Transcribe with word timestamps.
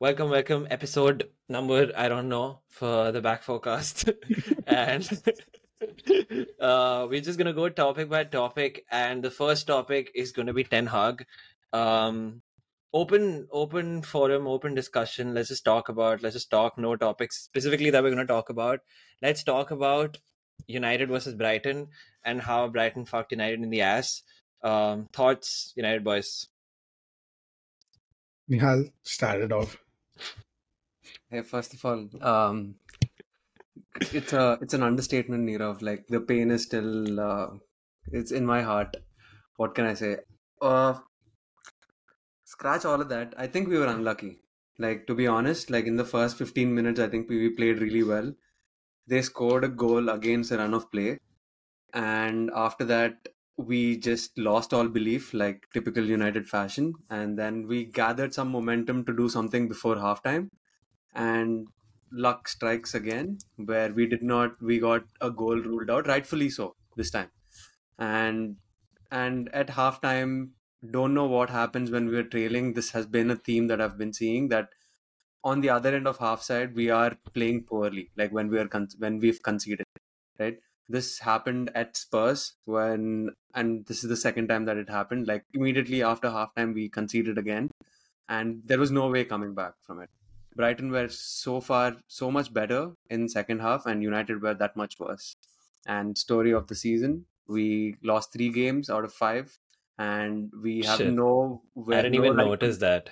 welcome, 0.00 0.30
welcome. 0.30 0.66
Episode 0.70 1.28
number 1.48 1.90
I 1.96 2.08
don't 2.08 2.28
know 2.28 2.60
for 2.68 3.10
the 3.10 3.20
back 3.20 3.42
forecast, 3.42 4.08
and 4.66 5.04
uh, 6.60 7.06
we're 7.10 7.20
just 7.20 7.38
gonna 7.38 7.52
go 7.52 7.68
topic 7.68 8.08
by 8.08 8.24
topic. 8.24 8.84
And 8.90 9.22
the 9.22 9.30
first 9.30 9.66
topic 9.66 10.12
is 10.14 10.32
gonna 10.32 10.52
be 10.52 10.64
Ten 10.64 10.86
Hag. 10.86 11.24
Um, 11.72 12.42
open, 12.92 13.48
open 13.50 14.02
forum, 14.02 14.46
open 14.46 14.74
discussion. 14.74 15.34
Let's 15.34 15.48
just 15.48 15.64
talk 15.64 15.88
about. 15.88 16.22
Let's 16.22 16.36
just 16.36 16.50
talk. 16.50 16.78
No 16.78 16.94
topics 16.96 17.42
specifically 17.42 17.90
that 17.90 18.02
we're 18.02 18.10
gonna 18.10 18.26
talk 18.26 18.50
about. 18.50 18.80
Let's 19.20 19.42
talk 19.42 19.70
about 19.72 20.18
United 20.66 21.08
versus 21.08 21.34
Brighton 21.34 21.88
and 22.24 22.40
how 22.40 22.68
Brighton 22.68 23.04
fucked 23.04 23.32
United 23.32 23.60
in 23.60 23.70
the 23.70 23.80
ass. 23.80 24.22
Um, 24.62 25.08
thoughts, 25.12 25.72
United 25.76 26.04
boys. 26.04 26.46
Nihal 28.50 28.90
started 29.02 29.52
off. 29.52 29.76
Hey, 31.30 31.42
first 31.42 31.72
of 31.74 31.84
all, 31.84 32.08
um, 32.22 32.76
it's 34.12 34.32
a 34.32 34.58
it's 34.60 34.74
an 34.74 34.82
understatement, 34.82 35.46
Nirav. 35.48 35.82
Like 35.82 36.06
the 36.08 36.20
pain 36.20 36.50
is 36.50 36.62
still 36.64 37.20
uh, 37.20 37.48
it's 38.12 38.32
in 38.32 38.46
my 38.46 38.62
heart. 38.62 38.96
What 39.56 39.74
can 39.74 39.86
I 39.86 39.94
say? 39.94 40.18
Uh, 40.60 40.94
scratch 42.44 42.84
all 42.84 43.00
of 43.00 43.08
that. 43.08 43.34
I 43.36 43.46
think 43.46 43.68
we 43.68 43.78
were 43.78 43.86
unlucky. 43.86 44.38
Like 44.78 45.06
to 45.06 45.14
be 45.14 45.26
honest, 45.26 45.70
like 45.70 45.86
in 45.86 45.96
the 45.96 46.04
first 46.04 46.36
15 46.36 46.74
minutes, 46.74 47.00
I 47.00 47.08
think 47.08 47.28
we, 47.28 47.38
we 47.38 47.50
played 47.50 47.80
really 47.80 48.02
well. 48.02 48.32
They 49.06 49.22
scored 49.22 49.64
a 49.64 49.68
goal 49.68 50.08
against 50.10 50.52
a 50.52 50.58
run 50.58 50.74
of 50.74 50.90
play, 50.90 51.18
and 51.94 52.50
after 52.54 52.84
that, 52.86 53.28
we 53.56 53.98
just 53.98 54.38
lost 54.38 54.74
all 54.74 54.88
belief, 54.88 55.34
like 55.34 55.66
typical 55.74 56.04
United 56.04 56.48
fashion. 56.48 56.94
And 57.10 57.38
then 57.38 57.66
we 57.66 57.84
gathered 57.86 58.34
some 58.34 58.50
momentum 58.50 59.04
to 59.06 59.16
do 59.16 59.28
something 59.28 59.68
before 59.68 59.96
halftime, 59.96 60.50
and 61.18 61.68
luck 62.12 62.48
strikes 62.48 62.94
again, 62.94 63.38
where 63.56 63.92
we 63.92 64.06
did 64.06 64.22
not. 64.24 64.62
We 64.62 64.80
got 64.80 65.04
a 65.20 65.30
goal 65.30 65.56
ruled 65.58 65.90
out, 65.90 66.08
rightfully 66.08 66.50
so 66.50 66.76
this 66.96 67.10
time, 67.10 67.30
and 67.98 68.56
and 69.10 69.48
at 69.54 69.68
halftime, 69.68 70.52
don't 70.90 71.14
know 71.14 71.26
what 71.26 71.50
happens 71.50 71.90
when 71.90 72.08
we're 72.08 72.24
trailing. 72.28 72.74
This 72.74 72.90
has 72.92 73.06
been 73.06 73.30
a 73.30 73.36
theme 73.36 73.68
that 73.68 73.80
I've 73.80 73.98
been 73.98 74.12
seeing 74.14 74.48
that 74.50 74.70
on 75.44 75.60
the 75.60 75.70
other 75.70 75.94
end 75.94 76.06
of 76.06 76.18
half 76.18 76.42
side 76.42 76.74
we 76.74 76.90
are 76.90 77.16
playing 77.34 77.64
poorly 77.64 78.10
like 78.16 78.32
when 78.32 78.48
we 78.48 78.58
are 78.58 78.68
con- 78.68 78.88
when 78.98 79.18
we've 79.18 79.42
conceded 79.42 79.84
right 80.38 80.58
this 80.88 81.18
happened 81.20 81.70
at 81.74 81.96
spurs 81.96 82.54
when 82.64 83.30
and 83.54 83.86
this 83.86 84.02
is 84.04 84.10
the 84.10 84.16
second 84.16 84.48
time 84.48 84.64
that 84.64 84.76
it 84.76 84.88
happened 84.88 85.26
like 85.26 85.44
immediately 85.54 86.02
after 86.02 86.28
halftime 86.28 86.74
we 86.74 86.88
conceded 86.88 87.38
again 87.38 87.70
and 88.28 88.62
there 88.66 88.78
was 88.80 88.90
no 88.90 89.08
way 89.10 89.24
coming 89.24 89.54
back 89.54 89.74
from 89.82 90.00
it 90.00 90.10
brighton 90.58 90.90
were 90.96 91.08
so 91.08 91.54
far 91.68 91.86
so 92.20 92.30
much 92.36 92.52
better 92.58 92.80
in 93.16 93.28
second 93.34 93.60
half 93.66 93.86
and 93.92 94.02
united 94.06 94.42
were 94.46 94.54
that 94.62 94.76
much 94.82 94.98
worse 95.04 95.26
and 95.96 96.18
story 96.26 96.52
of 96.60 96.66
the 96.72 96.78
season 96.82 97.16
we 97.56 97.66
lost 98.12 98.32
three 98.32 98.50
games 98.58 98.90
out 98.96 99.04
of 99.08 99.12
five 99.20 99.56
and 100.06 100.52
we 100.62 100.74
have 100.88 100.98
Shit. 100.98 101.12
no 101.14 101.62
I 101.92 102.02
didn't 102.02 102.12
no 102.18 102.24
even 102.24 102.36
right 102.36 102.44
to- 102.44 102.50
notice 102.50 102.78
that. 102.86 103.10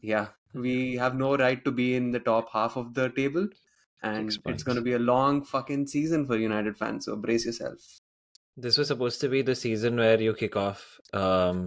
yeah 0.00 0.28
we 0.66 0.74
have 1.04 1.14
no 1.22 1.36
right 1.36 1.62
to 1.66 1.72
be 1.82 1.86
in 1.96 2.10
the 2.12 2.20
top 2.32 2.50
half 2.52 2.76
of 2.82 2.94
the 2.94 3.08
table 3.20 3.48
and 4.02 4.32
Six 4.32 4.36
it's 4.36 4.42
points. 4.44 4.62
going 4.68 4.76
to 4.76 4.82
be 4.90 4.94
a 4.94 4.98
long 5.12 5.44
fucking 5.52 5.86
season 5.96 6.26
for 6.30 6.36
united 6.48 6.78
fans 6.82 7.04
so 7.10 7.16
brace 7.26 7.46
yourself 7.50 7.86
This 8.64 8.76
was 8.80 8.88
supposed 8.90 9.20
to 9.22 9.28
be 9.32 9.40
the 9.46 9.54
season 9.62 9.98
where 10.02 10.20
you 10.26 10.32
kick 10.42 10.54
off, 10.60 10.84
um, 11.22 11.58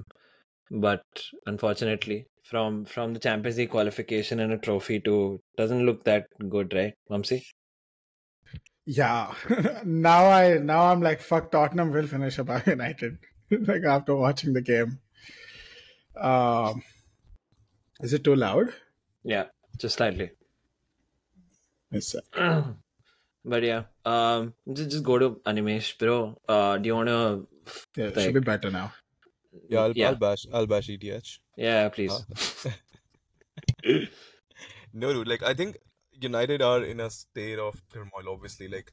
but 0.86 1.04
unfortunately, 1.52 2.16
from 2.50 2.86
from 2.86 3.14
the 3.14 3.20
Champions 3.20 3.58
League 3.58 3.70
qualification 3.70 4.40
and 4.40 4.52
a 4.54 4.58
trophy 4.58 5.00
to 5.02 5.40
doesn't 5.58 5.86
look 5.86 6.04
that 6.06 6.28
good, 6.50 6.74
right, 6.74 6.94
Vamsi? 7.10 7.42
Yeah. 8.86 9.34
now 9.86 10.26
I 10.30 10.58
now 10.58 10.92
I'm 10.92 11.02
like 11.02 11.22
fuck 11.22 11.52
Tottenham 11.52 11.92
will 11.92 12.08
finish 12.08 12.38
above 12.40 12.68
United. 12.76 13.18
like 13.52 13.84
after 13.84 14.16
watching 14.16 14.54
the 14.54 14.62
game. 14.62 15.00
Um 16.20 16.82
is 18.02 18.14
it 18.14 18.24
too 18.24 18.36
loud? 18.36 18.74
Yeah, 19.24 19.46
just 19.78 19.98
slightly. 19.98 20.32
Yes, 21.92 22.08
sir. 22.16 22.22
but 23.46 23.64
yeah, 23.64 23.84
um, 24.06 24.54
just 24.72 24.92
just 24.92 25.04
go 25.04 25.18
to 25.20 25.30
Animesh, 25.46 25.98
bro. 25.98 26.40
Uh, 26.48 26.78
do 26.78 26.88
you 26.88 26.96
want 26.96 27.10
to? 27.10 27.48
Yeah, 27.98 28.06
it 28.06 28.16
Like- 28.16 28.26
should 28.26 28.34
be 28.36 28.40
better 28.40 28.72
now. 28.72 28.94
Yeah, 29.68 29.80
I'll, 29.82 29.92
yeah, 29.94 30.10
I'll 30.10 30.16
bash. 30.16 30.46
I'll 30.54 30.68
bash 30.68 30.90
ETH. 30.90 31.40
Yeah, 31.60 31.90
please. 31.90 32.14
Huh? 32.64 32.72
no, 34.94 35.14
dude. 35.14 35.28
Like, 35.28 35.44
I 35.44 35.54
think 35.54 35.78
United 36.22 36.62
are 36.62 36.84
in 36.84 37.02
a 37.02 37.10
state 37.10 37.60
of 37.60 37.82
turmoil. 37.94 38.30
Obviously, 38.30 38.70
like 38.70 38.92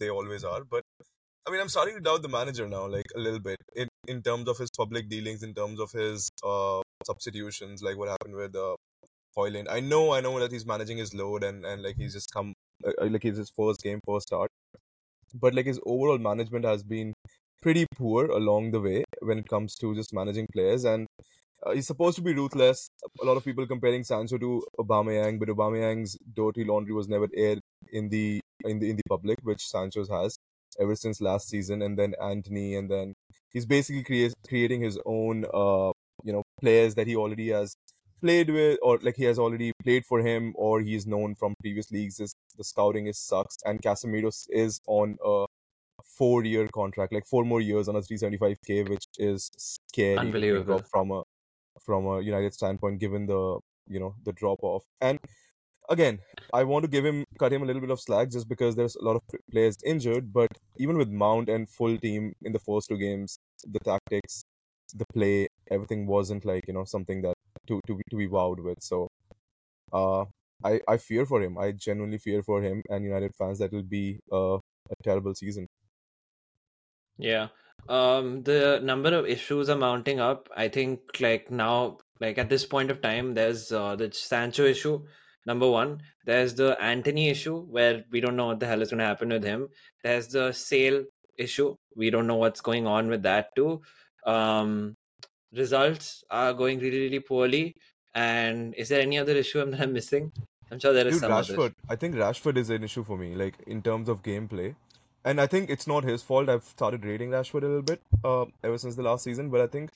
they 0.00 0.10
always 0.10 0.42
are. 0.42 0.64
But 0.64 0.82
I 1.46 1.50
mean, 1.52 1.60
I'm 1.60 1.68
starting 1.68 1.94
to 1.94 2.00
doubt 2.00 2.22
the 2.22 2.28
manager 2.28 2.68
now, 2.68 2.86
like 2.88 3.06
a 3.14 3.20
little 3.20 3.38
bit, 3.38 3.58
in 3.76 3.88
in 4.08 4.22
terms 4.22 4.48
of 4.48 4.58
his 4.58 4.70
public 4.76 5.08
dealings, 5.08 5.44
in 5.44 5.54
terms 5.54 5.80
of 5.80 5.92
his 5.92 6.28
uh 6.44 6.82
substitutions, 7.06 7.82
like 7.82 7.96
what 7.96 8.08
happened 8.08 8.34
with 8.34 8.56
uh, 8.56 8.74
Højlund. 9.36 9.70
I 9.70 9.78
know, 9.80 10.12
I 10.12 10.20
know 10.20 10.38
that 10.40 10.50
he's 10.52 10.66
managing 10.66 10.98
his 10.98 11.14
load 11.14 11.44
and 11.44 11.64
and 11.64 11.82
like 11.82 11.96
he's 11.96 12.14
just 12.14 12.32
come, 12.34 12.52
uh, 12.84 12.92
uh, 13.00 13.06
like 13.06 13.24
it's 13.24 13.38
his 13.38 13.52
first 13.56 13.82
game, 13.82 14.00
first 14.04 14.26
start. 14.26 14.50
But 15.34 15.54
like 15.54 15.66
his 15.66 15.80
overall 15.86 16.18
management 16.18 16.64
has 16.64 16.82
been 16.82 17.14
pretty 17.62 17.86
poor 17.96 18.26
along 18.26 18.70
the 18.72 18.80
way 18.80 19.04
when 19.20 19.38
it 19.38 19.48
comes 19.48 19.74
to 19.76 19.94
just 19.94 20.12
managing 20.12 20.46
players 20.52 20.84
and 20.84 21.06
uh, 21.66 21.72
he's 21.72 21.86
supposed 21.86 22.16
to 22.16 22.22
be 22.22 22.34
ruthless. 22.34 22.90
A 23.20 23.24
lot 23.24 23.36
of 23.36 23.44
people 23.44 23.66
comparing 23.66 24.04
Sancho 24.04 24.38
to 24.38 24.64
Aubameyang, 24.78 25.38
but 25.38 25.48
Aubameyang's 25.48 26.16
dirty 26.34 26.64
laundry 26.64 26.92
was 26.94 27.08
never 27.08 27.28
aired 27.34 27.60
in 27.92 28.08
the 28.08 28.40
in 28.64 28.78
the 28.78 28.90
in 28.90 28.96
the 28.96 29.02
public, 29.08 29.38
which 29.42 29.66
Sancho's 29.66 30.08
has 30.08 30.36
ever 30.78 30.94
since 30.94 31.20
last 31.20 31.48
season. 31.48 31.82
And 31.82 31.98
then 31.98 32.14
Antony, 32.22 32.76
and 32.76 32.90
then 32.90 33.14
he's 33.50 33.66
basically 33.66 34.04
crea- 34.04 34.32
creating 34.46 34.82
his 34.82 34.98
own, 35.04 35.44
uh, 35.52 35.92
you 36.24 36.32
know, 36.32 36.42
players 36.60 36.94
that 36.94 37.06
he 37.06 37.16
already 37.16 37.48
has 37.48 37.74
played 38.20 38.50
with, 38.50 38.78
or 38.82 38.98
like 39.02 39.16
he 39.16 39.24
has 39.24 39.38
already 39.38 39.72
played 39.82 40.04
for 40.04 40.20
him, 40.20 40.52
or 40.56 40.80
he 40.80 40.94
is 40.94 41.06
known 41.06 41.34
from 41.34 41.54
previous 41.60 41.90
leagues. 41.90 42.20
Is 42.20 42.34
the 42.56 42.64
scouting 42.64 43.08
is 43.08 43.18
sucks, 43.18 43.56
and 43.64 43.82
Casemiro 43.82 44.32
is 44.50 44.80
on 44.86 45.16
a 45.24 45.46
four-year 46.04 46.68
contract, 46.74 47.12
like 47.12 47.26
four 47.26 47.44
more 47.44 47.60
years 47.60 47.88
on 47.88 47.96
a 47.96 48.00
375k, 48.00 48.88
which 48.88 49.04
is 49.18 49.50
scary 49.56 50.16
Unbelievable. 50.16 50.82
from 50.90 51.10
a 51.12 51.22
from 51.84 52.06
a 52.06 52.20
United 52.20 52.54
standpoint, 52.54 53.00
given 53.00 53.26
the 53.26 53.60
you 53.88 54.00
know 54.00 54.14
the 54.24 54.32
drop 54.32 54.58
off. 54.62 54.84
And 55.00 55.18
again, 55.88 56.20
I 56.52 56.64
want 56.64 56.84
to 56.84 56.90
give 56.90 57.04
him 57.04 57.24
cut 57.38 57.52
him 57.52 57.62
a 57.62 57.66
little 57.66 57.80
bit 57.80 57.90
of 57.90 58.00
slack 58.00 58.30
just 58.30 58.48
because 58.48 58.76
there's 58.76 58.96
a 58.96 59.04
lot 59.04 59.16
of 59.16 59.22
players 59.50 59.76
injured. 59.84 60.32
But 60.32 60.50
even 60.78 60.98
with 60.98 61.08
Mount 61.10 61.48
and 61.48 61.68
full 61.68 61.98
team 61.98 62.34
in 62.42 62.52
the 62.52 62.58
first 62.58 62.88
two 62.88 62.98
games, 62.98 63.38
the 63.64 63.80
tactics, 63.80 64.44
the 64.94 65.06
play, 65.12 65.48
everything 65.70 66.06
wasn't 66.06 66.44
like 66.44 66.66
you 66.68 66.74
know 66.74 66.84
something 66.84 67.22
that 67.22 67.34
to 67.68 67.80
to 67.86 67.96
be, 67.96 68.02
to 68.10 68.16
be 68.16 68.28
wowed 68.28 68.62
with. 68.62 68.82
So, 68.82 69.08
uh, 69.92 70.24
I 70.64 70.80
I 70.88 70.96
fear 70.98 71.26
for 71.26 71.42
him. 71.42 71.58
I 71.58 71.72
genuinely 71.72 72.18
fear 72.18 72.42
for 72.42 72.62
him 72.62 72.82
and 72.90 73.04
United 73.04 73.34
fans 73.36 73.58
that 73.60 73.72
will 73.72 73.82
be 73.98 74.20
uh, 74.32 74.56
a 74.56 74.96
terrible 75.04 75.34
season. 75.34 75.68
Yeah. 77.18 77.48
Um, 77.88 78.42
the 78.42 78.80
number 78.82 79.14
of 79.14 79.26
issues 79.26 79.68
are 79.68 79.76
mounting 79.76 80.20
up. 80.20 80.48
I 80.56 80.68
think 80.68 81.20
like 81.20 81.50
now, 81.50 81.98
like 82.20 82.38
at 82.38 82.48
this 82.48 82.66
point 82.66 82.90
of 82.90 83.00
time, 83.00 83.34
there's 83.34 83.72
uh, 83.72 83.96
the 83.96 84.12
Sancho 84.12 84.64
issue, 84.64 85.04
number 85.46 85.68
one. 85.70 86.02
There's 86.26 86.54
the 86.54 86.76
Antony 86.80 87.28
issue 87.30 87.62
where 87.62 88.04
we 88.10 88.20
don't 88.20 88.36
know 88.36 88.46
what 88.46 88.60
the 88.60 88.66
hell 88.66 88.82
is 88.82 88.90
going 88.90 88.98
to 88.98 89.04
happen 89.04 89.30
with 89.30 89.44
him. 89.44 89.68
There's 90.02 90.28
the 90.28 90.52
sale 90.52 91.04
issue. 91.38 91.76
We 91.96 92.10
don't 92.10 92.26
know 92.26 92.36
what's 92.36 92.60
going 92.60 92.86
on 92.86 93.08
with 93.08 93.22
that 93.22 93.54
too. 93.56 93.80
Um, 94.26 94.96
results 95.52 96.24
are 96.30 96.52
going 96.52 96.78
really, 96.80 97.00
really 97.00 97.20
poorly. 97.20 97.76
And 98.14 98.74
is 98.74 98.88
there 98.88 99.00
any 99.00 99.18
other 99.18 99.32
issue 99.32 99.64
that 99.64 99.80
I'm 99.80 99.92
missing? 99.92 100.32
I'm 100.70 100.78
sure 100.78 100.92
there 100.92 101.06
is 101.06 101.14
Dude, 101.14 101.20
some 101.22 101.32
Rashford. 101.32 101.58
other. 101.58 101.74
I 101.88 101.96
think 101.96 102.14
Rashford 102.16 102.58
is 102.58 102.68
an 102.70 102.84
issue 102.84 103.04
for 103.04 103.16
me, 103.16 103.34
like 103.34 103.54
in 103.66 103.80
terms 103.80 104.08
of 104.08 104.22
gameplay. 104.22 104.74
And 105.28 105.40
I 105.44 105.46
think 105.52 105.70
it's 105.74 105.86
not 105.92 106.04
his 106.10 106.22
fault. 106.28 106.48
I've 106.52 106.64
started 106.64 107.04
rating 107.04 107.30
Rashford 107.36 107.62
a 107.62 107.72
little 107.72 107.82
bit 107.90 108.00
uh, 108.24 108.46
ever 108.68 108.78
since 108.84 108.96
the 109.00 109.02
last 109.06 109.24
season, 109.24 109.50
but 109.54 109.60
I 109.60 109.66
think 109.66 109.90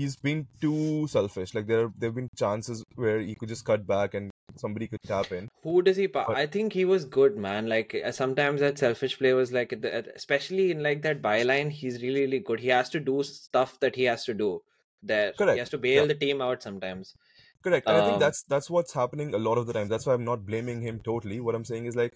he's 0.00 0.16
been 0.16 0.46
too 0.60 1.06
selfish. 1.12 1.54
Like 1.54 1.66
there, 1.66 1.90
there 1.98 2.08
have 2.10 2.14
been 2.16 2.28
chances 2.36 2.82
where 3.04 3.18
he 3.20 3.34
could 3.34 3.48
just 3.54 3.64
cut 3.70 3.86
back 3.86 4.14
and 4.20 4.30
somebody 4.64 4.86
could 4.88 5.02
tap 5.12 5.32
in. 5.38 5.48
Who 5.62 5.80
does 5.88 5.96
he? 6.02 6.08
Pa- 6.16 6.26
But- 6.28 6.36
I 6.36 6.46
think 6.46 6.72
he 6.80 6.84
was 6.84 7.04
good, 7.18 7.36
man. 7.46 7.66
Like 7.74 7.94
uh, 8.04 8.12
sometimes 8.12 8.60
that 8.66 8.78
selfish 8.78 9.16
play 9.18 9.32
was 9.32 9.52
like, 9.52 9.72
especially 9.72 10.70
in 10.70 10.82
like 10.82 11.02
that 11.08 11.22
byline, 11.22 11.70
he's 11.70 12.02
really, 12.02 12.20
really 12.26 12.40
good. 12.40 12.60
He 12.60 12.68
has 12.68 12.90
to 12.90 13.00
do 13.00 13.22
stuff 13.22 13.78
that 13.80 13.96
he 13.96 14.04
has 14.12 14.24
to 14.26 14.34
do. 14.34 14.60
There, 15.02 15.32
he 15.38 15.58
has 15.64 15.70
to 15.70 15.78
bail 15.78 16.02
Yeah. 16.02 16.08
the 16.08 16.14
team 16.26 16.42
out 16.42 16.62
sometimes. 16.62 17.14
Correct. 17.62 17.86
And 17.88 17.96
I 17.96 18.00
think 18.02 18.14
Um, 18.14 18.20
that's 18.20 18.44
that's 18.54 18.68
what's 18.68 18.92
happening 18.92 19.34
a 19.34 19.38
lot 19.38 19.56
of 19.58 19.66
the 19.66 19.72
time. 19.72 19.88
That's 19.88 20.06
why 20.06 20.14
I'm 20.14 20.24
not 20.24 20.44
blaming 20.46 20.82
him 20.82 21.00
totally. 21.10 21.40
What 21.40 21.54
I'm 21.54 21.64
saying 21.64 21.86
is 21.86 21.96
like 21.96 22.14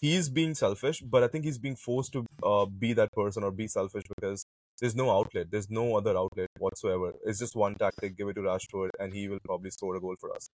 he's 0.00 0.28
being 0.28 0.54
selfish, 0.54 1.00
but 1.00 1.22
I 1.22 1.28
think 1.28 1.44
he's 1.44 1.58
being 1.58 1.76
forced 1.76 2.12
to 2.14 2.24
uh, 2.42 2.66
be 2.66 2.92
that 2.94 3.12
person 3.12 3.42
or 3.44 3.50
be 3.50 3.66
selfish 3.68 4.04
because 4.16 4.44
there's 4.80 4.94
no 4.94 5.10
outlet. 5.10 5.50
There's 5.50 5.68
no 5.70 5.96
other 5.96 6.16
outlet 6.16 6.48
whatsoever. 6.58 7.12
It's 7.24 7.38
just 7.38 7.56
one 7.56 7.74
tactic. 7.74 8.16
Give 8.16 8.28
it 8.28 8.34
to 8.34 8.42
Rashford, 8.42 8.90
and 8.98 9.12
he 9.12 9.28
will 9.28 9.40
probably 9.44 9.70
score 9.70 9.96
a 9.96 10.00
goal 10.00 10.14
for 10.20 10.34
us. 10.34 10.48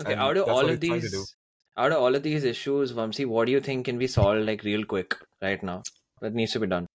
Okay, 0.00 0.12
And 0.12 0.20
out 0.20 0.36
of 0.36 0.48
all 0.48 0.68
of 0.68 0.80
he's 0.80 0.88
trying 0.88 1.00
to 1.00 1.08
do. 1.08 1.18
these, 1.18 1.36
out 1.76 1.92
of 1.92 1.98
all 1.98 2.14
of 2.14 2.22
these 2.22 2.44
issues, 2.44 2.92
Vamsi, 2.92 3.26
what 3.26 3.46
do 3.46 3.52
you 3.52 3.60
think 3.60 3.84
can 3.86 3.98
be 3.98 4.06
solved 4.06 4.46
like 4.46 4.62
real 4.64 4.84
quick 4.84 5.16
right 5.42 5.62
now? 5.62 5.82
That 6.20 6.34
needs 6.34 6.52
to 6.52 6.60
be 6.60 6.66
done. 6.68 6.86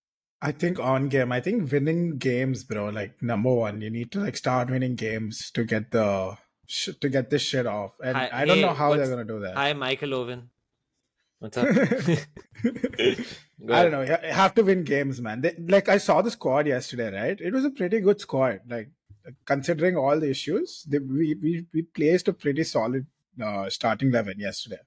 I 0.42 0.54
think 0.54 0.80
on 0.80 1.10
game, 1.10 1.34
I 1.34 1.42
think 1.42 1.70
winning 1.70 2.18
games, 2.18 2.64
bro. 2.64 2.88
Like 2.90 3.22
number 3.22 3.54
one, 3.54 3.82
you 3.82 3.90
need 3.90 4.12
to 4.14 4.20
like 4.22 4.38
start 4.38 4.70
winning 4.70 4.96
games 4.96 5.52
to 5.52 5.66
get 5.66 5.92
the 5.92 6.38
sh- 6.66 6.96
to 7.02 7.10
get 7.10 7.30
this 7.30 7.42
shit 7.42 7.68
off. 7.68 7.92
And 8.02 8.16
Hi- 8.16 8.30
I 8.32 8.46
don't 8.46 8.56
hey, 8.58 8.62
know 8.62 8.74
how 8.74 8.96
they're 8.96 9.10
gonna 9.10 9.26
do 9.26 9.42
that. 9.42 9.56
Hi, 9.56 9.74
Michael 9.74 10.14
Owen. 10.14 10.50
What's 11.40 11.58
up? 11.58 11.68
I 13.70 13.84
don't 13.84 13.92
know. 13.92 14.02
You 14.02 14.18
have 14.30 14.54
to 14.56 14.64
win 14.64 14.84
games, 14.84 15.22
man. 15.22 15.40
They, 15.40 15.56
like 15.58 15.88
I 15.88 15.98
saw 15.98 16.22
the 16.22 16.32
squad 16.32 16.68
yesterday, 16.68 17.14
right? 17.14 17.40
It 17.40 17.54
was 17.54 17.64
a 17.64 17.70
pretty 17.70 18.02
good 18.02 18.20
squad. 18.20 18.60
Like 18.68 18.90
considering 19.46 19.96
all 19.96 20.20
the 20.20 20.30
issues, 20.30 20.84
they, 20.88 21.00
we, 21.00 21.36
we 21.42 21.66
we 21.74 21.82
placed 21.84 22.28
a 22.28 22.34
pretty 22.34 22.66
solid 22.66 23.06
uh, 23.42 23.70
starting 23.70 24.10
eleven 24.10 24.38
yesterday. 24.38 24.80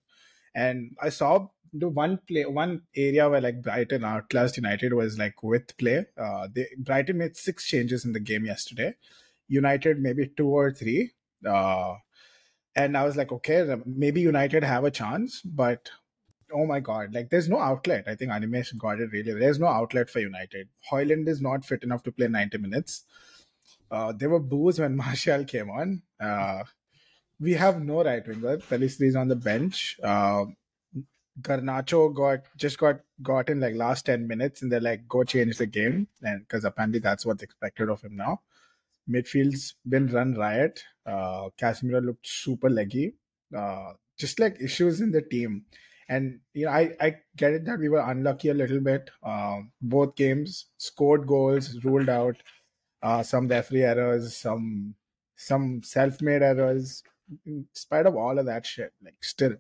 And 0.54 0.94
I 1.00 1.08
saw 1.08 1.49
the 1.72 1.88
one 1.88 2.19
play, 2.28 2.44
one 2.44 2.82
area 2.94 3.31
where 3.31 3.40
like 3.40 3.62
Brighton 3.62 4.05
outclassed 4.05 4.58
United 4.58 4.93
was 4.93 5.16
like 5.16 5.43
with 5.43 5.75
play. 5.78 6.05
Uh, 6.19 6.48
they 6.55 6.66
Brighton 6.76 7.16
made 7.16 7.34
six 7.34 7.64
changes 7.66 8.05
in 8.05 8.12
the 8.12 8.20
game 8.20 8.44
yesterday. 8.44 8.94
United 9.48 10.00
maybe 10.00 10.26
two 10.37 10.48
or 10.48 10.70
three. 10.70 11.12
Uh, 11.48 11.94
and 12.75 12.96
I 12.96 13.05
was 13.05 13.16
like, 13.16 13.32
okay, 13.32 13.75
maybe 13.84 14.20
United 14.20 14.64
have 14.64 14.84
a 14.84 14.90
chance, 14.90 15.43
but 15.43 15.90
oh 16.54 16.66
my 16.66 16.81
god, 16.81 17.14
like 17.14 17.31
there's 17.31 17.49
no 17.49 17.58
outlet. 17.58 18.04
I 18.06 18.14
think 18.14 18.31
Animesh 18.31 18.76
got 18.78 19.00
it 19.00 19.10
really. 19.12 19.32
There's 19.32 19.58
no 19.58 19.66
outlet 19.66 20.10
for 20.10 20.20
United. 20.20 20.69
Højlund 20.90 21.28
is 21.28 21.40
not 21.40 21.64
fit 21.64 21.82
enough 21.82 22.02
to 22.04 22.12
play 22.12 22.28
90 22.28 22.58
minutes. 22.58 23.04
Uh, 23.90 24.12
there 24.12 24.31
were 24.31 24.40
boos 24.40 24.81
when 24.81 24.96
Martial 25.02 25.44
came 25.44 25.70
on. 25.70 26.02
Uh, 26.20 26.64
we 27.40 27.52
have 27.54 27.82
no 27.82 28.04
right 28.04 28.26
winger. 28.26 28.58
Pelistri 28.58 29.08
is 29.08 29.16
on 29.16 29.28
the 29.28 29.37
bench. 29.37 29.99
Uh, 30.02 30.44
Garnacho 31.40 32.14
got 32.14 32.40
just 32.56 32.78
got 32.78 33.00
got 33.22 33.48
in 33.48 33.60
like 33.60 33.75
last 33.75 34.06
10 34.06 34.26
minutes 34.26 34.62
and 34.62 34.70
they're 34.70 34.81
like, 34.81 35.08
go 35.08 35.25
change 35.25 35.56
the 35.58 35.66
game. 35.66 36.08
And 36.22 36.40
because 36.40 36.64
apparently 36.64 37.00
that's 37.00 37.25
what's 37.25 37.43
expected 37.43 37.88
of 37.88 38.02
him 38.02 38.16
now. 38.16 38.40
Midfield's 39.08 39.75
been 39.88 40.08
run 40.08 40.34
riot. 40.34 40.82
Uh, 41.05 41.48
Casemiro 41.60 42.05
looked 42.05 42.26
super 42.26 42.70
leggy. 42.70 43.14
Uh, 43.56 43.93
just 44.19 44.38
like 44.38 44.60
issues 44.60 45.00
in 45.00 45.10
the 45.10 45.22
team. 45.22 45.64
And 46.12 46.40
you 46.54 46.66
know, 46.66 46.72
I, 46.72 46.82
I 47.00 47.08
get 47.42 47.52
it 47.58 47.64
that 47.66 47.78
we 47.84 47.88
were 47.94 48.00
unlucky 48.12 48.48
a 48.50 48.54
little 48.62 48.80
bit. 48.80 49.10
Um, 49.32 49.72
both 49.80 50.14
games 50.22 50.66
scored 50.88 51.26
goals, 51.26 51.68
ruled 51.84 52.08
out 52.08 52.36
uh, 53.02 53.22
some 53.22 53.48
referee 53.48 53.84
errors, 53.84 54.36
some 54.36 54.94
some 55.36 55.82
self-made 55.82 56.42
errors. 56.42 57.02
In 57.46 57.66
spite 57.72 58.06
of 58.06 58.16
all 58.16 58.38
of 58.38 58.46
that 58.46 58.66
shit, 58.66 58.92
like 59.02 59.22
still, 59.32 59.54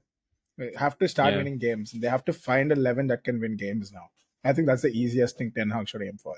they 0.58 0.72
have 0.84 0.98
to 0.98 1.08
start 1.08 1.32
Yeah. 1.32 1.38
winning 1.38 1.58
games. 1.58 1.92
They 1.92 2.08
have 2.16 2.24
to 2.26 2.32
find 2.32 2.72
eleven 2.78 3.06
that 3.08 3.24
can 3.24 3.40
win 3.46 3.56
games 3.56 3.92
now. 4.00 4.10
I 4.44 4.52
think 4.52 4.66
that's 4.66 4.82
the 4.82 4.96
easiest 5.04 5.38
thing 5.38 5.52
Ten 5.56 5.70
Hag 5.70 5.88
should 5.88 6.02
aim 6.02 6.18
for. 6.18 6.36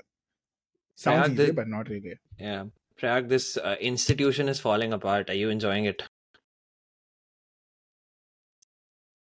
Sounds 0.95 1.27
Yeah, 1.29 1.33
easy, 1.33 1.45
the- 1.47 1.53
but 1.61 1.67
not 1.67 1.89
really. 1.89 2.17
Yeah. 2.39 2.65
Prag, 2.97 3.27
this 3.27 3.57
uh, 3.57 3.75
institution 3.81 4.47
is 4.47 4.61
falling 4.61 4.93
apart. 4.93 5.29
Are 5.29 5.33
you 5.43 5.49
enjoying 5.49 5.85
it? 5.93 6.03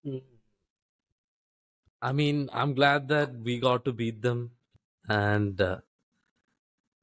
Mm. 0.05 0.40
I 2.03 2.13
mean, 2.13 2.51
I'm 2.53 2.75
glad 2.75 3.09
that 3.09 3.35
we 3.39 3.59
got 3.59 3.85
to 3.87 3.93
beat 3.93 4.21
them, 4.23 4.53
and 5.09 5.59
uh, 5.61 5.81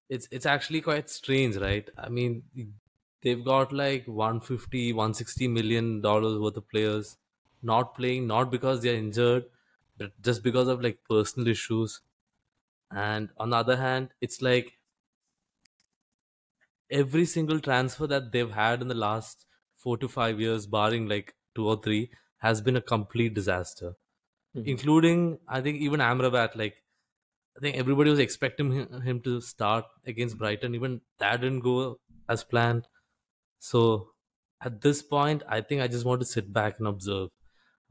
it's 0.10 0.28
it's 0.32 0.46
actually 0.46 0.82
quite 0.82 1.10
strange, 1.10 1.58
right? 1.58 1.90
I 1.98 2.10
mean, 2.10 2.44
they've 3.22 3.44
got 3.44 3.74
like 3.74 4.06
150, 4.08 4.94
160 4.94 5.48
million 5.48 6.02
dollars 6.02 6.40
worth 6.40 6.58
of 6.58 6.68
players 6.70 7.18
not 7.62 7.96
playing, 7.96 8.28
not 8.28 8.52
because 8.52 8.82
they're 8.82 8.96
injured, 8.96 9.46
but 9.98 10.12
just 10.22 10.44
because 10.44 10.68
of 10.68 10.82
like 10.82 11.00
personal 11.10 11.48
issues. 11.48 12.02
And 12.92 13.30
on 13.38 13.50
the 13.52 13.58
other 13.58 13.78
hand, 13.78 14.14
it's 14.22 14.42
like 14.42 14.80
every 16.90 17.24
single 17.26 17.62
transfer 17.62 18.06
that 18.08 18.32
they've 18.34 18.52
had 18.52 18.82
in 18.82 18.90
the 18.90 18.94
last 18.96 19.46
four 19.78 19.98
to 19.98 20.08
five 20.10 20.40
years, 20.40 20.68
barring 20.68 21.08
like 21.08 21.34
two 21.56 21.66
or 21.68 21.82
three, 21.82 22.12
has 22.40 22.62
been 22.62 22.76
a 22.76 22.82
complete 22.82 23.34
disaster. 23.34 23.96
Mhm. 24.58 24.68
Including, 24.68 25.40
I 25.48 25.62
think, 25.62 25.80
even 25.82 26.00
Amrabat. 26.02 26.56
Like, 26.56 26.84
I 27.58 27.62
think 27.62 27.78
everybody 27.78 28.10
was 28.12 28.20
expecting 28.20 28.72
him, 28.72 29.02
him 29.02 29.22
to 29.22 29.42
start 29.42 29.86
against 30.06 30.38
Brighton. 30.40 30.76
Even 30.76 31.02
that 31.20 31.42
didn't 31.42 31.62
go 31.62 32.00
as 32.30 32.44
planned. 32.46 32.88
So, 33.60 34.14
at 34.62 34.82
this 34.82 35.04
point, 35.04 35.44
I 35.50 35.62
think 35.62 35.82
I 35.82 35.88
just 35.90 36.06
want 36.06 36.22
to 36.22 36.28
sit 36.28 36.54
back 36.54 36.80
and 36.80 36.88
observe. 36.88 37.30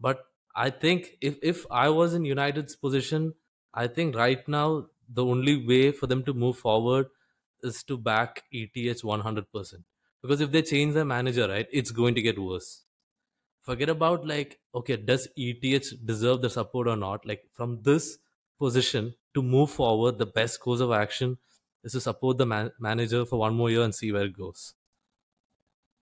But 0.01 0.25
I 0.57 0.71
think 0.71 1.19
if 1.23 1.39
if 1.43 1.67
I 1.71 1.91
was 1.91 2.15
in 2.15 2.25
United's 2.27 2.77
position, 2.77 3.35
I 3.75 3.89
think 3.89 4.17
right 4.17 4.47
now 4.49 4.89
the 5.09 5.25
only 5.25 5.67
way 5.67 5.93
for 5.93 6.07
them 6.09 6.25
to 6.25 6.35
move 6.35 6.59
forward 6.59 7.09
is 7.63 7.85
to 7.85 7.99
back 7.99 8.45
ETH 8.53 9.05
100%. 9.05 9.85
Because 10.23 10.41
if 10.41 10.53
they 10.53 10.63
change 10.63 10.95
their 10.95 11.05
manager, 11.07 11.49
right, 11.49 11.69
it's 11.73 11.93
going 11.93 12.15
to 12.17 12.23
get 12.23 12.39
worse. 12.39 12.86
Forget 13.67 13.89
about 13.89 14.25
like, 14.25 14.61
okay, 14.73 14.97
does 14.97 15.27
ETH 15.37 16.07
deserve 16.07 16.41
the 16.41 16.49
support 16.49 16.87
or 16.87 16.97
not? 16.97 17.27
Like 17.27 17.49
from 17.53 17.83
this 17.83 18.19
position 18.61 19.15
to 19.35 19.43
move 19.43 19.73
forward, 19.73 20.19
the 20.19 20.27
best 20.27 20.61
course 20.61 20.79
of 20.79 20.93
action 20.93 21.39
is 21.83 21.93
to 21.93 22.01
support 22.01 22.39
the 22.39 22.47
man- 22.47 22.71
manager 22.79 23.27
for 23.27 23.41
one 23.41 23.57
more 23.57 23.69
year 23.69 23.83
and 23.83 23.93
see 23.93 24.13
where 24.13 24.27
it 24.27 24.39
goes. 24.39 24.75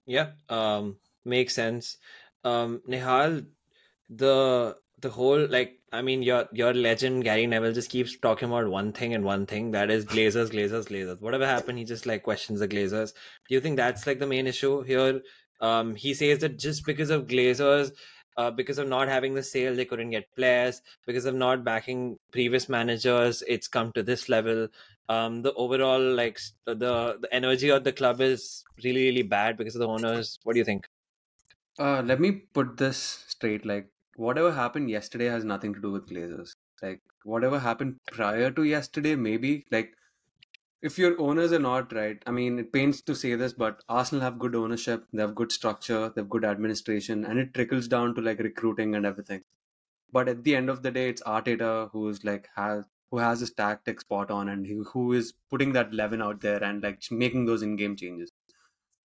Yeah, 0.04 0.32
um, 0.50 0.98
makes 1.24 1.54
sense. 1.54 1.96
Um, 2.44 2.82
Nihal, 2.86 3.46
the 4.10 4.76
the 5.00 5.08
whole 5.08 5.46
like 5.48 5.80
I 5.90 6.02
mean 6.02 6.22
your 6.22 6.46
your 6.52 6.74
legend 6.74 7.24
Gary 7.24 7.46
Neville 7.46 7.72
just 7.72 7.90
keeps 7.90 8.18
talking 8.18 8.48
about 8.48 8.68
one 8.68 8.92
thing 8.92 9.14
and 9.14 9.24
one 9.24 9.46
thing 9.46 9.70
that 9.70 9.90
is 9.90 10.04
Glazers, 10.04 10.50
Glazers, 10.50 10.88
Glazers. 10.88 11.22
Whatever 11.22 11.46
happened, 11.46 11.78
he 11.78 11.84
just 11.84 12.04
like 12.04 12.24
questions 12.24 12.60
the 12.60 12.68
Glazers. 12.68 13.14
Do 13.48 13.54
you 13.54 13.60
think 13.62 13.76
that's 13.78 14.06
like 14.06 14.18
the 14.18 14.26
main 14.26 14.46
issue 14.46 14.82
here? 14.82 15.22
Um, 15.60 15.94
he 15.94 16.14
says 16.14 16.40
that 16.40 16.58
just 16.58 16.84
because 16.84 17.10
of 17.10 17.26
Glazers, 17.26 17.92
uh, 18.36 18.50
because 18.50 18.78
of 18.78 18.88
not 18.88 19.08
having 19.08 19.34
the 19.34 19.42
sale, 19.42 19.74
they 19.74 19.84
couldn't 19.84 20.10
get 20.10 20.34
players. 20.34 20.82
Because 21.06 21.24
of 21.24 21.34
not 21.34 21.64
backing 21.64 22.18
previous 22.32 22.68
managers, 22.68 23.42
it's 23.46 23.68
come 23.68 23.92
to 23.92 24.02
this 24.02 24.28
level. 24.28 24.68
Um, 25.08 25.42
the 25.42 25.52
overall 25.54 26.00
like 26.00 26.40
the 26.66 26.74
the 27.20 27.28
energy 27.30 27.68
of 27.68 27.84
the 27.84 27.92
club 27.92 28.20
is 28.20 28.64
really 28.82 29.04
really 29.04 29.22
bad 29.22 29.56
because 29.56 29.74
of 29.76 29.80
the 29.80 29.88
owners. 29.88 30.38
What 30.44 30.54
do 30.54 30.58
you 30.58 30.64
think? 30.64 30.88
Uh, 31.78 32.02
let 32.02 32.20
me 32.20 32.30
put 32.32 32.76
this 32.76 33.24
straight. 33.28 33.66
Like, 33.66 33.88
whatever 34.16 34.52
happened 34.52 34.90
yesterday 34.90 35.26
has 35.26 35.44
nothing 35.44 35.74
to 35.74 35.80
do 35.80 35.90
with 35.90 36.08
Glazers. 36.08 36.54
Like, 36.82 37.00
whatever 37.24 37.58
happened 37.58 37.96
prior 38.12 38.50
to 38.50 38.64
yesterday, 38.64 39.16
maybe. 39.16 39.64
Like, 39.70 39.94
if 40.84 40.98
your 40.98 41.18
owners 41.18 41.50
are 41.50 41.58
not 41.58 41.94
right, 41.94 42.22
I 42.26 42.30
mean, 42.30 42.58
it 42.58 42.70
pains 42.70 43.00
to 43.02 43.14
say 43.14 43.34
this, 43.36 43.54
but 43.54 43.82
Arsenal 43.88 44.22
have 44.22 44.38
good 44.38 44.54
ownership, 44.54 45.06
they 45.14 45.22
have 45.22 45.34
good 45.34 45.50
structure, 45.50 46.12
they 46.14 46.20
have 46.20 46.28
good 46.28 46.44
administration, 46.44 47.24
and 47.24 47.38
it 47.38 47.54
trickles 47.54 47.88
down 47.88 48.14
to 48.14 48.20
like 48.20 48.38
recruiting 48.38 48.94
and 48.94 49.06
everything. 49.06 49.42
But 50.12 50.28
at 50.28 50.44
the 50.44 50.54
end 50.54 50.68
of 50.68 50.82
the 50.82 50.90
day, 50.90 51.08
it's 51.08 51.22
Arteta 51.22 51.90
who's 51.92 52.22
like 52.22 52.50
has 52.56 52.84
who 53.10 53.18
has 53.18 53.40
his 53.40 53.52
tactics 53.52 54.02
spot 54.02 54.30
on 54.30 54.48
and 54.50 54.66
who, 54.66 54.84
who 54.84 55.12
is 55.14 55.32
putting 55.48 55.72
that 55.72 55.94
leaven 55.94 56.20
out 56.20 56.42
there 56.42 56.62
and 56.62 56.82
like 56.82 57.00
making 57.10 57.46
those 57.46 57.62
in-game 57.62 57.96
changes. 57.96 58.30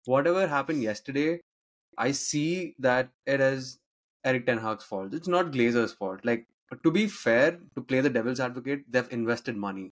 Whatever 0.05 0.47
happened 0.47 0.83
yesterday, 0.83 1.39
I 1.97 2.11
see 2.11 2.75
that 2.79 3.11
it 3.25 3.39
is 3.39 3.79
Eric 4.25 4.47
Ten 4.47 4.57
Hag's 4.57 4.83
fault. 4.83 5.13
It's 5.13 5.27
not 5.27 5.51
Glazer's 5.51 5.93
fault. 5.93 6.25
Like 6.25 6.47
to 6.83 6.91
be 6.91 7.07
fair, 7.07 7.59
to 7.75 7.81
play 7.81 8.01
the 8.01 8.09
devil's 8.09 8.41
advocate, 8.41 8.83
they've 8.89 9.11
invested 9.11 9.55
money. 9.55 9.91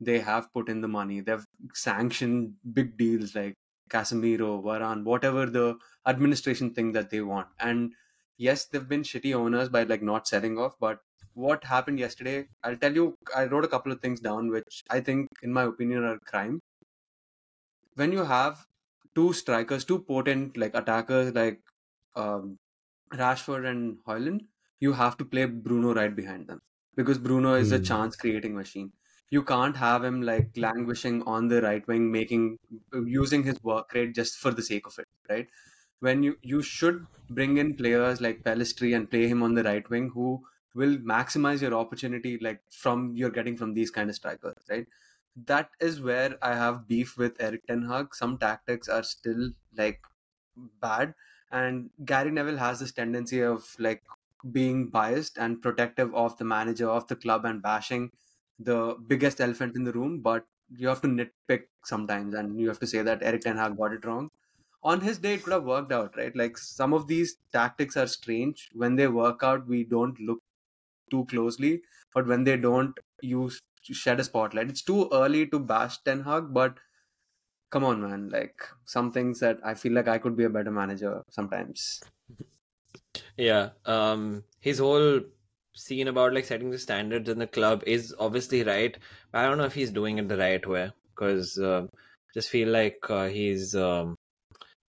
They 0.00 0.20
have 0.20 0.52
put 0.52 0.68
in 0.68 0.80
the 0.80 0.88
money. 0.88 1.20
They've 1.20 1.44
sanctioned 1.74 2.56
big 2.72 2.96
deals 2.96 3.34
like 3.34 3.54
Casemiro, 3.90 4.62
Varane, 4.62 5.04
whatever 5.04 5.46
the 5.46 5.78
administration 6.06 6.74
thing 6.74 6.92
that 6.92 7.10
they 7.10 7.20
want. 7.20 7.48
And 7.58 7.94
yes, 8.36 8.66
they've 8.66 8.88
been 8.88 9.02
shitty 9.02 9.34
owners 9.34 9.68
by 9.68 9.84
like 9.84 10.02
not 10.02 10.28
selling 10.28 10.58
off. 10.58 10.74
But 10.78 11.00
what 11.34 11.64
happened 11.64 11.98
yesterday? 11.98 12.48
I'll 12.62 12.76
tell 12.76 12.94
you. 12.94 13.16
I 13.34 13.44
wrote 13.46 13.64
a 13.64 13.68
couple 13.68 13.92
of 13.92 14.00
things 14.00 14.20
down, 14.20 14.50
which 14.50 14.82
I 14.90 15.00
think, 15.00 15.28
in 15.42 15.52
my 15.52 15.64
opinion, 15.64 16.04
are 16.04 16.18
crime. 16.20 16.60
When 17.94 18.12
you 18.12 18.24
have 18.24 18.66
two 19.14 19.32
strikers, 19.34 19.84
two 19.84 20.02
potent 20.02 20.56
like 20.56 20.74
attackers 20.74 21.34
like 21.34 21.60
um, 22.16 22.58
Rashford 23.12 23.66
and 23.66 23.98
Højlund, 24.04 24.48
you 24.80 24.92
have 24.94 25.16
to 25.18 25.24
play 25.26 25.46
Bruno 25.46 25.94
right 25.94 26.14
behind 26.14 26.48
them 26.48 26.60
because 26.96 27.18
Bruno 27.18 27.54
is 27.54 27.72
a 27.72 27.78
Hmm. 27.78 27.82
chance 27.82 28.16
creating 28.16 28.54
machine. 28.54 28.92
You 29.30 29.42
can't 29.42 29.76
have 29.76 30.04
him 30.04 30.22
like 30.22 30.56
languishing 30.56 31.22
on 31.24 31.48
the 31.48 31.60
right 31.62 31.86
wing, 31.86 32.10
making 32.10 32.58
using 32.92 33.42
his 33.44 33.62
work 33.62 33.92
rate 33.94 34.14
just 34.14 34.38
for 34.38 34.50
the 34.50 34.62
sake 34.62 34.86
of 34.86 34.98
it, 34.98 35.08
right? 35.28 35.48
When 36.00 36.22
you 36.22 36.38
you 36.42 36.62
should 36.62 37.06
bring 37.28 37.58
in 37.58 37.74
players 37.76 38.20
like 38.20 38.42
Pelistri 38.42 38.94
and 38.96 39.10
play 39.10 39.28
him 39.28 39.42
on 39.42 39.54
the 39.54 39.64
right 39.64 39.88
wing 39.90 40.10
who 40.10 40.44
will 40.74 40.96
maximize 40.98 41.60
your 41.60 41.74
opportunity 41.74 42.38
like 42.38 42.62
from 42.70 43.14
you're 43.16 43.30
getting 43.30 43.56
from 43.56 43.74
these 43.74 43.90
kind 43.90 44.08
of 44.10 44.16
strikers, 44.16 44.64
right? 44.70 44.86
That 45.36 45.70
is 45.80 46.00
where 46.00 46.38
I 46.42 46.54
have 46.54 46.86
beef 46.88 47.16
with 47.18 47.36
Eric 47.40 47.66
Ten 47.66 47.82
Hag. 47.82 48.14
Some 48.14 48.38
tactics 48.38 48.88
are 48.88 49.02
still 49.02 49.50
like 49.76 50.00
bad 50.80 51.14
and 51.50 51.90
Gary 52.04 52.30
Neville 52.30 52.58
has 52.58 52.80
this 52.80 52.92
tendency 52.92 53.40
of 53.42 53.74
like 53.78 54.02
being 54.52 54.88
biased 54.88 55.38
and 55.38 55.62
protective 55.62 56.14
of 56.14 56.36
the 56.38 56.44
manager 56.44 56.88
of 56.88 57.06
the 57.08 57.16
club 57.16 57.44
and 57.44 57.62
bashing 57.62 58.12
the 58.58 58.96
biggest 59.06 59.40
elephant 59.40 59.76
in 59.76 59.84
the 59.84 59.92
room. 59.92 60.20
But 60.20 60.46
you 60.70 60.88
have 60.88 61.00
to 61.02 61.08
nitpick 61.08 61.68
sometimes, 61.84 62.34
and 62.34 62.60
you 62.60 62.68
have 62.68 62.80
to 62.80 62.86
say 62.86 63.02
that 63.02 63.22
Eric 63.22 63.42
Ten 63.42 63.56
Hag 63.56 63.76
got 63.76 63.92
it 63.92 64.04
wrong. 64.04 64.30
On 64.82 65.00
his 65.00 65.18
day, 65.18 65.34
it 65.34 65.42
could 65.44 65.52
have 65.52 65.64
worked 65.64 65.92
out, 65.92 66.16
right? 66.16 66.34
Like 66.36 66.58
some 66.58 66.92
of 66.94 67.08
these 67.08 67.36
tactics 67.52 67.96
are 67.96 68.06
strange. 68.06 68.70
When 68.74 68.96
they 68.96 69.08
work 69.08 69.42
out, 69.42 69.66
we 69.66 69.84
don't 69.84 70.18
look 70.20 70.40
too 71.10 71.24
closely, 71.26 71.82
but 72.14 72.26
when 72.26 72.44
they 72.44 72.56
don't, 72.56 72.98
you 73.22 73.50
shed 73.82 74.20
a 74.20 74.24
spotlight. 74.24 74.68
It's 74.70 74.82
too 74.82 75.08
early 75.12 75.46
to 75.48 75.58
bash 75.58 75.98
Ten 76.02 76.22
Hag, 76.22 76.54
but 76.54 76.78
come 77.70 77.84
on, 77.84 78.00
man. 78.02 78.28
Like 78.28 78.62
some 78.84 79.12
things 79.12 79.40
that 79.40 79.58
I 79.64 79.74
feel 79.74 79.92
like 79.92 80.08
I 80.08 80.18
could 80.18 80.36
be 80.36 80.44
a 80.44 80.50
better 80.50 80.70
manager 80.70 81.22
sometimes. 81.30 82.00
Yeah. 83.36 83.70
Um 83.84 84.44
his 84.60 84.78
whole 84.78 85.20
scene 85.78 86.08
about 86.08 86.34
like 86.34 86.44
setting 86.44 86.70
the 86.70 86.78
standards 86.78 87.28
in 87.28 87.38
the 87.38 87.46
club 87.46 87.82
is 87.86 88.14
obviously 88.18 88.62
right. 88.62 88.96
But 89.32 89.38
I 89.38 89.48
don't 89.48 89.58
know 89.58 89.64
if 89.64 89.74
he's 89.74 89.90
doing 89.90 90.18
it 90.18 90.28
the 90.28 90.36
right 90.36 90.66
way 90.66 90.90
because 91.14 91.58
uh, 91.58 91.86
just 92.34 92.50
feel 92.50 92.68
like 92.68 92.98
uh, 93.08 93.26
he's 93.26 93.74
um 93.74 94.16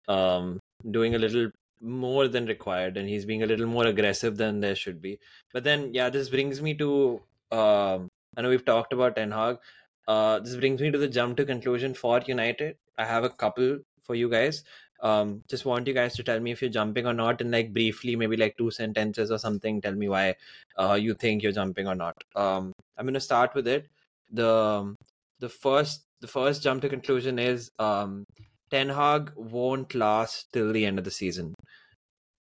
um 0.09 0.61
doing 0.91 1.15
a 1.15 1.19
little 1.19 1.51
more 1.81 2.29
than 2.29 2.47
required 2.47 2.97
and 2.97 3.09
he's 3.09 3.25
being 3.25 3.43
a 3.43 3.47
little 3.47 3.67
more 3.67 3.87
aggressive 3.87 4.37
than 4.37 4.61
there 4.61 4.75
should 4.75 5.01
be. 5.01 5.19
But 5.53 5.65
then 5.65 5.93
yeah, 5.95 6.11
this 6.11 6.29
brings 6.29 6.61
me 6.61 6.75
to 6.75 7.21
um 7.51 8.09
I 8.37 8.43
know 8.43 8.51
we've 8.51 8.65
talked 8.65 8.93
about 8.93 9.17
Ten 9.17 9.31
Hag. 9.31 9.59
Uh, 10.07 10.41
this 10.41 10.57
brings 10.57 10.81
me 10.81 10.91
to 10.91 10.99
the 10.99 11.09
jump 11.09 11.37
to 11.39 11.45
conclusion 11.45 11.95
for 11.95 12.21
United. 12.27 12.77
I 12.99 13.05
have 13.05 13.25
a 13.25 13.31
couple 13.31 13.79
for 14.03 14.15
you 14.15 14.29
guys. 14.29 14.65
Um, 15.05 15.43
just 15.51 15.67
want 15.67 15.87
you 15.87 15.93
guys 15.93 16.15
to 16.17 16.23
tell 16.23 16.41
me 16.41 16.51
if 16.51 16.63
you're 16.63 16.71
jumping 16.71 17.07
or 17.07 17.13
not, 17.13 17.43
and 17.43 17.51
like 17.51 17.75
briefly, 17.75 18.17
maybe 18.17 18.39
like 18.39 18.57
two 18.57 18.71
sentences 18.71 19.31
or 19.31 19.39
something. 19.39 19.81
Tell 19.83 19.95
me 19.95 20.09
why 20.09 20.35
uh, 20.79 20.95
you 20.95 21.13
think 21.13 21.43
you're 21.43 21.53
jumping 21.53 21.87
or 21.87 21.95
not. 21.95 22.17
Um, 22.35 22.73
I'm 22.97 23.05
gonna 23.07 23.21
start 23.21 23.55
with 23.55 23.69
it. 23.69 23.87
The 24.33 24.97
the 25.41 25.49
first 25.51 26.07
the 26.23 26.27
first 26.27 26.63
jump 26.63 26.81
to 26.83 26.89
conclusion 26.89 27.39
is 27.39 27.71
um, 27.79 28.25
Ten 28.71 28.89
Hag 28.89 29.31
won't 29.37 29.95
last 29.95 30.51
till 30.55 30.73
the 30.73 30.87
end 30.87 30.99
of 30.99 31.05
the 31.05 31.11
season. 31.11 31.55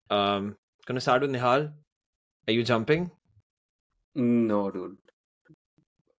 Um, 0.10 0.58
gonna 0.86 1.00
start 1.00 1.22
with 1.22 1.32
Nihal. 1.32 1.72
Are 2.48 2.54
you 2.54 2.63
jumping? 2.63 3.10
No, 4.16 4.70
dude. 4.70 4.98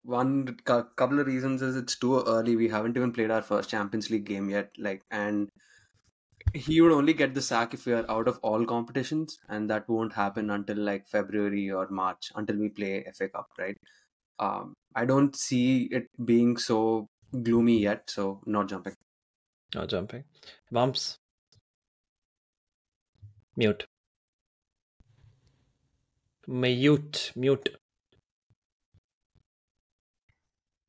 One 0.04 0.56
couple 0.64 1.20
of 1.20 1.26
reasons 1.26 1.60
is 1.60 1.76
it's 1.76 1.96
too 1.96 2.22
early. 2.22 2.56
We 2.56 2.68
haven't 2.68 2.96
even 2.96 3.12
played 3.12 3.30
our 3.30 3.42
first 3.42 3.68
Champions 3.68 4.08
League 4.08 4.24
game 4.24 4.48
yet. 4.48 4.70
Like, 4.78 5.02
and 5.10 5.50
he 6.54 6.80
would 6.80 6.92
only 6.92 7.12
get 7.12 7.34
the 7.34 7.42
sack 7.42 7.74
if 7.74 7.86
we 7.86 7.92
are 7.92 8.10
out 8.10 8.28
of 8.28 8.38
all 8.42 8.64
competitions, 8.64 9.38
and 9.48 9.70
that 9.70 9.88
won't 9.88 10.12
happen 10.12 10.50
until 10.50 10.76
like 10.76 11.08
February 11.08 11.70
or 11.70 11.88
March 11.90 12.30
until 12.34 12.56
we 12.56 12.68
play 12.68 13.04
FA 13.16 13.28
Cup, 13.28 13.48
right? 13.58 13.76
Um, 14.38 14.74
I 14.94 15.04
don't 15.04 15.36
see 15.36 15.88
it 15.90 16.06
being 16.24 16.56
so 16.56 17.08
gloomy 17.42 17.78
yet, 17.78 18.10
so 18.10 18.40
not 18.46 18.68
jumping. 18.68 18.94
Not 19.74 19.88
jumping. 19.88 20.24
Bumps. 20.72 21.16
Mute. 23.56 23.86
Mute. 26.46 27.32
Mute. 27.36 27.68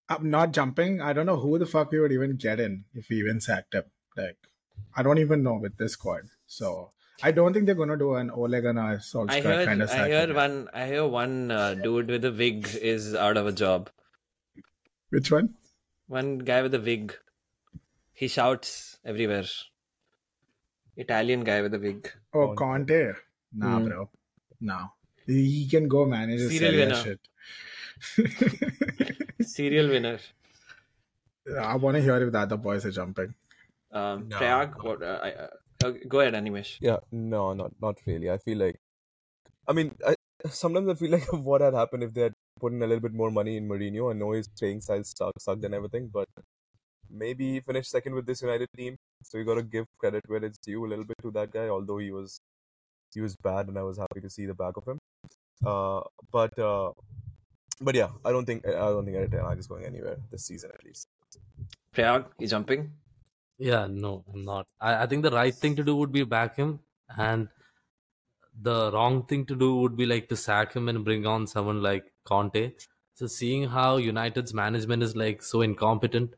I'm 0.10 0.30
not 0.30 0.51
jumping. 0.51 1.01
I 1.01 1.13
don't 1.13 1.25
know 1.25 1.38
who 1.38 1.58
the 1.58 1.65
fuck 1.65 1.91
we 1.91 2.00
would 2.00 2.12
even 2.12 2.36
get 2.36 2.60
in 2.60 2.86
if 2.94 3.08
we 3.10 3.18
even 3.18 3.39
sacked 3.39 3.74
him. 3.74 3.84
Like, 4.18 4.38
I 4.96 5.04
don't 5.04 5.18
even 5.20 5.44
know 5.44 5.56
with 5.56 5.78
this 5.78 5.94
squad. 5.94 6.24
So 6.48 6.92
I 7.24 7.32
don't 7.32 7.54
think 7.54 7.66
they're 7.66 7.75
gonna 7.75 7.98
do 7.98 8.16
an 8.16 8.30
Ole 8.32 8.62
Gunnar 8.62 8.82
I 8.82 8.96
Solskjaer 8.98 9.44
heard. 9.44 9.68
kind 9.68 9.82
of 9.82 9.90
I 9.92 10.10
heard 10.10 10.36
one. 10.36 10.70
I 10.74 10.86
hear 10.88 11.06
one 11.08 11.51
uh, 11.51 11.74
dude 11.75 12.08
with 12.10 12.25
a 12.25 12.32
wig 12.32 12.68
is 12.82 13.13
out 13.16 13.38
of 13.38 13.48
a 13.48 13.51
job. 13.51 13.90
Which 15.10 15.32
one? 15.32 15.54
One 16.08 16.40
guy 16.40 16.62
with 16.62 16.74
a 16.74 16.80
wig. 16.80 17.16
He 18.13 18.28
shouts 18.28 18.98
everywhere. 19.06 19.46
Italian 20.98 21.44
guy 21.44 21.62
with 21.62 21.74
a 21.74 21.80
wig. 21.80 22.12
Oh, 22.34 22.54
Conte. 22.56 23.13
Nah, 23.54 23.80
Hmm. 23.80 23.86
bro. 23.88 24.10
Nah. 24.60 24.88
He 25.25 25.68
can 25.70 25.88
go 25.88 26.06
manage 26.06 26.40
his 26.42 26.58
Serie 26.60 26.82
A 26.82 26.86
winner. 26.86 26.96
shit. 27.04 27.20
Serie 29.42 29.80
A 29.80 29.88
winner. 29.88 30.20
I 31.60 31.75
want 31.75 31.96
to 31.98 32.01
hear 32.01 32.18
if 32.25 32.32
the 32.32 32.40
other 32.40 32.58
boys 32.58 32.86
are 32.86 32.92
jumping. 32.92 33.34
Um, 33.91 34.29
No, 34.29 34.38
Prayag. 34.38 34.71
no. 34.77 34.89
What? 34.89 35.03
Uh, 35.03 35.19
I, 35.24 35.31
uh, 35.31 35.48
uh, 35.83 35.91
go 36.07 36.19
ahead, 36.19 36.33
Animesh. 36.33 36.77
Yeah, 36.79 36.98
no, 37.12 37.53
not 37.53 37.71
not 37.81 37.98
really. 38.05 38.29
I 38.29 38.38
feel 38.38 38.57
like, 38.57 38.79
I 39.67 39.74
mean, 39.74 39.95
I 40.05 40.15
sometimes 40.50 40.89
I 40.89 40.93
feel 40.95 41.12
like 41.12 41.31
what 41.50 41.62
had 41.62 41.74
happened 41.74 42.03
if 42.03 42.13
they 42.13 42.21
had 42.21 42.33
put 42.60 42.74
in 42.74 42.81
a 42.81 42.88
little 42.88 43.01
bit 43.01 43.13
more 43.13 43.31
money 43.31 43.57
in 43.57 43.67
Mourinho. 43.67 44.10
I 44.12 44.13
know 44.13 44.31
his 44.31 44.48
playing 44.48 44.81
style 44.81 45.03
sucked, 45.03 45.41
sucked 45.41 45.63
and 45.63 45.74
everything, 45.74 46.10
but 46.13 46.27
maybe 47.10 47.53
he 47.53 47.60
finished 47.60 47.91
second 47.91 48.15
with 48.15 48.25
this 48.25 48.41
United 48.41 48.69
team. 48.77 48.95
So 49.24 49.38
you 49.38 49.43
got 49.43 49.55
to 49.55 49.63
give 49.63 49.86
credit 50.00 50.24
where 50.27 50.43
it's 50.43 50.57
due 50.60 50.86
a 50.86 50.88
little 50.88 51.05
bit 51.05 51.17
to 51.24 51.31
that 51.31 51.51
guy. 51.51 51.67
Although 51.67 51.98
he 51.98 52.12
was 52.12 52.39
he 53.13 53.21
was 53.21 53.36
bad, 53.36 53.67
and 53.67 53.77
I 53.77 53.83
was 53.83 53.98
happy 53.98 54.21
to 54.21 54.29
see 54.29 54.45
the 54.45 54.53
back 54.53 54.77
of 54.77 54.86
him. 54.88 55.00
Uh, 55.65 56.01
but 56.31 56.57
uh, 56.57 56.91
but 57.81 57.95
yeah, 57.95 58.10
I 58.24 58.31
don't 58.31 58.45
think 58.45 58.67
I 58.67 58.71
don't 58.71 59.05
think 59.05 59.17
Eric 59.17 59.31
Ten 59.31 59.45
Hag 59.45 59.60
is 59.60 59.67
going 59.67 59.86
anywhere 59.86 60.17
this 60.31 60.45
season 60.45 60.71
at 60.74 60.83
least. 60.83 61.07
Prayag, 61.93 62.25
you 62.39 62.48
jumping? 62.48 62.91
Yeah, 63.62 63.88
no, 63.88 64.25
I'm 64.34 64.44
not. 64.44 64.68
I, 64.80 65.03
I 65.03 65.08
think 65.08 65.24
the 65.24 65.32
right 65.32 65.53
thing 65.56 65.75
to 65.77 65.84
do 65.84 65.96
would 65.96 66.12
be 66.12 66.24
back 66.24 66.56
him, 66.58 66.82
and 67.18 67.50
the 68.53 68.89
wrong 68.94 69.25
thing 69.25 69.46
to 69.46 69.56
do 69.58 69.75
would 69.75 69.98
be 69.98 70.06
like 70.06 70.30
to 70.30 70.38
sack 70.38 70.72
him 70.74 70.88
and 70.88 71.03
bring 71.03 71.25
on 71.25 71.46
someone 71.48 71.82
like 71.82 72.13
Conte. 72.24 72.74
So 73.13 73.27
seeing 73.27 73.68
how 73.70 73.98
United's 73.98 74.53
management 74.53 75.03
is 75.03 75.15
like 75.18 75.41
so 75.44 75.62
incompetent, 75.62 76.36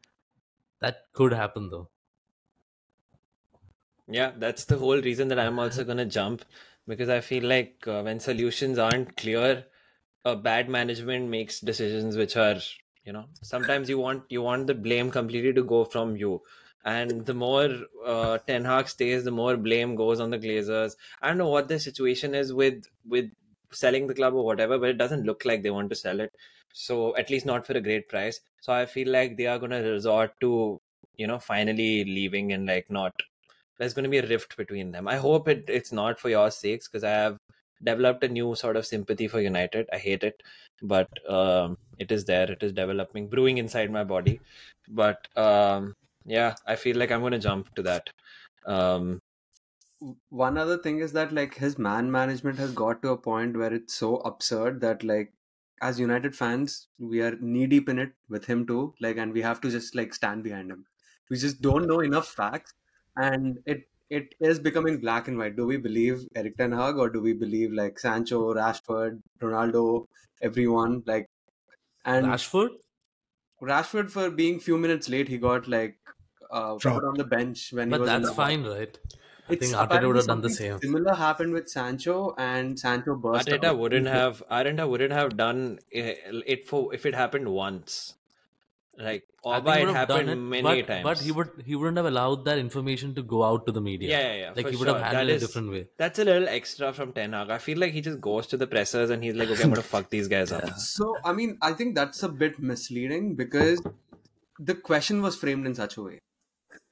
that 0.79 1.11
could 1.13 1.33
happen 1.33 1.69
though. 1.69 1.89
Yeah, 4.07 4.31
that's 4.35 4.65
the 4.65 4.77
whole 4.77 5.01
reason 5.01 5.27
that 5.29 5.39
I'm 5.39 5.59
also 5.59 5.83
gonna 5.83 6.05
jump 6.05 6.43
because 6.87 7.09
I 7.09 7.21
feel 7.21 7.43
like 7.43 7.87
uh, 7.87 8.01
when 8.01 8.19
solutions 8.19 8.77
aren't 8.77 9.15
clear, 9.17 9.65
uh, 10.25 10.35
bad 10.35 10.69
management 10.69 11.29
makes 11.29 11.59
decisions 11.61 12.17
which 12.17 12.35
are, 12.35 12.59
you 13.05 13.13
know, 13.13 13.29
sometimes 13.41 13.89
you 13.89 13.97
want 13.97 14.25
you 14.29 14.41
want 14.41 14.67
the 14.67 14.73
blame 14.75 15.11
completely 15.11 15.53
to 15.53 15.63
go 15.63 15.85
from 15.85 16.15
you, 16.17 16.41
and 16.85 17.25
the 17.25 17.33
more 17.33 17.69
uh, 18.05 18.37
Ten 18.39 18.65
Hag 18.65 18.87
stays, 18.89 19.23
the 19.23 19.31
more 19.31 19.57
blame 19.57 19.95
goes 19.95 20.19
on 20.19 20.29
the 20.29 20.39
Glazers. 20.39 20.95
I 21.21 21.27
don't 21.27 21.37
know 21.37 21.49
what 21.49 21.67
the 21.67 21.79
situation 21.79 22.35
is 22.35 22.53
with 22.53 22.85
with 23.07 23.31
selling 23.71 24.07
the 24.07 24.13
club 24.13 24.33
or 24.33 24.45
whatever, 24.45 24.77
but 24.77 24.89
it 24.89 24.97
doesn't 24.97 25.25
look 25.25 25.45
like 25.45 25.63
they 25.63 25.71
want 25.71 25.89
to 25.89 25.95
sell 25.95 26.19
it. 26.19 26.33
So 26.73 27.15
at 27.17 27.29
least 27.29 27.45
not 27.45 27.65
for 27.65 27.73
a 27.73 27.81
great 27.81 28.09
price. 28.09 28.39
So 28.61 28.73
I 28.73 28.85
feel 28.85 29.09
like 29.09 29.37
they 29.37 29.47
are 29.47 29.59
gonna 29.59 29.81
resort 29.81 30.33
to, 30.41 30.79
you 31.17 31.27
know, 31.27 31.39
finally 31.39 32.03
leaving 32.05 32.53
and 32.53 32.65
like 32.67 32.89
not 32.89 33.13
there's 33.77 33.93
going 33.93 34.03
to 34.03 34.09
be 34.09 34.19
a 34.19 34.27
rift 34.27 34.55
between 34.57 34.91
them. 34.91 35.07
I 35.07 35.17
hope 35.17 35.47
it 35.47 35.65
it's 35.67 35.91
not 35.91 36.19
for 36.19 36.29
your 36.29 36.51
sakes 36.51 36.87
because 36.87 37.03
I 37.03 37.09
have 37.11 37.37
developed 37.83 38.23
a 38.23 38.27
new 38.27 38.55
sort 38.55 38.77
of 38.77 38.85
sympathy 38.85 39.27
for 39.27 39.41
United. 39.41 39.89
I 39.91 39.97
hate 39.97 40.23
it, 40.23 40.41
but 40.81 41.09
um, 41.29 41.77
it 41.97 42.11
is 42.11 42.25
there. 42.25 42.49
It 42.51 42.63
is 42.63 42.71
developing, 42.71 43.27
brewing 43.27 43.57
inside 43.57 43.91
my 43.91 44.03
body. 44.03 44.39
But 44.87 45.27
um, 45.37 45.95
yeah, 46.25 46.55
I 46.65 46.75
feel 46.75 46.97
like 46.97 47.11
I'm 47.11 47.21
going 47.21 47.33
to 47.33 47.39
jump 47.39 47.73
to 47.75 47.83
that. 47.83 48.09
Um, 48.65 49.19
One 50.29 50.57
other 50.57 50.77
thing 50.77 50.99
is 50.99 51.13
that 51.13 51.31
like 51.31 51.55
his 51.55 51.77
man 51.79 52.11
management 52.11 52.57
has 52.59 52.73
got 52.73 53.01
to 53.01 53.09
a 53.11 53.17
point 53.17 53.57
where 53.57 53.73
it's 53.73 53.93
so 53.93 54.17
absurd 54.17 54.81
that 54.81 55.03
like 55.03 55.33
as 55.81 55.99
United 55.99 56.35
fans 56.35 56.87
we 56.99 57.21
are 57.21 57.35
knee 57.39 57.67
deep 57.67 57.89
in 57.89 57.99
it 57.99 58.13
with 58.29 58.45
him 58.45 58.65
too. 58.67 58.93
Like 58.99 59.17
and 59.17 59.33
we 59.33 59.41
have 59.41 59.61
to 59.61 59.69
just 59.69 59.95
like 59.95 60.13
stand 60.13 60.43
behind 60.43 60.71
him. 60.71 60.85
We 61.29 61.37
just 61.37 61.61
don't 61.61 61.87
know 61.87 62.01
enough 62.01 62.27
facts, 62.27 62.73
and 63.15 63.59
it 63.65 63.87
it 64.09 64.35
is 64.39 64.59
becoming 64.59 64.99
black 64.99 65.27
and 65.27 65.37
white. 65.37 65.55
Do 65.55 65.65
we 65.65 65.77
believe 65.77 66.27
Eric 66.35 66.57
Ten 66.57 66.71
Hag 66.71 66.97
or 66.97 67.09
do 67.09 67.21
we 67.21 67.33
believe 67.33 67.71
like 67.71 67.97
Sancho, 67.99 68.53
Rashford, 68.53 69.21
Ronaldo, 69.41 70.07
everyone 70.41 71.03
like 71.05 71.29
and 72.05 72.27
Rashford, 72.27 72.69
Rashford 73.61 74.11
for 74.11 74.29
being 74.29 74.59
few 74.59 74.77
minutes 74.77 75.09
late, 75.09 75.27
he 75.27 75.37
got 75.37 75.67
like 75.67 75.97
uh, 76.53 76.75
put 76.75 77.03
on 77.11 77.15
the 77.15 77.23
bench 77.35 77.73
when 77.73 77.89
but 77.89 77.97
he 77.97 78.01
was 78.01 78.09
in 78.09 78.21
that's 78.21 78.29
the 78.29 78.35
fine, 78.35 78.63
right? 78.63 78.97
I 79.49 79.53
It's 79.53 79.65
think 79.65 79.75
Arteta 79.79 80.07
would 80.07 80.15
have 80.15 80.27
done 80.27 80.41
the 80.41 80.49
same. 80.49 80.79
Similar 80.81 81.13
happened 81.21 81.53
with 81.53 81.69
Sancho, 81.69 82.33
and 82.37 82.79
Sancho 82.79 83.15
burst. 83.15 83.47
Arteta 83.47 83.71
out. 83.71 83.77
wouldn't 83.79 84.07
have 84.07 84.41
Arteta 84.49 84.87
wouldn't 84.95 85.11
have 85.21 85.35
done 85.45 85.79
it 85.91 86.43
it 86.57 86.67
for 86.73 86.93
if 86.99 87.05
it 87.05 87.13
happened 87.23 87.49
once. 87.61 88.13
Like 88.95 89.23
I 89.43 89.55
think 89.55 89.67
Oba, 89.67 89.79
it 89.79 89.85
would 89.87 89.95
have 89.95 90.07
done 90.07 90.17
happened 90.27 90.29
it, 90.29 90.35
many 90.63 90.81
but, 90.83 90.87
times. 90.87 91.03
but 91.03 91.19
he 91.27 91.31
would 91.37 91.49
he 91.65 91.75
wouldn't 91.75 91.97
have 91.97 92.05
allowed 92.05 92.45
that 92.45 92.59
information 92.63 93.13
to 93.15 93.23
go 93.23 93.43
out 93.43 93.65
to 93.65 93.71
the 93.77 93.81
media. 93.81 94.09
Yeah, 94.11 94.19
yeah, 94.27 94.35
yeah. 94.41 94.49
like 94.55 94.67
he 94.69 94.75
would 94.75 94.85
sure. 94.87 94.93
have 94.93 94.99
That 94.99 95.15
handled 95.15 95.29
it 95.31 95.35
is- 95.37 95.43
a 95.43 95.47
different 95.47 95.71
way. 95.71 95.87
That's 95.97 96.19
a 96.19 96.25
little 96.31 96.47
extra 96.47 96.93
from 96.93 97.11
Ten 97.11 97.33
Hag. 97.33 97.49
I 97.49 97.57
feel 97.57 97.79
like 97.79 97.91
he 97.91 98.01
just 98.01 98.21
goes 98.21 98.45
to 98.53 98.57
the 98.57 98.67
pressers 98.67 99.09
and 99.09 99.23
he's 99.23 99.33
like, 99.35 99.49
okay, 99.49 99.63
I'm 99.63 99.71
gonna 99.71 99.81
fuck 99.81 100.11
these 100.11 100.27
guys 100.27 100.51
up. 100.51 100.77
So 100.77 101.17
I 101.25 101.33
mean, 101.33 101.57
I 101.61 101.73
think 101.73 101.95
that's 101.95 102.21
a 102.21 102.29
bit 102.29 102.59
misleading 102.59 103.33
because 103.35 103.81
the 104.59 104.75
question 104.75 105.23
was 105.23 105.35
framed 105.35 105.65
in 105.65 105.73
such 105.75 105.97
a 105.97 106.03
way. 106.03 106.19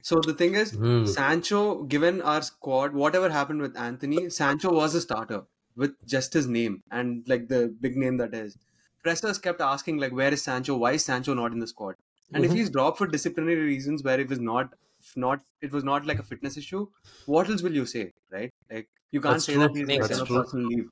So 0.01 0.22
the 0.22 0.34
thing 0.34 0.55
is, 0.55 0.77
Hmm. 0.77 1.13
Sancho, 1.13 1.84
given 1.84 2.22
our 2.22 2.41
squad, 2.41 2.93
whatever 2.93 3.29
happened 3.29 3.62
with 3.62 3.77
Antony, 3.77 4.29
Sancho 4.29 4.72
was 4.74 4.96
a 4.96 5.01
starter 5.01 5.43
with 5.75 5.96
just 6.05 6.34
his 6.34 6.48
name 6.48 6.81
and 6.91 7.27
like 7.27 7.48
the 7.48 7.75
big 7.79 7.96
name 7.98 8.17
that 8.17 8.34
is. 8.34 8.58
Pressers 9.03 9.39
kept 9.39 9.62
asking 9.62 9.98
like, 9.98 10.12
where 10.12 10.31
is 10.34 10.43
Sancho? 10.43 10.77
Why 10.77 10.93
is 10.93 11.05
Sancho 11.05 11.34
not 11.34 11.51
in 11.53 11.60
the 11.60 11.67
squad? 11.67 11.96
And 12.34 12.46
if 12.46 12.51
Mhm. 12.51 12.53
he's 12.53 12.70
dropped 12.70 12.98
for 12.98 13.08
disciplinary 13.08 13.62
reasons, 13.63 14.03
where 14.03 14.20
it 14.20 14.29
was 14.29 14.39
not, 14.39 14.74
not 15.15 15.41
it 15.62 15.72
was 15.72 15.84
not 15.84 16.05
like 16.05 16.20
a 16.20 16.24
fitness 16.24 16.58
issue, 16.58 16.88
what 17.25 17.50
else 17.50 17.62
will 17.62 17.74
you 17.74 17.86
say, 17.86 18.12
right? 18.29 18.51
Like 18.70 18.89
you 19.12 19.22
can't 19.22 19.41
That's 19.41 19.46
say 19.46 19.53
true. 19.53 19.58
that 19.58 19.75
he's 19.75 19.88
Makes 19.88 20.08
like 20.10 20.10
sense. 20.10 20.27
personal 20.27 20.67
leave. 20.67 20.89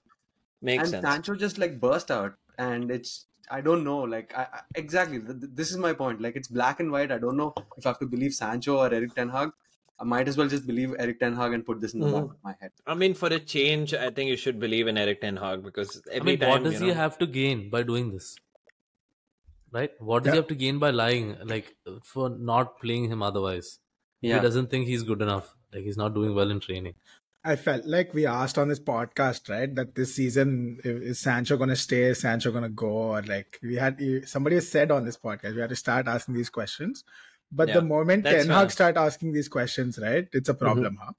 Makes 0.62 0.90
and 0.90 0.92
sense. 0.92 1.04
Sancho 1.04 1.36
just 1.36 1.58
like 1.58 1.80
burst 1.80 2.12
out, 2.12 2.36
and 2.58 2.92
it's 2.92 3.28
I 3.52 3.62
don't 3.62 3.84
know, 3.84 4.00
like 4.00 4.34
I, 4.38 4.44
I, 4.54 4.60
exactly 4.76 5.20
th- 5.20 5.40
th- 5.40 5.52
this 5.54 5.72
is 5.72 5.78
my 5.78 5.94
point. 5.94 6.22
Like 6.22 6.36
it's 6.36 6.48
black 6.48 6.80
and 6.80 6.92
white. 6.92 7.12
I 7.12 7.18
don't 7.18 7.38
know 7.38 7.54
if 7.78 7.86
I 7.86 7.90
have 7.90 8.00
to 8.00 8.06
believe 8.06 8.34
Sancho 8.34 8.78
or 8.78 8.94
Eric 8.94 9.16
Ten 9.16 9.30
Hag. 9.30 9.52
I 10.00 10.04
might 10.06 10.28
as 10.30 10.38
well 10.38 10.48
just 10.48 10.66
believe 10.68 10.94
Eric 10.98 11.20
Ten 11.20 11.36
Hag 11.36 11.54
and 11.54 11.66
put 11.66 11.82
this 11.82 11.94
in 11.94 12.00
the 12.00 12.08
Mhm. 12.08 12.14
back 12.14 12.24
of 12.36 12.44
my 12.44 12.56
head. 12.62 12.72
I 12.88 12.94
mean, 12.96 13.14
for 13.14 13.28
a 13.28 13.40
change, 13.40 13.94
I 13.94 14.10
think 14.12 14.30
you 14.30 14.38
should 14.38 14.60
believe 14.60 14.88
in 14.88 14.98
Eric 14.98 15.22
Ten 15.22 15.36
Hag 15.38 15.64
because 15.64 16.02
every 16.12 16.34
I 16.34 16.36
mean, 16.36 16.40
time 16.40 16.50
what 16.52 16.64
does 16.64 16.80
you 16.82 16.88
he 16.88 16.94
have 16.94 17.18
to 17.18 17.28
gain 17.28 17.70
by 17.70 17.84
doing 17.84 18.12
this? 18.12 18.36
Right? 19.72 19.92
What 20.02 20.24
does 20.24 20.34
he 20.34 20.38
have 20.38 20.48
to 20.48 20.56
gain 20.56 20.80
by 20.80 20.90
lying? 20.92 21.38
Like 21.44 21.76
for 22.04 22.30
not 22.30 22.80
playing 22.80 23.12
him 23.12 23.22
otherwise? 23.22 23.80
If 24.22 24.30
Yeah, 24.30 24.36
He 24.36 24.42
doesn't 24.42 24.70
think 24.72 24.88
he's 24.88 25.04
good 25.04 25.22
enough. 25.22 25.56
Like 25.74 25.84
he's 25.84 25.98
not 25.98 26.14
doing 26.16 26.34
well 26.34 26.50
in 26.50 26.60
training. 26.60 26.96
I 27.44 27.56
felt 27.56 27.86
like 27.86 28.14
we 28.14 28.26
asked 28.26 28.58
on 28.58 28.68
this 28.68 28.80
podcast, 28.82 29.50
right, 29.50 29.74
that 29.76 29.96
this 29.96 30.16
season 30.16 30.80
is 30.84 31.20
Sancho 31.20 31.56
going 31.58 31.70
to 31.70 31.76
stay, 31.76 32.04
is 32.04 32.20
Sancho 32.20 32.52
going 32.52 32.64
to 32.64 32.70
go, 32.70 32.88
or 32.88 33.22
like 33.22 33.60
we 33.64 33.76
had 33.76 34.00
somebody 34.28 34.60
said 34.60 34.92
on 34.92 35.06
this 35.06 35.18
podcast, 35.18 35.56
we 35.56 35.62
had 35.62 35.70
to 35.70 35.76
start 35.76 36.08
asking 36.08 36.34
these 36.36 36.50
questions. 36.50 37.04
But 37.52 37.70
Yeah, 37.70 37.76
the 37.76 37.82
moment 37.82 38.24
that's 38.26 38.44
Ten 38.44 38.50
Hag 38.50 38.68
fair. 38.68 38.72
start 38.72 38.98
asking 38.98 39.32
these 39.32 39.48
questions, 39.48 39.98
right, 40.02 40.28
it's 40.34 40.50
a 40.50 40.54
problem, 40.54 41.00
huh? 41.02 41.14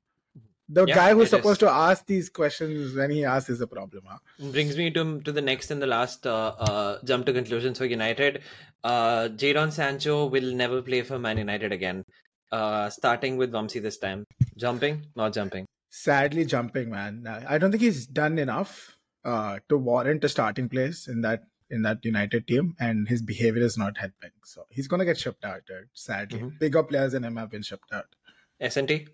The 0.68 0.86
Yeah, 0.86 0.94
guy 0.94 1.14
who's 1.14 1.24
it 1.24 1.34
is. 1.34 1.40
supposed 1.40 1.60
to 1.60 1.70
ask 1.70 2.06
these 2.06 2.28
questions 2.28 2.94
when 2.94 3.10
he 3.10 3.24
asks 3.24 3.50
is 3.50 3.60
a 3.60 3.66
problem, 3.66 4.04
huh? 4.06 4.18
brings 4.38 4.76
me 4.76 4.90
to 4.90 5.20
to 5.20 5.32
the 5.32 5.40
next 5.40 5.70
and 5.70 5.82
the 5.82 5.86
last 5.86 6.26
uh, 6.26 6.54
uh, 6.68 6.98
jump 7.04 7.26
to 7.26 7.32
conclusions 7.32 7.78
for 7.78 7.86
United. 7.86 8.42
Uh, 8.84 9.28
Jadon 9.42 9.72
Sancho 9.72 10.26
will 10.26 10.54
never 10.54 10.82
play 10.82 11.02
for 11.02 11.18
Man 11.18 11.38
United 11.38 11.72
again. 11.72 12.04
Uh, 12.52 12.90
starting 12.90 13.36
with 13.36 13.52
Vamsi 13.52 13.80
this 13.80 13.98
time. 13.98 14.24
Jumping, 14.56 15.06
not 15.14 15.32
jumping. 15.32 15.66
Sadly, 15.90 16.44
jumping 16.44 16.90
man. 16.90 17.26
I 17.26 17.58
don't 17.58 17.70
think 17.70 17.82
he's 17.82 18.06
done 18.06 18.38
enough 18.38 18.96
uh, 19.24 19.58
to 19.68 19.76
warrant 19.76 20.24
a 20.24 20.28
starting 20.28 20.68
place 20.68 21.06
in 21.08 21.20
that 21.22 21.44
in 21.68 21.82
that 21.82 22.04
United 22.04 22.46
team, 22.48 22.74
and 22.80 23.08
his 23.08 23.22
behavior 23.22 23.62
is 23.62 23.76
not 23.78 23.96
helping. 23.98 24.30
So 24.44 24.66
he's 24.70 24.88
gonna 24.88 25.04
get 25.04 25.18
shipped 25.18 25.44
out. 25.44 25.66
Dude, 25.66 25.88
sadly, 25.94 26.40
Mhm. 26.40 26.58
bigger 26.58 26.82
players 26.82 27.12
than 27.12 27.24
him 27.24 27.36
have 27.36 27.50
been 27.50 27.62
shipped 27.62 27.92
out. 27.92 28.14
SNT. 28.60 29.08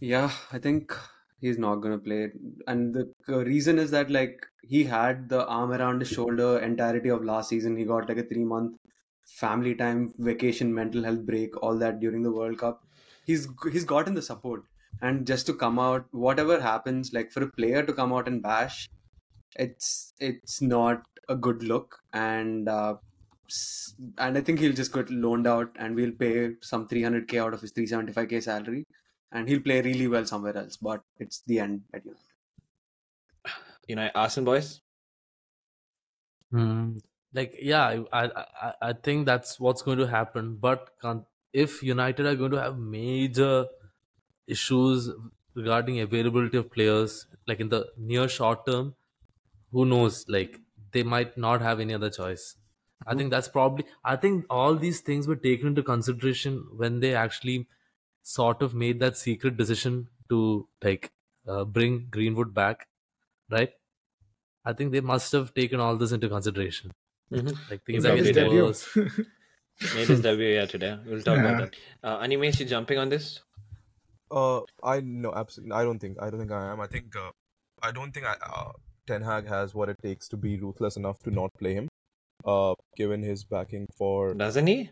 yeah. 0.00 0.30
I 0.52 0.58
think 0.58 0.92
he's 1.40 1.58
not 1.58 1.76
gonna 1.76 1.98
play, 1.98 2.30
and 2.66 2.94
the 2.94 3.12
uh, 3.28 3.44
reason 3.44 3.78
is 3.78 3.90
that 3.90 4.10
like 4.10 4.46
he 4.62 4.84
had 4.84 5.28
the 5.28 5.46
arm 5.46 5.72
around 5.72 6.00
his 6.00 6.08
shoulder 6.10 6.58
entirety 6.60 7.08
of 7.10 7.24
last 7.24 7.48
season. 7.48 7.76
He 7.76 7.84
got 7.84 8.08
like 8.08 8.18
a 8.18 8.24
three 8.24 8.44
month 8.44 8.76
family 9.24 9.74
time, 9.74 10.12
vacation, 10.18 10.72
mental 10.74 11.02
health 11.02 11.24
break, 11.26 11.56
all 11.62 11.78
that 11.78 12.00
during 12.00 12.22
the 12.22 12.32
World 12.32 12.58
Cup. 12.58 12.86
He's 13.26 13.48
he's 13.72 13.84
gotten 13.84 14.14
the 14.14 14.22
support, 14.22 14.64
and 15.02 15.26
just 15.26 15.46
to 15.46 15.54
come 15.54 15.78
out, 15.78 16.06
whatever 16.12 16.60
happens, 16.60 17.12
like 17.12 17.32
for 17.32 17.42
a 17.42 17.50
player 17.50 17.84
to 17.84 17.92
come 17.92 18.12
out 18.12 18.28
and 18.28 18.42
bash, 18.42 18.88
it's 19.56 20.14
it's 20.18 20.60
not 20.60 21.02
a 21.28 21.36
good 21.36 21.62
look, 21.62 21.98
and 22.12 22.68
uh, 22.68 22.96
and 24.18 24.38
I 24.38 24.40
think 24.40 24.58
he'll 24.60 24.72
just 24.72 24.92
get 24.92 25.10
loaned 25.10 25.46
out, 25.46 25.70
and 25.76 25.94
we'll 25.94 26.12
pay 26.12 26.52
some 26.60 26.88
300k 26.88 27.40
out 27.40 27.54
of 27.54 27.60
his 27.60 27.72
375k 27.72 28.42
salary, 28.42 28.84
and 29.32 29.48
he'll 29.48 29.60
play 29.60 29.80
really 29.82 30.08
well 30.08 30.26
somewhere 30.26 30.56
else. 30.56 30.76
But 30.76 31.02
it's 31.18 31.42
the 31.46 31.60
end 31.60 31.82
at 31.92 32.04
United. 32.04 32.20
You 33.88 33.96
know, 33.96 34.10
Arsenal 34.14 34.54
boys. 34.54 34.80
Hmm. 36.50 36.96
Like 37.32 37.56
yeah, 37.60 37.84
I, 38.12 38.24
I 38.24 38.44
I 38.62 38.72
I 38.80 38.92
think 38.92 39.26
that's 39.26 39.58
what's 39.58 39.82
going 39.82 39.98
to 39.98 40.06
happen. 40.06 40.56
But 40.56 40.90
if 41.52 41.82
United 41.82 42.26
are 42.26 42.36
going 42.36 42.52
to 42.52 42.60
have 42.60 42.78
major 42.78 43.66
issues 44.46 45.10
regarding 45.54 46.00
availability 46.00 46.56
of 46.56 46.70
players, 46.70 47.26
like 47.46 47.60
in 47.60 47.68
the 47.68 47.86
near 47.96 48.28
short 48.28 48.66
term, 48.66 48.94
who 49.72 49.84
knows? 49.84 50.24
Like 50.28 50.60
they 50.92 51.02
might 51.02 51.36
not 51.36 51.60
have 51.62 51.80
any 51.80 51.94
other 51.94 52.10
choice. 52.10 52.56
I 53.06 53.14
think 53.14 53.30
that's 53.30 53.48
probably. 53.48 53.84
I 54.04 54.16
think 54.16 54.46
all 54.48 54.74
these 54.76 55.00
things 55.00 55.26
were 55.28 55.36
taken 55.36 55.68
into 55.68 55.82
consideration 55.82 56.66
when 56.76 57.00
they 57.00 57.14
actually 57.14 57.66
sort 58.22 58.62
of 58.62 58.74
made 58.74 59.00
that 59.00 59.16
secret 59.18 59.56
decision 59.56 60.08
to 60.30 60.68
like 60.82 61.12
uh, 61.46 61.64
bring 61.64 62.06
Greenwood 62.10 62.54
back, 62.54 62.88
right? 63.50 63.72
I 64.64 64.72
think 64.72 64.92
they 64.92 65.00
must 65.00 65.32
have 65.32 65.52
taken 65.54 65.80
all 65.80 65.96
this 65.96 66.12
into 66.12 66.28
consideration. 66.28 66.92
Mhm. 67.30 67.56
Like 67.70 67.84
things 67.84 68.04
like 68.04 68.12
are 68.14 68.16
probably 68.16 68.32
getting 68.32 68.50
did. 68.52 68.62
worse. 68.62 68.96
Made 69.94 70.08
his 70.08 70.20
debut 70.20 70.46
here 70.54 70.66
today. 70.66 70.98
We'll 71.04 71.20
talk 71.22 71.36
Yeah. 71.38 71.44
about 71.48 71.72
that. 71.72 71.76
Uh, 72.02 72.18
Animesh, 72.22 72.60
you 72.60 72.66
jumping 72.66 72.96
on 72.98 73.08
this? 73.08 73.40
Uh, 74.30 74.60
I 74.82 75.00
no, 75.00 75.32
absolutely. 75.34 75.72
I 75.74 75.84
don't 75.84 75.98
think. 75.98 76.18
I 76.20 76.30
don't 76.30 76.40
think 76.40 76.52
I 76.52 76.72
am. 76.72 76.80
I 76.80 76.86
think. 76.86 77.14
Uh, 77.16 77.30
I 77.82 77.92
don't 77.92 78.12
think 78.12 78.26
I. 78.26 78.36
Uh, 78.42 78.72
Ten 79.06 79.22
Hag 79.22 79.46
has 79.48 79.74
what 79.74 79.88
it 79.88 79.96
takes 80.02 80.28
to 80.28 80.36
be 80.36 80.56
ruthless 80.58 80.96
enough 80.96 81.18
to 81.24 81.30
not 81.30 81.50
play 81.58 81.74
him. 81.74 81.88
Uh, 82.44 82.74
given 82.96 83.22
his 83.22 83.44
backing 83.44 83.86
for. 83.96 84.34
Doesn't 84.34 84.66
he? 84.66 84.90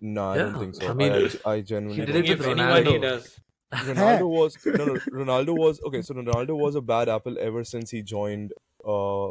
No, 0.00 0.30
I 0.30 0.38
don't 0.38 0.58
think 0.58 0.74
so. 0.74 0.86
I 0.86 0.90
I, 0.90 0.94
mean, 0.94 1.12
I, 1.12 1.50
I 1.50 1.60
genuinely. 1.60 2.00
he 2.00 2.06
did 2.06 2.12
don't 2.12 2.24
it 2.24 2.30
if 2.30 2.38
with 2.38 2.46
think 2.46 2.60
anyone, 2.60 2.86
he 2.86 2.98
does. 2.98 3.38
Ronaldo 3.74 4.28
was 4.38 4.56
no, 4.66 4.84
no. 4.84 4.94
Ronaldo 5.12 5.56
was 5.56 5.80
okay. 5.82 6.02
So 6.02 6.14
Ronaldo 6.14 6.56
was 6.58 6.74
a 6.74 6.80
bad 6.80 7.08
apple 7.08 7.36
ever 7.38 7.64
since 7.64 7.90
he 7.90 8.02
joined 8.02 8.52
uh 8.84 9.30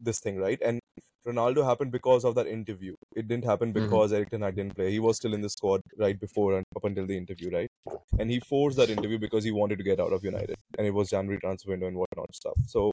this 0.00 0.20
thing, 0.20 0.36
right? 0.38 0.60
And 0.64 0.80
Ronaldo 1.26 1.64
happened 1.64 1.90
because 1.92 2.24
of 2.24 2.34
that 2.34 2.46
interview. 2.46 2.94
It 3.16 3.28
didn't 3.28 3.44
happen 3.44 3.70
Mhm. 3.72 3.78
because 3.80 4.12
Eric 4.12 4.30
Ten 4.30 4.42
Hag 4.42 4.56
didn't 4.56 4.74
play. 4.76 4.90
He 4.90 4.98
was 4.98 5.16
still 5.16 5.34
in 5.34 5.40
the 5.40 5.50
squad 5.50 5.80
right 5.96 6.18
before 6.24 6.56
and 6.56 6.64
up 6.76 6.84
until 6.84 7.06
the 7.06 7.16
interview, 7.16 7.50
right? 7.50 7.70
And 8.18 8.30
he 8.30 8.40
forced 8.40 8.76
that 8.76 8.90
interview 8.90 9.18
because 9.18 9.44
he 9.44 9.50
wanted 9.50 9.78
to 9.78 9.84
get 9.84 10.00
out 10.00 10.12
of 10.12 10.24
United, 10.24 10.56
and 10.78 10.86
it 10.86 10.94
was 11.00 11.10
January 11.10 11.40
transfer 11.40 11.70
window 11.70 11.86
and 11.86 11.96
whatnot 11.96 12.34
stuff. 12.34 12.54
So 12.66 12.90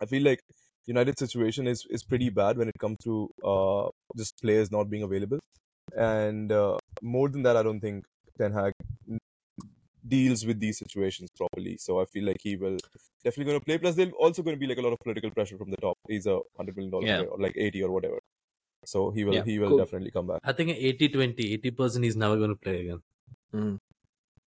I 0.00 0.06
feel 0.06 0.22
like 0.22 0.40
United's 0.86 1.18
situation 1.18 1.66
is 1.66 1.84
is 1.98 2.04
pretty 2.04 2.30
bad 2.30 2.56
when 2.58 2.68
it 2.68 2.78
comes 2.84 2.98
to 3.04 3.14
uh 3.52 3.88
just 4.16 4.40
players 4.42 4.70
not 4.70 4.88
being 4.94 5.02
available, 5.02 5.40
and 5.96 6.52
uh, 6.52 6.76
more 7.02 7.28
than 7.28 7.42
that, 7.42 7.56
I 7.56 7.64
don't 7.64 7.80
think 7.80 8.04
Ten 8.38 8.52
Hag 8.52 8.72
deals 10.08 10.44
with 10.46 10.60
these 10.60 10.78
situations 10.78 11.30
properly. 11.36 11.76
So 11.78 12.00
I 12.00 12.04
feel 12.06 12.24
like 12.24 12.40
he 12.40 12.56
will 12.56 12.78
definitely 13.24 13.44
going 13.52 13.60
to 13.60 13.64
play. 13.64 13.78
Plus, 13.78 13.94
there's 13.94 14.12
also 14.18 14.42
going 14.42 14.56
to 14.56 14.60
be 14.60 14.66
like 14.66 14.78
a 14.78 14.82
lot 14.82 14.92
of 14.92 14.98
political 15.00 15.30
pressure 15.30 15.58
from 15.58 15.70
the 15.70 15.76
top. 15.78 15.98
He's 16.08 16.26
a 16.26 16.38
hundred 16.56 16.76
million 16.76 16.90
dollar 16.90 17.06
Yeah. 17.06 17.16
player, 17.18 17.28
or 17.28 17.38
like 17.38 17.56
eighty 17.56 17.82
or 17.82 17.90
whatever. 17.90 18.18
So 18.84 19.10
he 19.10 19.24
will 19.24 19.34
Yeah, 19.34 19.44
he 19.44 19.58
will 19.58 19.70
cool. 19.70 19.78
definitely 19.78 20.10
come 20.12 20.26
back. 20.28 20.40
I 20.44 20.52
think 20.52 20.70
80 20.70 21.08
20, 21.08 21.58
80% 21.58 22.04
he's 22.04 22.16
never 22.16 22.36
going 22.36 22.50
to 22.50 22.56
play 22.56 22.80
again. 22.82 23.02
Mm. 23.52 23.78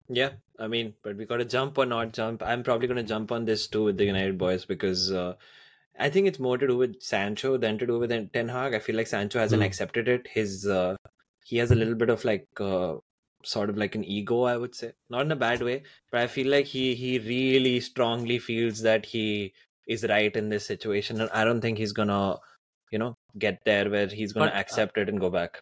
Yeah, 0.09 0.31
I 0.59 0.67
mean, 0.67 0.93
but 1.03 1.17
we 1.17 1.25
got 1.25 1.37
to 1.37 1.45
jump 1.45 1.77
or 1.77 1.85
not 1.85 2.13
jump. 2.13 2.41
I'm 2.43 2.63
probably 2.63 2.87
going 2.87 2.97
to 3.03 3.03
jump 3.03 3.31
on 3.31 3.45
this 3.45 3.67
too 3.67 3.83
with 3.85 3.97
the 3.97 4.05
United 4.05 4.37
boys 4.37 4.63
because 4.65 5.11
uh, 5.11 5.33
I 5.99 6.09
think 6.09 6.27
it's 6.27 6.39
more 6.39 6.57
to 6.57 6.67
do 6.67 6.77
with 6.77 7.01
Sancho 7.01 7.57
than 7.57 7.77
to 7.79 7.87
do 7.87 7.97
with 7.99 8.11
Ten 8.31 8.47
Hag. 8.47 8.73
I 8.73 8.79
feel 8.79 8.95
like 8.95 9.07
Sancho 9.07 9.39
hasn't 9.39 9.61
Hmm. 9.61 9.65
accepted 9.65 10.07
it. 10.07 10.27
His 10.27 10.65
uh, 10.67 10.95
he 11.45 11.57
has 11.57 11.71
a 11.71 11.75
little 11.75 11.95
bit 11.95 12.09
of 12.09 12.23
like 12.25 12.47
uh, 12.59 12.95
sort 13.47 13.69
of 13.69 13.77
like 13.77 13.95
an 13.95 14.03
ego, 14.03 14.43
I 14.43 14.57
would 14.57 14.75
say, 14.75 14.93
not 15.09 15.21
in 15.25 15.31
a 15.31 15.35
bad 15.35 15.61
way, 15.61 15.83
but 16.11 16.21
I 16.21 16.27
feel 16.27 16.47
like 16.47 16.65
he 16.65 16.95
he 16.95 17.19
really 17.19 17.79
strongly 17.79 18.39
feels 18.39 18.81
that 18.81 19.05
he 19.05 19.53
is 19.87 20.03
right 20.03 20.35
in 20.35 20.49
this 20.49 20.65
situation, 20.65 21.21
and 21.21 21.29
I 21.31 21.43
don't 21.45 21.61
think 21.61 21.77
he's 21.77 21.93
gonna, 21.93 22.37
you 22.91 22.99
know, 22.99 23.17
get 23.37 23.59
there 23.65 23.89
where 23.89 24.07
he's 24.07 24.33
gonna 24.33 24.51
But, 24.51 24.55
uh, 24.55 24.59
accept 24.59 24.97
it 24.97 25.09
and 25.09 25.19
go 25.19 25.29
back. 25.29 25.61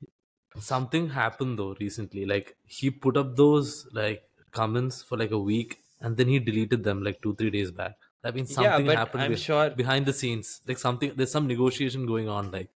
Something 0.59 1.09
happened 1.09 1.59
though 1.59 1.75
recently. 1.79 2.25
Like 2.25 2.57
he 2.65 2.89
put 2.89 3.17
up 3.17 3.35
those 3.35 3.87
like 3.93 4.23
comments 4.51 5.01
for 5.03 5.17
like 5.17 5.31
a 5.31 5.39
week 5.39 5.79
and 6.01 6.15
then 6.17 6.27
he 6.27 6.39
deleted 6.39 6.83
them 6.83 7.03
like 7.03 7.21
two, 7.21 7.35
three 7.35 7.49
days 7.49 7.71
back. 7.71 7.93
That 8.21 8.35
means 8.35 8.53
something 8.53 8.85
but 8.85 8.95
happened 8.95 9.23
I'm 9.23 9.31
be- 9.31 9.35
sure 9.35 9.69
behind 9.69 10.05
the 10.05 10.13
scenes. 10.13 10.61
Like 10.67 10.77
something, 10.77 11.13
there's 11.15 11.31
some 11.31 11.47
negotiation 11.47 12.05
going 12.05 12.27
on. 12.29 12.51
Like, 12.51 12.69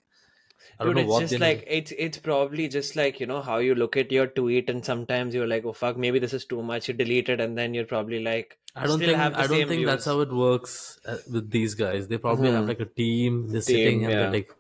I 0.81 0.85
don't 0.85 0.95
Dude, 0.95 1.09
know 1.09 1.19
it's 1.19 1.31
just 1.31 1.41
like 1.41 1.64
it's 1.67 1.93
it's 1.93 2.19
probably 2.19 2.69
just 2.69 2.95
like 2.95 3.19
you 3.21 3.27
know 3.27 3.43
how 3.43 3.59
you 3.59 3.75
look 3.75 3.97
at 3.97 4.12
your 4.12 4.27
tweet 4.29 4.71
and 4.71 4.85
sometimes 4.85 5.35
you're 5.35 5.47
like, 5.47 5.64
oh 5.64 5.73
fuck, 5.73 5.97
maybe 5.97 6.19
this 6.21 6.33
is 6.33 6.45
too 6.45 6.62
much. 6.62 6.87
You 6.88 6.95
delete 6.95 7.29
it 7.29 7.41
and 7.41 7.59
then 7.59 7.75
you're 7.75 7.85
probably 7.85 8.23
like, 8.23 8.57
I 8.77 8.87
don't 8.87 9.01
think 9.01 9.17
have 9.17 9.35
I 9.35 9.47
don't 9.49 9.67
think 9.69 9.87
that's 9.87 10.05
how 10.05 10.21
it 10.21 10.33
works 10.33 11.01
uh, 11.05 11.17
with 11.33 11.51
these 11.51 11.75
guys. 11.75 12.07
They 12.07 12.19
probably 12.19 12.51
have 12.53 12.64
Mhm. 12.64 12.69
like 12.69 12.81
a 12.81 12.85
team. 12.85 13.49
They're 13.49 13.61
Team, 13.61 13.77
sitting 13.77 14.05
and 14.05 14.12
yeah. 14.12 14.19
they're 14.21 14.31
like, 14.33 14.55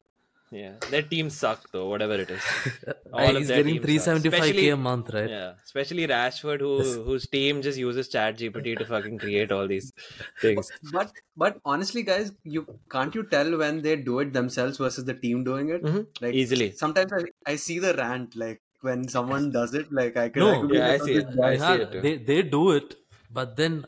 yeah, 0.50 0.72
their 0.90 1.02
team 1.02 1.28
suck 1.30 1.70
though, 1.72 1.88
whatever 1.88 2.14
it 2.14 2.30
is. 2.30 2.42
All 3.12 3.20
"Hey, 3.20 3.30
of 3.30 3.36
he's 3.36 3.48
their 3.48 3.62
getting 3.62 3.80
375k 3.82 4.26
Especially- 4.32 4.68
a 4.70 4.76
month, 4.76 5.10
right? 5.14 5.28
Yeah, 5.30 5.52
especially 5.64 6.06
Rashford, 6.06 6.60
who 6.60 7.02
whose 7.08 7.26
team 7.26 7.60
just 7.62 7.78
uses 7.78 8.08
Chat 8.08 8.38
GPT 8.38 8.76
to 8.78 8.84
fucking 8.84 9.18
create 9.18 9.52
all 9.52 9.66
these 9.66 9.92
things. 10.40 10.70
But 10.92 11.12
but 11.36 11.58
honestly, 11.64 12.02
guys, 12.02 12.32
you 12.44 12.66
can't 12.90 13.14
you 13.14 13.24
tell 13.24 13.56
when 13.58 13.82
they 13.82 13.96
do 13.96 14.20
it 14.20 14.32
themselves 14.32 14.78
versus 14.78 15.04
the 15.04 15.14
team 15.14 15.44
doing 15.44 15.68
it? 15.70 15.82
Mhm. 15.82 16.06
Like 16.20 16.34
Easily. 16.34 16.70
Sometimes 16.72 17.12
I, 17.12 17.52
I 17.52 17.56
see 17.56 17.78
the 17.78 17.94
rant 17.94 18.36
like 18.36 18.60
when 18.80 19.06
someone 19.08 19.50
does 19.50 19.74
it. 19.74 19.92
Like 19.92 20.16
I 20.16 20.28
can, 20.28 20.42
I 20.42 20.52
No. 20.52 20.60
could 20.62 20.74
Yeah, 20.74 20.88
I 20.92 20.98
see 20.98 21.14
it. 21.14 21.26
I 21.42 21.56
see 21.56 21.82
it 21.82 21.92
too. 21.92 22.00
they 22.00 22.16
they 22.16 22.42
do 22.42 22.70
it, 22.72 22.94
but 23.30 23.56
then 23.56 23.84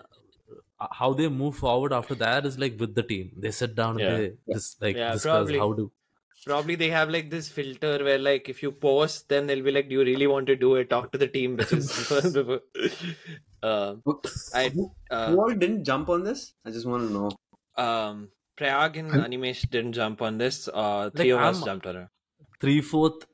uh, 0.81 0.89
how 0.99 1.13
they 1.13 1.29
move 1.29 1.57
forward 1.57 1.93
after 1.93 2.15
that 2.27 2.45
is 2.47 2.59
like 2.59 2.79
with 2.81 2.95
the 2.95 3.03
team. 3.15 3.33
They 3.37 3.51
sit 3.51 3.75
down 3.75 4.01
and 4.01 4.01
Yeah. 4.01 4.17
they 4.17 4.33
just 4.55 4.81
like 4.83 4.97
Yeah, 4.97 5.13
discuss 5.13 5.33
probably. 5.33 5.59
how 5.59 5.73
to. 5.81 5.91
Probably 6.47 6.75
they 6.75 6.89
have 6.91 7.11
like 7.11 7.29
this 7.31 7.49
filter 7.49 8.03
where 8.03 8.19
like 8.19 8.49
if 8.49 8.63
you 8.63 8.73
post, 8.73 9.29
then 9.29 9.47
they'll 9.47 9.63
be 9.63 9.71
like, 9.71 9.89
"Do 9.89 9.95
you 9.97 10.05
really 10.05 10.27
want 10.27 10.47
to 10.47 10.57
do 10.57 10.77
it? 10.77 10.89
Talk 10.91 11.13
to 11.13 11.19
the 11.19 11.29
team." 11.29 11.57
Which 11.57 11.73
is 11.73 11.89
before. 12.35 12.61
Who, 13.63 14.21
I 14.55 14.73
uh, 15.11 15.31
who 15.31 15.41
all 15.41 15.51
didn't 15.55 15.85
jump 15.85 16.09
on 16.09 16.25
this? 16.25 16.55
I 16.65 16.71
just 16.71 16.87
want 16.87 17.09
to 17.09 17.13
know. 17.13 17.31
um 17.77 18.29
Prayag 18.57 18.97
and 18.97 19.13
I'm- 19.13 19.25
Animesh 19.31 19.69
didn't 19.71 19.93
jump 19.95 20.23
on 20.23 20.39
this. 20.39 20.69
Uh, 20.73 21.11
three 21.11 21.33
Like, 21.35 21.41
of 21.43 21.47
us 21.51 21.57
I'm- 21.59 21.67
jumped 21.67 21.87
on 21.87 21.97
it. 21.97 22.09
Three 22.61 22.81
fourth 22.81 23.27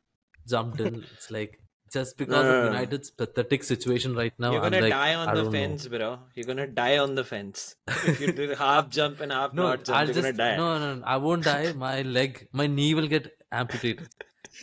jumped 0.49 0.81
in. 0.81 1.05
It's 1.15 1.31
like 1.31 1.61
just 1.97 2.17
because 2.21 2.33
no, 2.35 2.41
of 2.41 2.47
no, 2.47 2.61
no. 2.61 2.73
United's 2.73 3.11
pathetic 3.23 3.65
situation 3.65 4.15
right 4.21 4.35
now. 4.45 4.53
You're 4.53 4.63
I'm 4.65 4.71
gonna 4.71 4.83
like, 4.87 4.93
die 4.93 5.11
I 5.11 5.15
on 5.15 5.27
the 5.29 5.43
don't 5.43 5.53
know. 5.53 5.59
fence, 5.59 5.87
bro. 5.95 6.11
You're 6.35 6.49
gonna 6.53 6.67
die 6.81 6.99
on 7.05 7.15
the 7.21 7.25
fence. 7.33 7.67
If 8.13 8.21
you 8.21 8.33
do 8.41 8.49
half 8.65 8.91
jump 8.99 9.21
and 9.27 9.33
half 9.33 9.55
No, 9.61 9.69
not 9.71 9.85
jump, 9.85 9.99
I'll 9.99 10.07
you're 10.07 10.15
just 10.15 10.27
gonna 10.27 10.37
die. 10.45 10.57
no, 10.57 10.79
no, 10.79 10.95
no, 10.97 11.05
I 11.15 11.17
won't 11.29 11.45
die. 11.45 11.73
My 11.87 11.95
leg, 12.19 12.49
my 12.53 12.67
knee 12.67 12.93
will 13.01 13.09
get 13.17 13.31
amputated. 13.51 14.09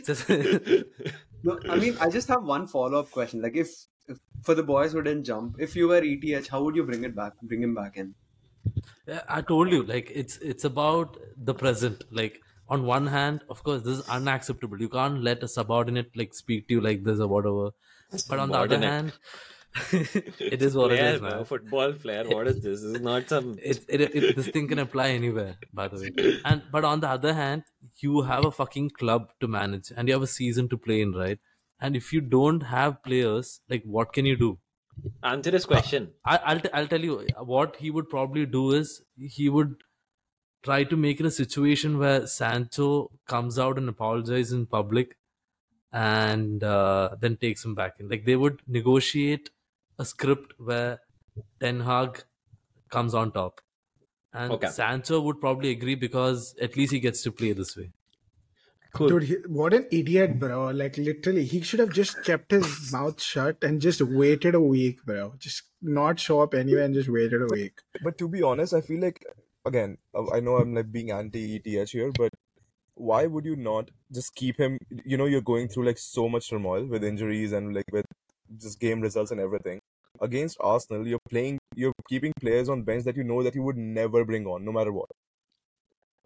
Just 0.05 0.29
No, 1.45 1.59
I 1.69 1.75
mean, 1.75 1.97
I 1.99 2.09
just 2.09 2.29
have 2.29 2.43
one 2.43 2.67
follow 2.67 2.99
up 2.99 3.11
question. 3.11 3.41
Like, 3.41 3.55
if, 3.55 3.71
if 4.07 4.17
for 4.43 4.55
the 4.55 4.63
boys 4.63 4.93
who 4.93 5.01
didn't 5.01 5.25
jump, 5.25 5.57
if 5.59 5.75
you 5.75 5.87
were 5.89 6.01
ETH, 6.01 6.47
how 6.47 6.63
would 6.63 6.75
you 6.75 6.83
bring 6.91 7.03
it 7.03 7.15
back? 7.15 7.33
Bring 7.41 7.63
him 7.63 7.75
back 7.75 7.97
in? 7.97 8.13
I 9.27 9.41
told 9.41 9.69
you, 9.71 9.83
like 9.83 10.09
it's 10.23 10.37
it's 10.37 10.63
about 10.63 11.17
the 11.51 11.53
present. 11.53 12.05
Like 12.11 12.41
on 12.69 12.85
one 12.85 13.07
hand, 13.07 13.41
of 13.49 13.63
course, 13.63 13.81
this 13.83 13.99
is 13.99 14.09
unacceptable. 14.09 14.79
You 14.79 14.89
can't 14.89 15.21
let 15.21 15.43
a 15.43 15.47
subordinate 15.47 16.11
like 16.15 16.33
speak 16.33 16.67
to 16.67 16.75
you 16.75 16.81
like 16.81 17.03
this 17.03 17.19
or 17.19 17.27
whatever. 17.27 17.71
But 18.29 18.39
on 18.39 18.49
the 18.49 18.59
other 18.59 18.79
hand, 18.79 19.13
it 19.91 20.61
is 20.61 20.75
what 20.75 20.89
player, 20.89 21.05
it 21.05 21.15
is, 21.15 21.21
man. 21.21 21.45
football 21.45 21.93
player. 21.93 22.23
What 22.27 22.47
is 22.47 22.61
this? 22.61 22.81
This 22.81 22.83
is 22.83 23.01
not 23.01 23.27
some. 23.27 23.57
It, 23.63 23.83
it, 23.87 24.01
it, 24.01 24.35
this 24.35 24.47
thing 24.49 24.67
can 24.67 24.79
apply 24.79 25.09
anywhere, 25.09 25.57
by 25.73 25.87
the 25.87 25.99
way. 25.99 26.39
And 26.45 26.61
but 26.71 26.85
on 26.85 26.99
the 26.99 27.09
other 27.09 27.33
hand, 27.33 27.63
you 27.99 28.21
have 28.21 28.45
a 28.45 28.51
fucking 28.51 28.91
club 28.91 29.29
to 29.39 29.47
manage, 29.47 29.91
and 29.95 30.07
you 30.07 30.13
have 30.13 30.21
a 30.21 30.27
season 30.27 30.69
to 30.69 30.77
play 30.77 31.01
in, 31.01 31.13
right? 31.13 31.39
And 31.79 31.95
if 31.95 32.13
you 32.13 32.21
don't 32.21 32.61
have 32.61 33.01
players, 33.03 33.61
like 33.69 33.83
what 33.83 34.13
can 34.13 34.25
you 34.25 34.37
do? 34.37 34.59
Answer 35.23 35.51
this 35.51 35.65
question. 35.65 36.11
I, 36.23 36.37
I'll 36.37 36.59
t- 36.59 36.69
I'll 36.71 36.87
tell 36.87 37.01
you 37.01 37.25
what 37.39 37.77
he 37.77 37.89
would 37.89 38.09
probably 38.09 38.45
do 38.45 38.71
is 38.71 39.01
he 39.17 39.49
would 39.49 39.75
try 40.63 40.83
to 40.85 40.95
make 40.95 41.19
it 41.19 41.25
a 41.25 41.31
situation 41.31 41.97
where 41.99 42.25
Sancho 42.27 43.11
comes 43.27 43.59
out 43.59 43.77
and 43.77 43.89
apologizes 43.89 44.53
in 44.53 44.65
public, 44.65 45.17
and 45.91 46.63
uh, 46.63 47.15
then 47.19 47.37
takes 47.37 47.63
him 47.65 47.75
back 47.75 47.99
in. 47.99 48.09
Like 48.09 48.25
they 48.25 48.35
would 48.35 48.61
negotiate 48.67 49.49
a 49.99 50.05
script 50.05 50.53
where 50.57 50.99
Ten 51.59 51.81
Hag 51.81 52.23
comes 52.89 53.13
on 53.13 53.31
top, 53.31 53.61
and 54.33 54.51
Okay. 54.53 54.69
Sancho 54.69 55.21
would 55.21 55.39
probably 55.39 55.71
agree 55.71 55.95
because 55.95 56.55
at 56.61 56.75
least 56.77 56.91
he 56.93 56.99
gets 56.99 57.21
to 57.23 57.31
play 57.31 57.53
this 57.53 57.75
way. 57.77 57.91
Cool. 58.93 59.07
Dude, 59.09 59.23
he, 59.23 59.35
what 59.47 59.73
an 59.73 59.87
idiot, 59.91 60.37
bro. 60.39 60.69
Like, 60.69 60.97
literally, 60.97 61.45
he 61.45 61.61
should 61.61 61.79
have 61.79 61.89
just 61.91 62.23
kept 62.23 62.51
his 62.51 62.91
mouth 62.93 63.19
shut 63.19 63.63
and 63.63 63.81
just 63.81 64.01
waited 64.01 64.53
a 64.53 64.59
week, 64.61 65.03
bro. 65.03 65.33
Just 65.39 65.63
not 65.81 66.19
show 66.19 66.41
up 66.41 66.53
anywhere 66.53 66.83
and 66.83 66.93
just 66.93 67.09
waited 67.09 67.41
a 67.41 67.47
week. 67.47 67.73
But 68.03 68.19
to 68.19 68.27
be 68.27 68.43
honest, 68.43 68.71
I 68.73 68.81
feel 68.81 69.01
like 69.01 69.25
again, 69.65 69.97
uh, 70.15 70.31
I 70.31 70.39
know 70.39 70.57
I'm 70.57 70.73
like 70.73 70.91
being 70.91 71.11
anti 71.11 71.61
ETH 71.65 71.89
here, 71.91 72.11
but 72.17 72.31
why 72.95 73.25
would 73.25 73.45
you 73.45 73.55
not 73.55 73.89
just 74.11 74.35
keep 74.35 74.57
him? 74.59 74.77
You 75.05 75.17
know, 75.17 75.25
you're 75.25 75.41
going 75.41 75.67
through 75.67 75.85
like 75.85 75.97
so 75.97 76.29
much 76.29 76.49
turmoil 76.49 76.85
with 76.85 77.03
injuries 77.03 77.51
and 77.51 77.73
like 77.75 77.91
with 77.91 78.05
just 78.57 78.79
game 78.79 79.01
results 79.01 79.31
and 79.31 79.39
everything. 79.39 79.79
Against 80.21 80.57
Arsenal, 80.59 81.07
you're 81.07 81.27
playing, 81.29 81.57
you're 81.75 81.93
keeping 82.07 82.33
players 82.39 82.69
on 82.69 82.83
bench 82.83 83.03
that 83.05 83.17
you 83.17 83.23
know 83.23 83.41
that 83.43 83.55
you 83.55 83.63
would 83.63 83.77
never 83.77 84.23
bring 84.25 84.45
on, 84.45 84.63
no 84.63 84.71
matter 84.71 84.91
what. 84.91 85.09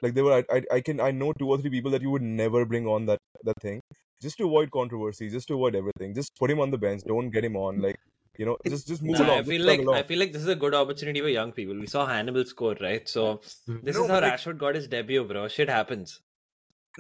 Like 0.02 0.14
they 0.14 0.22
were, 0.22 0.34
I, 0.34 0.44
I, 0.56 0.62
I 0.74 0.82
can, 0.82 1.00
I 1.00 1.12
know 1.12 1.34
two 1.34 1.50
or 1.50 1.58
three 1.58 1.70
people 1.72 1.92
that 1.92 2.02
you 2.02 2.12
would 2.12 2.22
never 2.22 2.66
bring 2.66 2.86
on 2.86 3.06
that 3.08 3.20
that 3.44 3.60
thing, 3.62 3.82
just 4.22 4.38
to 4.38 4.46
avoid 4.46 4.70
controversy, 4.72 5.30
just 5.30 5.48
to 5.48 5.56
avoid 5.56 5.76
everything. 5.76 6.14
Just 6.14 6.36
put 6.36 6.52
him 6.52 6.60
on 6.60 6.72
the 6.72 6.78
bench, 6.78 7.04
don't 7.08 7.30
get 7.32 7.46
him 7.46 7.56
on. 7.56 7.82
Like 7.82 7.98
you 8.38 8.46
know, 8.46 8.58
just 8.68 8.88
just 8.88 9.02
move 9.02 9.20
Nah, 9.20 9.26
along. 9.26 9.40
I 9.40 9.44
feel 9.44 9.66
like 9.66 9.80
along. 9.80 9.96
I 9.96 10.04
feel 10.04 10.20
like 10.20 10.32
this 10.34 10.42
is 10.44 10.48
a 10.48 10.56
good 10.56 10.74
opportunity 10.74 11.22
for 11.22 11.30
young 11.30 11.52
people. 11.52 11.76
We 11.80 11.88
saw 11.88 12.06
Hannibal 12.06 12.46
score, 12.46 12.76
right? 12.82 13.08
So 13.10 13.26
mm-hmm. 13.38 13.78
this 13.84 13.96
No, 13.96 14.04
is 14.06 14.10
how 14.10 14.22
like- 14.22 14.34
Rashford 14.34 14.58
got 14.58 14.76
his 14.76 14.88
debut, 14.88 15.24
bro. 15.34 15.48
Shit 15.48 15.70
happens. 15.70 16.20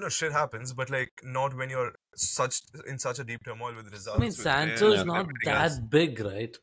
no 0.01 0.09
shit 0.15 0.31
happens, 0.31 0.73
but 0.79 0.89
like 0.93 1.11
not 1.37 1.55
when 1.59 1.69
you're 1.73 1.93
such 2.15 2.57
in 2.89 2.99
such 3.03 3.19
a 3.19 3.23
deep 3.29 3.43
turmoil 3.45 3.75
with 3.75 3.91
results. 3.91 4.17
I 4.17 4.19
mean, 4.19 4.27
with 4.29 4.35
Sancho's 4.47 5.03
not 5.05 5.27
that 5.45 5.61
else. 5.63 5.79
big, 5.79 6.19
right? 6.19 6.55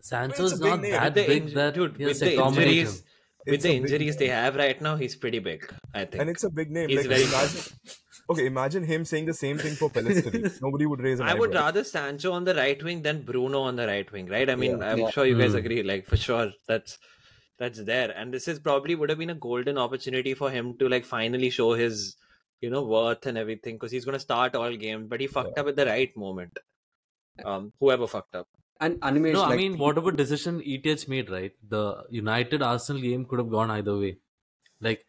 Sancho's 0.00 0.52
a 0.52 0.62
big 0.62 0.70
not 0.72 0.82
that 0.82 1.14
With 1.14 1.26
big 1.32 1.46
inj- 1.46 1.54
that 1.54 1.74
dude, 1.74 1.96
with 1.98 2.20
the 2.20 2.26
to 2.26 2.34
accommodate 2.34 2.68
him. 2.68 2.78
injuries, 2.78 3.02
with 3.46 3.62
the 3.62 3.72
injuries 3.80 4.16
they 4.16 4.28
have 4.28 4.54
right 4.56 4.80
now, 4.80 4.94
he's 4.96 5.16
pretty 5.16 5.40
big. 5.40 5.66
I 5.94 6.04
think. 6.04 6.20
and 6.20 6.30
it's 6.30 6.44
a 6.44 6.50
big 6.50 6.70
name. 6.70 6.88
He's 6.88 6.98
like 6.98 7.08
very 7.08 7.24
imagine, 7.24 7.62
okay, 8.30 8.46
imagine 8.46 8.84
him 8.84 9.04
saying 9.04 9.26
the 9.26 9.34
same 9.34 9.58
thing 9.58 9.74
for 9.74 9.90
Pelistri. 9.90 10.60
Nobody 10.62 10.86
would 10.86 11.00
raise 11.00 11.20
an 11.20 11.26
I 11.26 11.34
would 11.34 11.50
eyebrow. 11.50 11.62
rather 11.66 11.84
Sancho 11.84 12.32
on 12.32 12.44
the 12.44 12.54
right 12.54 12.82
wing 12.82 13.02
than 13.02 13.22
Bruno 13.22 13.60
on 13.62 13.76
the 13.76 13.86
right 13.86 14.10
wing, 14.12 14.26
right? 14.26 14.48
I 14.50 14.54
mean, 14.56 14.78
Yeah. 14.78 14.90
I'm 14.92 14.98
Yeah. 14.98 15.10
sure 15.10 15.26
you 15.26 15.38
guys 15.38 15.52
Hmm. 15.52 15.58
agree. 15.58 15.82
Like 15.82 16.06
for 16.06 16.16
sure, 16.16 16.52
that's 16.68 16.98
that's 17.58 17.82
there, 17.84 18.10
and 18.10 18.34
this 18.34 18.48
is 18.48 18.58
probably 18.58 18.94
would 18.94 19.08
have 19.08 19.18
been 19.18 19.30
a 19.30 19.34
golden 19.34 19.78
opportunity 19.78 20.34
for 20.34 20.50
him 20.50 20.76
to 20.78 20.88
like 20.90 21.04
finally 21.06 21.48
show 21.48 21.72
his, 21.72 22.16
you 22.60 22.68
know, 22.68 22.82
worth 22.84 23.24
and 23.26 23.38
everything 23.38 23.76
because 23.76 23.90
he's 23.92 24.04
gonna 24.04 24.18
start 24.18 24.54
all 24.54 24.76
games, 24.76 25.06
but 25.08 25.20
he 25.20 25.26
fucked 25.26 25.58
up 25.58 25.66
at 25.66 25.76
the 25.76 25.86
right 25.86 26.14
moment. 26.16 26.58
Um, 27.44 27.72
whoever 27.80 28.06
fucked 28.06 28.34
up. 28.34 28.46
And 28.80 28.98
animation. 29.02 29.38
No, 29.38 29.44
I 29.44 29.48
like, 29.50 29.56
mean, 29.58 29.78
whatever 29.78 30.12
decision 30.12 30.60
ETH 30.64 31.08
made, 31.08 31.30
right? 31.30 31.52
The 31.66 32.04
United 32.10 32.60
Arsenal 32.62 33.00
game 33.00 33.24
could 33.24 33.38
have 33.38 33.50
gone 33.50 33.70
either 33.70 33.96
way. 33.98 34.18
Like, 34.80 35.06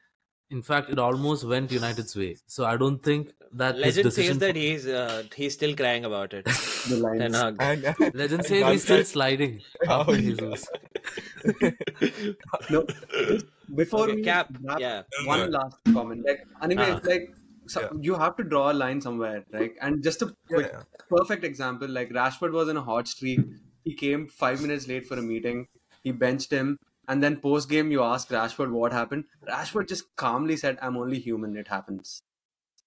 in 0.50 0.62
fact, 0.62 0.90
it 0.90 1.00
almost 1.00 1.44
went 1.44 1.72
United's 1.72 2.16
way. 2.16 2.38
So 2.48 2.66
I 2.66 2.78
don't 2.78 3.02
think 3.04 3.34
that 3.54 3.76
his 3.76 3.84
Legend 3.86 4.04
decision. 4.06 4.34
says 4.34 4.40
that 4.40 4.56
he's 4.56 4.88
uh, 4.88 5.24
he's 5.36 5.54
still 5.54 5.76
crying 5.76 6.06
about 6.06 6.34
it. 6.34 6.46
the 6.90 6.98
lines. 6.98 7.20
Ten 7.20 7.34
Hag. 7.34 7.56
And, 7.60 8.16
Legend 8.24 8.46
says 8.46 8.66
he's 8.72 8.84
still 8.84 9.04
sliding 9.04 9.62
Oh, 9.88 10.02
after 10.02 10.14
yeah. 10.16 10.22
Jesus. 10.22 10.68
No, 12.70 12.86
before 13.76 14.04
Okay, 14.06 14.16
we 14.16 14.24
Cap, 14.24 14.50
wrap, 14.62 14.80
yeah. 14.80 15.04
one 15.26 15.52
last 15.52 15.78
comment. 15.94 16.26
Like 16.26 16.46
anime, 16.62 16.80
Uh-huh. 16.80 16.98
it's 16.98 17.08
like 17.08 17.36
so 17.68 17.82
Yeah. 17.82 17.90
you 18.02 18.16
have 18.16 18.36
to 18.38 18.44
draw 18.44 18.72
a 18.72 18.76
line 18.82 19.02
somewhere, 19.02 19.44
right? 19.52 19.74
And 19.82 20.02
just 20.04 20.22
a 20.22 20.28
Yeah, 20.28 20.56
quick, 20.56 20.70
yeah. 20.74 20.84
perfect 21.10 21.44
example. 21.44 21.88
Like 21.88 22.10
Rashford 22.10 22.52
was 22.52 22.70
in 22.70 22.78
a 22.78 22.82
hot 22.82 23.08
streak. 23.08 23.42
He 23.84 23.94
came 23.94 24.28
five 24.28 24.62
minutes 24.62 24.88
late 24.88 25.06
for 25.08 25.18
a 25.18 25.22
meeting. 25.22 25.68
He 26.04 26.12
benched 26.12 26.52
him, 26.52 26.80
and 27.08 27.24
then 27.24 27.38
post 27.40 27.70
game, 27.70 27.92
you 27.92 28.04
ask 28.04 28.30
Rashford 28.30 28.72
what 28.72 28.92
happened. 28.94 29.26
Rashford 29.48 29.88
just 29.88 30.16
calmly 30.16 30.58
said, 30.58 30.78
"I'm 30.82 30.98
only 30.98 31.20
human. 31.20 31.56
It 31.58 31.68
happens." 31.68 32.22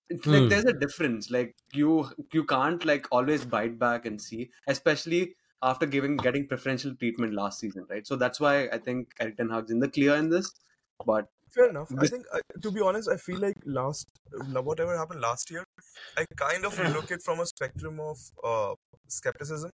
It's 0.08 0.26
like 0.26 0.42
Hmm. 0.42 0.48
there's 0.48 0.64
a 0.64 0.72
difference. 0.72 1.30
Like 1.30 1.54
you, 1.72 2.10
you 2.32 2.44
can't 2.44 2.84
like 2.84 3.06
always 3.12 3.44
bite 3.44 3.78
back 3.78 4.06
and 4.06 4.20
see, 4.20 4.50
especially 4.66 5.36
after 5.62 5.86
giving 5.86 6.16
getting 6.16 6.46
preferential 6.48 6.94
treatment 6.96 7.34
last 7.34 7.60
season, 7.60 7.86
right? 7.88 8.06
So 8.06 8.16
that's 8.16 8.40
why 8.40 8.68
I 8.68 8.78
think 8.78 9.14
Eric 9.20 9.36
Ten 9.36 9.50
Hag's 9.50 9.70
in 9.70 9.78
the 9.80 9.88
clear 9.88 10.16
in 10.16 10.30
this. 10.30 10.50
But 11.06 11.28
Fair 11.50 11.68
enough. 11.68 11.92
I 11.98 12.06
think, 12.06 12.24
I, 12.32 12.40
to 12.62 12.70
be 12.70 12.80
honest, 12.80 13.08
I 13.10 13.16
feel 13.16 13.40
like 13.40 13.56
last, 13.66 14.06
whatever 14.52 14.96
happened 14.96 15.20
last 15.20 15.50
year, 15.50 15.64
I 16.16 16.24
kind 16.36 16.64
of 16.64 16.78
look 16.94 17.10
it 17.10 17.22
from 17.24 17.40
a 17.40 17.46
spectrum 17.46 17.98
of 17.98 18.18
uh, 18.44 18.74
skepticism. 19.08 19.70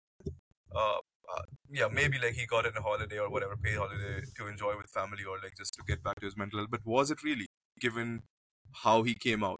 Uh, 0.75 0.97
uh, 1.33 1.41
yeah, 1.69 1.87
maybe 1.91 2.17
like 2.19 2.33
he 2.33 2.45
got 2.45 2.65
in 2.65 2.75
a 2.77 2.81
holiday 2.81 3.19
or 3.19 3.29
whatever, 3.29 3.55
paid 3.57 3.77
holiday 3.77 4.21
to 4.37 4.47
enjoy 4.47 4.77
with 4.77 4.89
family 4.89 5.23
or 5.25 5.37
like 5.43 5.53
just 5.57 5.73
to 5.75 5.83
get 5.87 6.03
back 6.03 6.19
to 6.19 6.25
his 6.25 6.37
mental 6.37 6.59
health. 6.59 6.69
But 6.71 6.85
was 6.85 7.11
it 7.11 7.23
really, 7.23 7.47
given 7.79 8.21
how 8.83 9.03
he 9.03 9.15
came 9.15 9.43
out? 9.43 9.59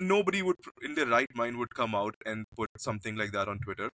Nobody 0.00 0.42
would, 0.42 0.56
in 0.82 0.94
their 0.94 1.06
right 1.06 1.28
mind, 1.34 1.58
would 1.58 1.74
come 1.74 1.94
out 1.94 2.14
and 2.26 2.44
put 2.56 2.68
something 2.78 3.16
like 3.16 3.32
that 3.32 3.48
on 3.48 3.60
Twitter. 3.60 3.90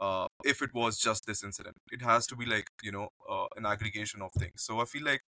Uh, 0.00 0.28
if 0.44 0.62
it 0.62 0.74
was 0.74 0.98
just 0.98 1.26
this 1.26 1.44
incident, 1.44 1.76
it 1.92 2.02
has 2.02 2.26
to 2.28 2.36
be 2.36 2.46
like 2.46 2.66
you 2.82 2.92
know 2.92 3.08
uh, 3.28 3.46
an 3.56 3.66
aggregation 3.66 4.22
of 4.22 4.30
things. 4.38 4.54
So 4.64 4.80
I 4.80 4.86
feel 4.86 5.04
like 5.04 5.22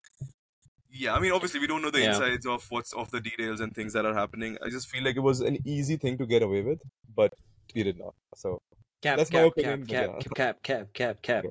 yeah, 0.90 1.14
I 1.14 1.20
mean, 1.20 1.33
obviously, 1.33 1.61
we 1.61 1.66
don't 1.66 1.83
know 1.83 1.90
the 1.90 2.03
Yeah. 2.03 2.05
insides 2.05 2.46
of 2.46 2.64
what's 2.70 2.92
of 2.92 3.11
the 3.11 3.20
details 3.20 3.61
and 3.61 3.75
things 3.75 3.92
that 3.92 4.07
are 4.07 4.14
happening. 4.14 4.57
I 4.62 4.70
just 4.70 4.88
feel 4.88 5.05
like 5.05 5.16
it 5.16 5.20
was 5.20 5.40
an 5.40 5.59
easy 5.66 5.96
thing 5.96 6.16
to 6.18 6.27
get 6.27 6.42
away 6.42 6.62
with, 6.62 6.81
but 7.14 7.35
he 7.75 7.83
did 7.83 7.99
not. 7.99 8.14
So 8.35 8.62
Cap, 9.02 9.18
That's 9.18 9.32
my 9.32 9.40
cap, 9.40 9.48
opinion, 9.48 9.87
cap, 9.87 10.11
cap, 10.35 10.35
cap, 10.35 10.62
cap, 10.62 10.92
cap, 10.92 11.22
cap. 11.22 11.44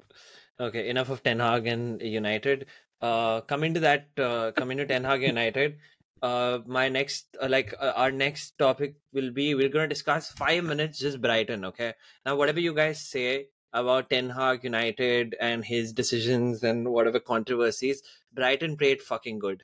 Okay. 0.59 0.89
Enough 0.89 1.09
of 1.09 1.23
Ten 1.23 1.39
Hag 1.39 1.67
and 1.67 2.01
United. 2.01 2.65
Uh, 3.01 3.41
coming 3.41 3.73
to 3.73 3.79
that, 3.81 4.07
uh, 4.17 4.51
coming 4.53 4.77
to 4.77 4.85
Ten 4.85 5.03
Hag 5.03 5.21
United. 5.21 5.77
Uh, 6.21 6.59
my 6.65 6.89
next, 6.89 7.27
uh, 7.41 7.47
like, 7.47 7.73
uh, 7.79 7.93
our 7.95 8.11
next 8.11 8.57
topic 8.57 8.95
will 9.13 9.31
be 9.31 9.53
we're 9.53 9.69
gonna 9.69 9.87
discuss 9.87 10.31
five 10.31 10.63
minutes 10.63 10.99
just 10.99 11.21
Brighton. 11.21 11.65
Okay, 11.65 11.93
now 12.25 12.35
whatever 12.35 12.59
you 12.59 12.73
guys 12.73 12.99
say 12.99 13.47
about 13.73 14.09
Ten 14.09 14.29
Hag 14.29 14.63
United 14.63 15.35
and 15.39 15.63
his 15.63 15.93
decisions 15.93 16.63
and 16.63 16.87
whatever 16.87 17.19
controversies, 17.19 18.01
Brighton 18.33 18.77
played 18.77 19.01
fucking 19.01 19.37
good. 19.37 19.63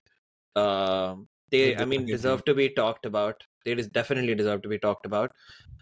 Um, 0.56 1.28
they, 1.50 1.74
They 1.74 1.78
I 1.78 1.86
mean, 1.86 2.06
deserve 2.06 2.46
to 2.46 2.54
be 2.54 2.70
talked 2.70 3.06
about. 3.06 3.44
They 3.66 3.74
definitely 3.76 4.36
deserve 4.36 4.62
to 4.64 4.70
be 4.70 4.78
talked 4.78 5.06
about. 5.06 5.32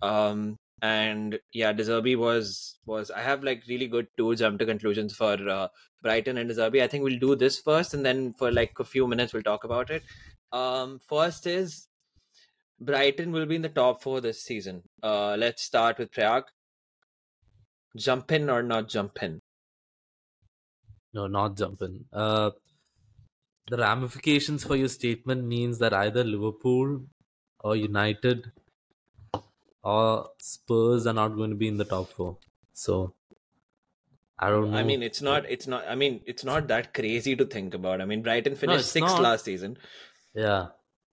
Um, 0.01 0.59
and 0.81 1.39
yeah, 1.53 1.73
De 1.73 1.83
Zerbi 1.83 2.17
was 2.17 2.77
was 2.85 3.11
I 3.11 3.21
have 3.21 3.43
like 3.43 3.63
really 3.67 3.87
good 3.87 4.07
two 4.17 4.35
jump 4.35 4.59
to 4.59 4.65
conclusions 4.65 5.15
for 5.15 5.33
uh, 5.49 5.67
Brighton 6.01 6.37
and 6.37 6.49
De 6.49 6.55
Zerbi. 6.55 6.81
I 6.81 6.87
think 6.87 7.03
we'll 7.03 7.19
do 7.19 7.35
this 7.35 7.59
first, 7.59 7.93
and 7.93 8.05
then 8.05 8.33
for 8.33 8.51
like 8.51 8.73
a 8.79 8.83
few 8.83 9.07
minutes 9.07 9.33
we'll 9.33 9.43
talk 9.43 9.63
about 9.63 9.89
it. 9.89 10.03
Um, 10.51 10.99
first 11.07 11.45
is 11.47 11.87
Brighton 12.79 13.31
will 13.31 13.45
be 13.45 13.55
in 13.55 13.61
the 13.61 13.69
top 13.69 14.01
four 14.01 14.21
this 14.21 14.41
season. 14.41 14.83
Uh, 15.03 15.35
let's 15.37 15.63
start 15.63 15.97
with 15.97 16.11
Prayag. 16.11 16.43
Jump 17.97 18.31
in 18.31 18.49
or 18.49 18.63
not 18.63 18.87
jump 18.87 19.21
in? 19.21 19.41
No, 21.13 21.27
not 21.27 21.57
jumping. 21.57 22.05
Uh, 22.13 22.51
the 23.67 23.77
ramifications 23.77 24.63
for 24.63 24.75
your 24.75 24.87
statement 24.87 25.43
means 25.43 25.79
that 25.79 25.93
either 25.93 26.23
Liverpool 26.23 27.01
or 27.59 27.75
United 27.75 28.51
or 29.83 30.29
Spurs 30.39 31.07
are 31.07 31.13
not 31.13 31.29
going 31.29 31.49
to 31.51 31.55
be 31.55 31.67
in 31.67 31.77
the 31.77 31.85
top 31.85 32.09
four. 32.09 32.37
So 32.73 33.13
I 34.37 34.49
don't 34.49 34.71
know. 34.71 34.77
I 34.77 34.83
mean, 34.83 35.03
it's 35.03 35.21
not. 35.21 35.45
It's 35.49 35.67
not. 35.67 35.85
I 35.87 35.95
mean, 35.95 36.21
it's 36.25 36.43
not 36.45 36.67
that 36.69 36.93
crazy 36.93 37.35
to 37.35 37.45
think 37.45 37.73
about. 37.73 38.01
I 38.01 38.05
mean, 38.05 38.21
Brighton 38.21 38.55
finished 38.55 38.79
it's 38.85 38.91
sixth 38.91 39.15
not. 39.15 39.21
last 39.23 39.45
season. 39.45 39.77
yeah, 40.33 40.67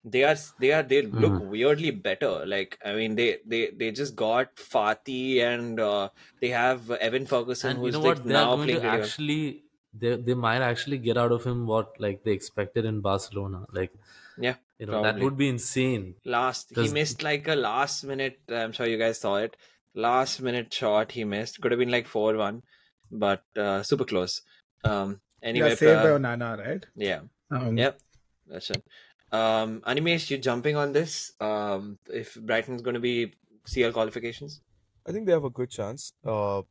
They 0.04 0.24
are. 0.24 0.36
They 0.58 0.72
are. 0.72 0.82
They 0.82 1.02
look 1.02 1.32
Mhm. 1.32 1.48
weirdly 1.54 1.90
better. 1.90 2.46
Like 2.46 2.78
I 2.84 2.94
mean, 2.94 3.16
they 3.16 3.38
they 3.44 3.70
they 3.82 3.90
just 3.92 4.16
got 4.16 4.56
Fati 4.56 5.40
and 5.48 5.78
uh, 5.78 6.08
they 6.40 6.48
have 6.48 6.90
Evan 6.90 7.26
Ferguson, 7.26 7.70
and 7.72 7.78
you 7.80 7.84
who's 7.86 7.94
know 7.98 8.08
like? 8.08 8.24
Now 8.24 8.56
playing 8.56 8.86
actually 8.94 9.64
they 9.92 10.16
they 10.16 10.34
might 10.46 10.62
actually 10.62 10.98
get 10.98 11.18
out 11.18 11.32
of 11.32 11.44
him 11.44 11.66
what 11.66 12.00
like 12.00 12.24
they 12.24 12.32
expected 12.32 12.86
in 12.86 13.00
Barcelona. 13.02 13.66
Like 13.80 13.92
Yeah, 14.38 14.54
you 14.80 14.86
know 14.86 15.02
that 15.02 15.18
would 15.20 15.36
be 15.36 15.48
insane. 15.48 16.14
Last 16.24 16.72
he 16.74 16.88
missed 16.88 17.22
like 17.22 17.46
a 17.48 17.54
last 17.54 18.02
minute. 18.04 18.40
I'm 18.48 18.72
sure 18.72 18.86
you 18.86 18.98
guys 18.98 19.20
saw 19.20 19.36
it. 19.36 19.56
Last 19.94 20.40
minute 20.40 20.72
shot 20.72 21.12
he 21.12 21.24
missed. 21.24 21.60
Could 21.60 21.72
have 21.72 21.78
been 21.78 21.90
like 21.90 22.06
four 22.06 22.36
one, 22.36 22.62
but 23.10 23.42
uh, 23.56 23.82
super 23.82 24.04
close. 24.04 24.40
Um. 24.84 25.20
Anyway, 25.42 25.68
yeah, 25.68 25.74
saved 25.74 26.02
by 26.02 26.10
uh, 26.10 26.18
Onana, 26.18 26.58
right? 26.58 26.86
yeah. 26.96 27.20
Um, 27.50 27.76
Yep, 27.76 27.98
that's 28.46 28.70
it. 28.70 28.84
Um, 29.32 29.80
Animesh, 29.86 30.30
you 30.30 30.38
jumping 30.38 30.76
on 30.76 30.92
this? 30.92 31.32
Um, 31.40 31.98
if 32.08 32.34
Brighton's 32.34 32.82
going 32.82 32.94
to 32.94 33.00
be 33.00 33.34
CL 33.64 33.92
qualifications, 33.92 34.60
I 35.06 35.12
think 35.12 35.26
they 35.26 35.32
have 35.32 35.44
a 35.44 35.50
good 35.50 35.70
chance. 35.70 36.12
Uh, 36.24 36.62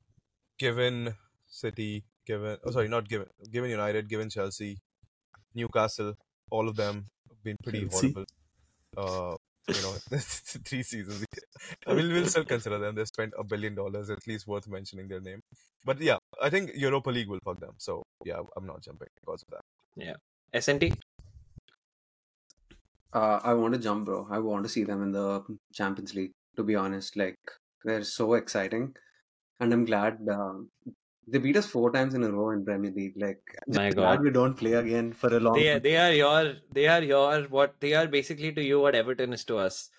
given 0.57 1.15
City, 1.47 2.05
given 2.25 2.57
oh 2.63 2.71
sorry, 2.71 2.87
not 2.87 3.07
given, 3.07 3.27
given 3.51 3.69
United, 3.69 4.09
given 4.09 4.29
Chelsea, 4.29 4.81
Newcastle, 5.53 6.15
all 6.49 6.67
of 6.67 6.75
them 6.75 6.95
have 6.95 7.18
been 7.43 7.57
pretty 7.63 7.81
Chelsea? 7.89 8.13
horrible. 8.13 8.25
Uh, 8.97 9.35
you 9.67 9.81
know, 9.81 9.93
three 10.19 10.83
seasons. 10.83 11.25
I 11.87 11.93
mean, 11.93 12.11
we'll 12.11 12.25
still 12.25 12.45
consider 12.45 12.79
them. 12.79 12.95
They 12.95 13.05
spent 13.05 13.33
a 13.37 13.43
billion 13.43 13.75
dollars. 13.75 14.09
At 14.09 14.25
least 14.27 14.47
worth 14.47 14.67
mentioning 14.67 15.07
their 15.07 15.21
name. 15.21 15.41
But 15.85 16.01
yeah, 16.01 16.17
I 16.41 16.49
think 16.49 16.71
Europa 16.75 17.09
League 17.09 17.27
will 17.29 17.39
fuck 17.43 17.59
them. 17.59 17.73
So 17.77 18.03
yeah, 18.25 18.41
I'm 18.55 18.65
not 18.65 18.81
jumping 18.81 19.07
because 19.19 19.43
of 19.43 19.49
that. 19.51 19.61
Yeah. 19.95 20.15
SNT. 20.53 20.95
Uh, 23.13 23.39
I 23.43 23.53
want 23.53 23.73
to 23.73 23.79
jump, 23.79 24.05
bro. 24.05 24.27
I 24.29 24.39
want 24.39 24.63
to 24.63 24.69
see 24.69 24.83
them 24.83 25.01
in 25.01 25.11
the 25.11 25.43
Champions 25.73 26.13
League. 26.13 26.31
To 26.55 26.63
be 26.63 26.75
honest, 26.75 27.15
like 27.15 27.37
they're 27.85 28.03
so 28.03 28.33
exciting, 28.33 28.95
and 29.59 29.71
I'm 29.71 29.85
glad 29.85 30.27
um, 30.29 30.69
they 31.31 31.39
beat 31.39 31.57
us 31.57 31.65
four 31.65 31.91
times 31.91 32.13
in 32.13 32.23
a 32.23 32.31
row 32.31 32.49
in 32.51 32.65
Premier 32.65 32.91
League. 32.91 33.13
Like, 33.15 33.41
My 33.67 33.85
just 33.85 33.97
glad 33.97 34.15
God. 34.17 34.21
we 34.23 34.31
don't 34.31 34.55
play 34.55 34.73
again 34.73 35.13
for 35.13 35.35
a 35.35 35.39
long. 35.39 35.55
They 35.55 35.69
are, 35.69 35.73
time. 35.75 35.83
they 35.83 35.97
are 35.97 36.11
your 36.13 36.53
they 36.71 36.87
are 36.87 37.01
your 37.03 37.41
what 37.43 37.75
they 37.79 37.93
are 37.93 38.07
basically 38.07 38.51
to 38.53 38.63
you 38.63 38.79
what 38.79 38.95
Everton 38.95 39.33
is 39.33 39.43
to 39.45 39.57
us. 39.57 39.89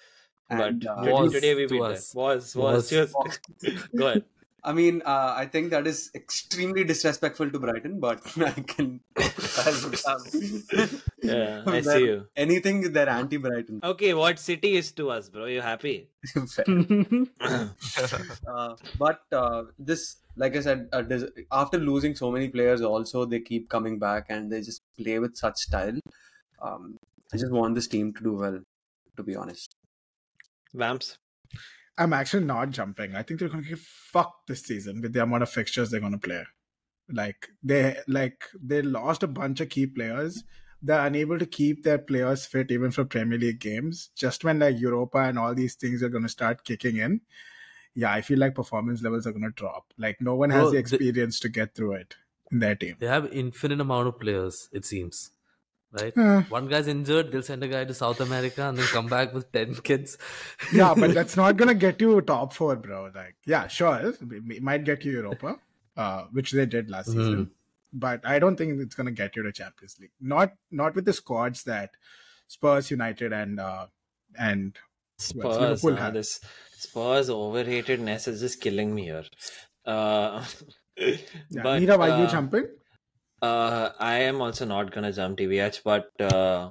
And, 0.49 0.81
but 0.83 0.91
uh, 0.91 1.03
today, 1.05 1.29
today 1.35 1.55
we 1.55 1.67
beat 1.67 1.83
them. 1.83 1.93
us. 1.93 2.15
Was 2.15 2.57
was, 2.57 2.75
Was. 2.75 2.91
just 2.91 3.15
go 3.97 4.07
ahead. 4.09 4.25
I 4.63 4.73
mean, 4.73 5.03
uh, 5.05 5.35
I 5.37 5.47
think 5.47 5.71
that 5.71 5.87
is 5.87 6.11
extremely 6.15 6.85
disrespectful 6.85 7.51
to 7.51 7.59
Brighton, 7.59 7.99
but 8.01 8.21
I 8.39 8.53
can. 8.53 9.01
Yeah, 11.23 11.63
I 11.67 11.81
see 11.81 12.05
you. 12.05 12.27
Anything 12.37 12.93
they're 12.93 13.09
anti-Brighton. 13.09 13.81
Okay, 13.83 14.15
what 14.15 14.39
city 14.39 14.77
is 14.77 14.93
to 14.93 15.11
us, 15.11 15.29
bro? 15.29 15.47
You 15.47 15.61
happy? 15.61 16.09
Uh, 18.47 18.77
but 18.99 19.21
uh, 19.33 19.65
this, 19.79 20.17
like 20.37 20.57
I 20.57 20.61
said, 20.61 20.89
uh, 20.93 21.03
des- 21.03 21.29
after 21.53 21.79
losing 21.79 22.15
so 22.15 22.31
many 22.31 22.49
players, 22.49 22.81
also 22.83 23.25
they 23.25 23.41
keep 23.41 23.69
coming 23.69 23.99
back 23.99 24.27
and 24.29 24.51
they 24.51 24.61
just 24.61 24.83
play 24.99 25.19
with 25.19 25.37
such 25.37 25.57
style. 25.57 25.99
Um, 26.61 26.97
I 27.33 27.37
just 27.37 27.53
want 27.53 27.75
this 27.75 27.89
team 27.89 28.13
to 28.15 28.23
do 28.23 28.35
well, 28.35 28.61
to 29.17 29.23
be 29.23 29.37
honest. 29.37 29.75
Vamps. 30.75 31.19
I'm 32.01 32.15
actually 32.15 32.45
not 32.45 32.71
jumping. 32.71 33.15
I 33.15 33.23
think 33.23 33.39
they're 33.39 33.51
going 33.51 33.63
to 33.63 33.69
get 33.69 33.79
fucked 33.79 34.47
this 34.49 34.63
season 34.63 35.03
with 35.03 35.13
the 35.13 35.23
amount 35.23 35.43
of 35.43 35.51
fixtures 35.51 35.91
they're 35.91 36.01
going 36.01 36.13
to 36.13 36.19
play. 36.19 36.45
Like 37.13 37.49
they 37.63 37.99
like 38.09 38.45
they 38.61 38.81
lost 38.81 39.23
a 39.23 39.27
bunch 39.27 39.61
of 39.61 39.69
key 39.69 39.87
players. 39.87 40.43
They're 40.81 41.07
unable 41.07 41.39
to 41.39 41.45
keep 41.45 41.83
their 41.83 41.99
players 41.99 42.47
fit 42.47 42.71
even 42.71 42.91
for 42.91 43.05
Premier 43.05 43.39
League 43.39 43.61
games. 43.61 44.09
Just 44.17 44.45
when 44.45 44.61
like 44.61 44.81
Europa 44.81 45.19
and 45.19 45.39
all 45.39 45.55
these 45.55 45.75
things 45.75 46.03
are 46.03 46.09
going 46.09 46.23
to 46.23 46.29
start 46.29 46.65
kicking 46.65 46.97
in, 46.97 47.21
yeah, 47.95 48.13
I 48.13 48.23
feel 48.23 48.39
like 48.39 48.55
performance 48.55 49.03
levels 49.03 49.27
are 49.27 49.33
going 49.33 49.43
to 49.43 49.51
drop. 49.51 49.93
Like 49.99 50.23
no 50.23 50.37
one 50.37 50.49
has 50.51 50.63
Bro, 50.63 50.71
the 50.71 50.79
experience 50.79 51.39
to 51.41 51.51
get 51.51 51.75
through 51.75 51.93
it 51.95 52.17
in 52.51 52.61
their 52.61 52.77
team. 52.77 52.97
they 52.99 53.09
have 53.09 53.31
infinite 53.33 53.81
amount 53.81 54.09
of 54.09 54.19
players. 54.19 54.69
It 54.73 54.87
seems, 54.87 55.33
right? 55.93 56.17
Uh, 56.17 56.43
One 56.43 56.69
guy's 56.69 56.87
injured, 56.89 57.33
they'll 57.33 57.43
send 57.43 57.63
a 57.63 57.69
guy 57.69 57.85
to 57.85 57.95
South 57.95 58.21
America 58.21 58.69
and 58.69 58.79
then 58.79 58.87
come 58.87 59.07
back 59.07 59.35
with 59.35 59.51
ten 59.53 59.75
kids. 59.75 60.19
yeah, 60.73 60.95
but 60.97 61.15
that's 61.19 61.37
not 61.37 61.57
gonna 61.57 61.75
get 61.75 62.01
you 62.01 62.21
top 62.21 62.53
four, 62.53 62.77
bro. 62.77 63.11
Like, 63.15 63.37
yeah, 63.47 63.67
sure, 63.69 64.15
it 64.21 64.63
might 64.63 64.85
get 64.85 65.05
you 65.05 65.13
Europa, 65.13 65.59
uh, 65.97 66.25
which 66.33 66.53
they 66.53 66.67
did 66.67 66.91
last 66.91 67.07
season, 67.07 67.51
but 67.93 68.25
I 68.25 68.39
don't 68.39 68.57
think 68.57 68.81
it's 68.81 68.95
gonna 68.95 69.11
get 69.11 69.37
you 69.37 69.43
to 69.43 69.53
Champions 69.53 69.97
League. 70.01 70.13
Not 70.21 70.53
not 70.71 70.95
with 70.95 71.05
the 71.05 71.13
squads 71.13 71.65
that 71.65 71.91
Spurs, 72.49 72.91
United, 72.91 73.33
and 73.33 73.61
uh, 73.61 73.87
and 74.39 74.77
Spurs. 75.19 75.59
Liverpool 75.59 75.97
huh? 75.97 76.03
have. 76.05 76.15
This 76.15 76.41
Spurs 76.73 77.29
overratedness 77.29 78.29
is 78.29 78.41
just 78.41 78.61
killing 78.61 78.95
me 78.95 79.05
here. 79.05 79.25
Uh, 79.85 80.45
Yeah, 81.01 81.63
but, 81.63 81.81
Nirav, 81.81 81.99
are 81.99 82.09
you 82.09 82.25
uh, 82.25 82.31
jumping? 82.31 82.67
Uh, 83.43 83.91
I 83.99 84.19
am 84.21 84.41
also 84.41 84.67
not 84.67 84.93
gonna 84.93 85.13
jump 85.13 85.39
TVH, 85.39 85.81
but 85.83 86.11
uh, 86.21 86.71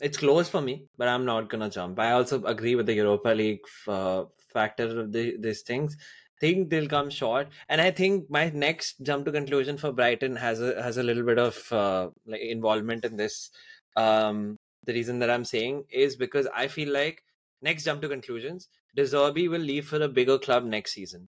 it's 0.00 0.18
close 0.18 0.48
for 0.48 0.60
me. 0.60 0.86
But 0.98 1.08
I'm 1.08 1.24
not 1.24 1.48
gonna 1.48 1.70
jump. 1.70 1.98
I 1.98 2.12
also 2.12 2.44
agree 2.44 2.74
with 2.74 2.86
the 2.86 2.94
Europa 2.94 3.28
League 3.28 3.60
uh, 3.88 4.24
factor 4.52 5.00
of 5.00 5.12
the, 5.12 5.36
these 5.38 5.62
things. 5.62 5.96
Think 6.40 6.68
they'll 6.68 6.88
come 6.88 7.10
short, 7.10 7.48
and 7.68 7.80
I 7.80 7.90
think 7.90 8.28
my 8.28 8.50
next 8.50 9.00
jump 9.02 9.24
to 9.24 9.32
conclusion 9.32 9.78
for 9.78 9.92
Brighton 9.92 10.36
has 10.36 10.60
a 10.60 10.82
has 10.82 10.98
a 10.98 11.02
little 11.02 11.24
bit 11.24 11.38
of 11.38 11.72
uh, 11.72 12.10
like 12.26 12.40
involvement 12.40 13.04
in 13.04 13.16
this. 13.16 13.50
Um, 13.96 14.58
the 14.84 14.92
reason 14.92 15.20
that 15.20 15.30
I'm 15.30 15.44
saying 15.44 15.84
is 15.90 16.16
because 16.16 16.46
I 16.54 16.68
feel 16.68 16.92
like 16.92 17.22
next 17.62 17.84
jump 17.84 18.02
to 18.02 18.08
conclusions, 18.08 18.68
De 18.94 19.02
Zerbi 19.04 19.48
will 19.48 19.60
leave 19.60 19.88
for 19.88 20.02
a 20.02 20.08
bigger 20.08 20.38
club 20.38 20.64
next 20.64 20.92
season 20.92 21.28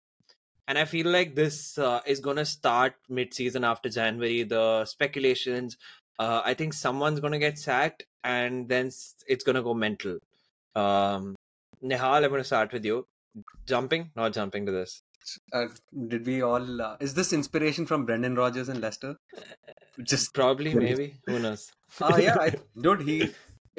and 0.68 0.79
I 0.79 0.85
feel 0.85 1.09
like 1.09 1.35
this 1.35 1.79
uh, 1.79 2.01
is 2.07 2.20
gonna 2.20 2.44
start 2.44 2.94
mid-season 3.09 3.64
after 3.64 3.88
January. 3.88 4.42
The 4.44 4.85
speculations, 4.85 5.77
uh, 6.18 6.42
I 6.44 6.55
think 6.55 6.72
someone's 6.72 7.20
gonna 7.20 7.38
get 7.38 7.59
sacked, 7.59 8.05
and 8.25 8.68
then 8.68 8.87
it's 9.27 9.44
gonna 9.44 9.62
go 9.62 9.75
mental. 9.75 10.18
Um, 10.75 11.35
Nihal, 11.83 12.25
I'm 12.25 12.31
gonna 12.31 12.44
start 12.44 12.72
with 12.72 12.85
you. 12.85 13.07
Jumping, 13.66 14.11
not 14.14 14.33
jumping 14.33 14.66
to 14.66 14.72
this. 14.72 15.03
Uh, 15.53 15.66
did 16.09 16.27
we 16.27 16.42
all? 16.42 16.83
Uh, 16.83 16.96
is 17.01 17.14
this 17.14 17.33
inspiration 17.33 17.87
from 17.87 18.05
Brendan 18.05 18.35
Rodgers 18.35 18.68
and 18.68 18.81
Leicester? 18.81 19.16
Just 20.03 20.35
Probably, 20.35 20.75
maybe. 20.75 21.14
Who 21.27 21.38
knows? 21.38 21.70
uh, 22.01 22.18
yeah, 22.20 22.37
I, 22.40 22.55
dude. 22.81 23.03
He, 23.03 23.31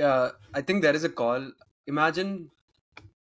uh, 0.01 0.29
I 0.53 0.61
think 0.61 0.81
there 0.81 0.95
is 0.95 1.03
a 1.03 1.09
call. 1.09 1.51
Imagine 1.87 2.49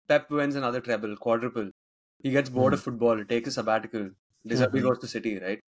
Pep 0.08 0.30
wins 0.32 0.56
another 0.56 0.82
treble, 0.82 1.16
quadruple. 1.16 1.72
He 2.22 2.32
gets 2.32 2.50
bored 2.50 2.74
of 2.74 2.82
football, 2.82 3.24
takes 3.26 3.50
a 3.50 3.52
sabbatical. 3.52 4.12
De 4.46 4.56
Zerbi 4.56 4.80
Mhm. 4.80 4.84
goes 4.84 5.00
to 5.00 5.08
City, 5.08 5.40
right? 5.40 5.62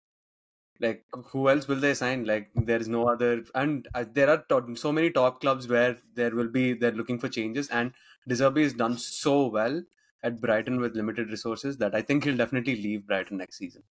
Like, 0.80 1.04
who 1.12 1.48
else 1.48 1.68
will 1.68 1.76
they 1.80 1.94
sign? 1.94 2.24
Like, 2.24 2.50
there 2.54 2.78
is 2.80 2.88
no 2.88 3.08
other, 3.08 3.44
and 3.54 3.86
uh, 3.94 4.04
there 4.12 4.30
are 4.30 4.44
to- 4.48 4.76
so 4.76 4.92
many 4.92 5.10
top 5.10 5.40
clubs 5.40 5.68
where 5.68 5.98
there 6.14 6.34
will 6.34 6.48
be 6.48 6.72
they're 6.72 6.92
looking 6.92 7.18
for 7.18 7.28
changes, 7.28 7.68
and 7.68 7.92
De 8.26 8.34
Zerbi 8.34 8.62
has 8.62 8.72
done 8.74 8.96
so 8.98 9.46
well 9.48 9.82
at 10.22 10.40
Brighton 10.40 10.80
with 10.80 10.96
limited 10.96 11.28
resources 11.30 11.76
that 11.78 11.94
I 11.94 12.02
think 12.02 12.24
he'll 12.24 12.36
definitely 12.36 12.76
leave 12.76 13.06
Brighton 13.06 13.36
next 13.38 13.58
season. 13.58 13.82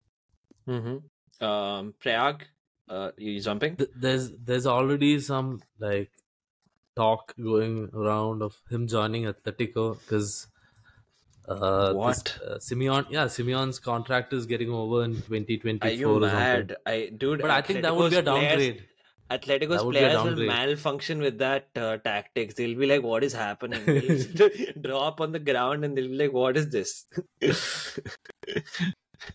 Mm-hmm. 0.66 1.44
Um, 1.44 1.94
Prayag, 2.00 2.46
uh, 2.88 3.12
you 3.16 3.40
jumping? 3.40 3.76
Th- 3.76 3.90
there's 3.94 4.30
there's 4.36 4.66
already 4.66 5.20
some 5.20 5.62
like 5.78 6.10
talk 6.96 7.34
going 7.36 7.90
around 7.94 8.42
of 8.42 8.60
him 8.70 8.86
joining 8.86 9.24
Atletico 9.24 9.98
because 10.00 10.48
uh, 11.48 11.92
What? 11.94 12.16
this, 12.24 12.40
uh, 12.42 12.58
Simeone 12.58 13.06
yeah 13.10 13.24
Simeone's 13.24 13.78
contract 13.78 14.32
is 14.32 14.46
getting 14.46 14.70
over 14.70 15.02
in 15.04 15.14
2024 15.14 15.88
Are 15.88 15.92
you 15.92 16.20
mad? 16.20 16.76
I 16.86 17.10
dude. 17.16 17.40
But 17.42 17.50
I 17.50 17.62
think 17.62 17.82
that 17.82 17.96
would 17.96 18.10
be 18.10 18.16
a 18.16 18.22
players- 18.22 18.48
downgrade. 18.50 18.84
Atletico's 19.30 19.76
That 19.76 19.84
would 19.86 19.92
be 19.92 19.98
a 19.98 20.08
players 20.08 20.24
will 20.24 20.46
malfunction 20.46 21.18
with 21.20 21.38
that 21.38 21.66
uh, 21.76 21.98
tactics. 21.98 22.54
They'll 22.54 22.78
be 22.78 22.86
like, 22.86 23.02
"What 23.02 23.22
is 23.24 23.34
happening?" 23.34 23.84
They'll 23.86 24.50
drop 24.86 25.20
on 25.20 25.32
the 25.32 25.38
ground 25.38 25.84
and 25.84 25.98
they'll 25.98 26.08
be 26.08 26.16
like, 26.16 26.32
"What 26.32 26.56
is 26.56 26.70
this?" 26.70 27.04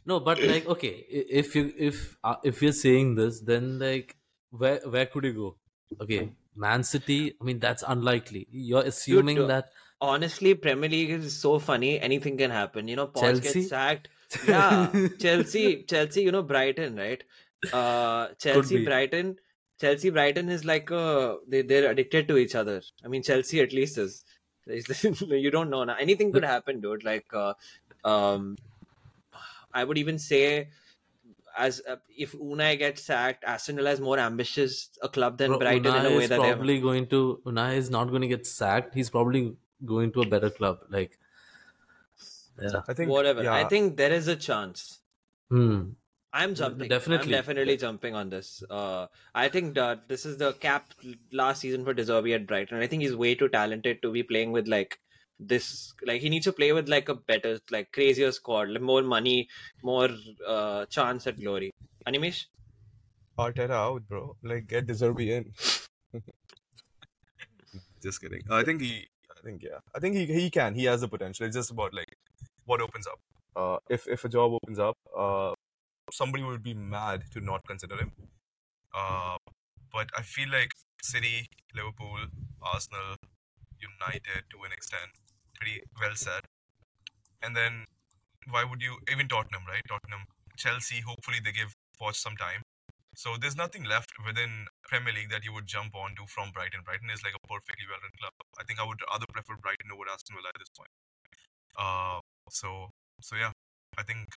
No, 0.05 0.19
but 0.21 0.41
like 0.41 0.65
okay, 0.65 1.05
if 1.09 1.55
you 1.55 1.73
if 1.77 2.17
uh, 2.23 2.35
if 2.43 2.61
you're 2.61 2.71
saying 2.71 3.15
this, 3.15 3.41
then 3.41 3.79
like 3.79 4.15
where 4.49 4.79
where 4.85 5.05
could 5.05 5.25
you 5.25 5.33
go? 5.33 5.55
Okay, 6.01 6.31
Man 6.55 6.83
City. 6.83 7.35
I 7.39 7.43
mean 7.43 7.59
that's 7.59 7.83
unlikely. 7.85 8.47
You're 8.49 8.81
assuming 8.81 9.39
uh, 9.39 9.47
that 9.47 9.65
Honestly, 10.03 10.53
Premier 10.53 10.89
League 10.89 11.11
is 11.11 11.35
so 11.39 11.59
funny. 11.59 11.97
Anything 11.97 12.37
can 12.37 12.51
happen. 12.51 12.89
You 12.89 12.97
know, 12.97 13.07
Poch 13.07 13.21
Chelsea? 13.21 13.53
gets 13.53 13.69
sacked. 13.69 14.09
Yeah, 14.47 14.89
Chelsea, 15.19 15.83
Chelsea. 15.83 16.23
You 16.23 16.31
know, 16.31 16.41
Brighton, 16.41 16.95
right? 16.95 17.23
Uh, 17.71 18.27
Chelsea. 18.39 18.83
Brighton. 18.83 19.37
Chelsea, 19.79 20.09
Brighton 20.09 20.49
is 20.49 20.65
like 20.65 20.91
uh, 20.91 21.35
they 21.47 21.61
they're 21.61 21.89
addicted 21.91 22.27
to 22.27 22.37
each 22.37 22.55
other. 22.55 22.81
I 23.05 23.07
mean, 23.07 23.23
Chelsea 23.23 23.61
at 23.61 23.71
least 23.71 23.97
is. 23.97 24.25
you 24.67 25.51
don't 25.51 25.69
know 25.69 25.83
now. 25.83 25.95
Anything 25.99 26.31
could 26.33 26.43
happen, 26.43 26.81
dude. 26.81 27.03
Like, 27.03 27.33
uh, 27.33 27.53
um, 28.03 28.57
I 29.73 29.83
would 29.83 29.97
even 29.97 30.19
say, 30.19 30.69
as 31.57 31.81
uh, 31.87 31.97
if 32.17 32.31
Unai 32.33 32.77
gets 32.77 33.03
sacked, 33.03 33.43
Aston 33.43 33.75
Villa 33.77 33.91
is 33.91 34.01
more 34.01 34.19
ambitious 34.19 34.89
a 35.01 35.09
club 35.09 35.37
than 35.37 35.51
Bro, 35.51 35.59
Brighton 35.59 35.95
in 35.95 36.05
a 36.13 36.17
way 36.17 36.27
that 36.27 36.39
probably 36.39 36.79
going 36.79 37.07
to 37.07 37.41
Unai 37.45 37.75
is 37.75 37.89
not 37.89 38.09
going 38.09 38.21
to 38.21 38.31
get 38.37 38.47
sacked. 38.47 38.95
He's 38.95 39.09
probably 39.09 39.55
going 39.85 40.11
to 40.13 40.21
a 40.21 40.27
better 40.27 40.49
club. 40.49 40.79
Like, 40.89 41.17
yeah, 42.61 42.81
I 42.87 42.93
think 42.93 43.09
Whatever. 43.09 43.43
Yeah, 43.43 43.53
I 43.53 43.65
think 43.65 43.97
there 43.97 44.11
is 44.11 44.27
a 44.27 44.35
chance. 44.35 44.99
hmm. 45.49 45.81
I'm 46.35 46.55
jumping. 46.55 46.89
definitely. 46.89 47.27
I'm 47.27 47.41
definitely 47.41 47.77
jumping 47.77 48.15
on 48.15 48.31
this. 48.31 48.63
Uh, 48.67 49.05
I 49.35 49.49
think 49.49 49.75
that 49.75 50.07
this 50.09 50.25
is 50.25 50.37
the 50.37 50.53
cap 50.53 50.89
last 51.31 51.61
season 51.61 51.85
for 51.85 51.93
De 51.93 52.03
Zerbi 52.03 52.33
at 52.33 52.47
Brighton. 52.47 52.79
I 52.79 52.87
think 52.87 53.03
he's 53.03 53.15
way 53.15 53.35
too 53.35 53.49
talented 53.49 54.01
to 54.01 54.11
be 54.11 54.23
playing 54.23 54.51
with 54.51 54.67
like 54.67 54.99
this. 55.39 55.93
Like 56.03 56.21
he 56.21 56.29
needs 56.29 56.45
to 56.45 56.51
play 56.51 56.73
with 56.73 56.89
like 56.89 57.07
a 57.07 57.13
better, 57.13 57.59
like 57.69 57.91
crazier 57.91 58.31
squad, 58.31 58.69
like 58.69 58.81
more 58.81 59.03
money, 59.03 59.47
more 59.83 60.09
uh, 60.47 60.87
chance 60.87 61.27
at 61.27 61.39
glory. 61.39 61.71
Animesh, 62.07 62.45
Arteta 63.37 63.71
out, 63.71 64.07
bro. 64.07 64.35
Like 64.43 64.67
get 64.67 64.87
De 64.87 64.93
Zerbi 64.93 65.29
in. 65.29 65.53
just 68.01 68.21
kidding. 68.21 68.41
I 68.49 68.63
think 68.63 68.81
he. 68.81 69.07
I 69.43 69.45
think 69.45 69.63
yeah. 69.63 69.79
I 69.95 69.99
think 69.99 70.15
he 70.15 70.25
he 70.25 70.49
can. 70.49 70.75
He 70.75 70.85
has 70.85 71.01
the 71.01 71.07
potential. 71.07 71.45
It's 71.45 71.55
just 71.55 71.71
about 71.71 71.93
like 71.93 72.15
what 72.65 72.81
opens 72.81 73.07
up. 73.07 73.19
Uh, 73.55 73.77
if 73.89 74.07
if 74.07 74.23
a 74.23 74.29
job 74.29 74.53
opens 74.53 74.79
up, 74.79 74.97
uh, 75.17 75.53
somebody 76.11 76.43
would 76.43 76.63
be 76.63 76.73
mad 76.73 77.23
to 77.33 77.41
not 77.41 77.61
consider 77.67 77.97
him. 77.97 78.11
Uh, 78.95 79.37
but 79.91 80.09
I 80.17 80.21
feel 80.21 80.49
like 80.49 80.71
City, 81.01 81.47
Liverpool, 81.75 82.17
Arsenal, 82.61 83.17
United 83.79 84.43
to 84.51 84.63
an 84.65 84.71
extent, 84.71 85.11
pretty 85.55 85.81
well 85.99 86.15
set. 86.15 86.45
And 87.41 87.55
then 87.55 87.85
why 88.49 88.63
would 88.63 88.81
you 88.81 88.97
even 89.11 89.27
Tottenham, 89.27 89.63
right? 89.67 89.83
Tottenham, 89.87 90.25
Chelsea. 90.57 91.01
Hopefully 91.01 91.37
they 91.43 91.51
give 91.51 91.75
Poch 91.99 92.15
some 92.15 92.37
time. 92.37 92.61
So 93.15 93.37
there's 93.39 93.55
nothing 93.55 93.83
left 93.83 94.11
within 94.25 94.67
Premier 94.87 95.13
League 95.13 95.29
that 95.29 95.43
you 95.43 95.53
would 95.53 95.67
jump 95.67 95.95
onto 95.95 96.25
from 96.27 96.49
Brighton. 96.51 96.81
Brighton 96.83 97.09
is 97.13 97.23
like 97.23 97.33
a 97.37 97.47
perfectly 97.47 97.85
well-run 97.87 98.11
club. 98.17 98.33
I 98.59 98.63
think 98.63 98.79
I 98.79 98.85
would 98.85 98.99
rather 99.09 99.25
prefer 99.29 99.55
Brighton 99.61 99.93
over 99.93 100.09
Aston 100.09 100.35
Villa 100.35 100.49
at 100.49 100.59
this 100.59 100.73
point. 100.73 100.89
Uh, 101.77 102.19
so 102.49 102.89
so 103.21 103.35
yeah, 103.35 103.51
I 103.97 104.03
think 104.03 104.33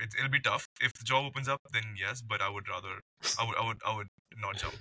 it, 0.00 0.14
it'll 0.16 0.30
be 0.30 0.40
tough. 0.40 0.68
If 0.80 0.92
the 0.94 1.04
job 1.04 1.24
opens 1.24 1.48
up, 1.48 1.60
then 1.72 1.96
yes. 1.98 2.22
But 2.22 2.40
I 2.42 2.48
would 2.48 2.68
rather 2.68 3.00
I 3.38 3.44
would 3.44 3.56
I 3.56 3.66
would 3.66 3.78
I 3.86 3.96
would 3.96 4.08
not 4.36 4.56
jump. 4.56 4.76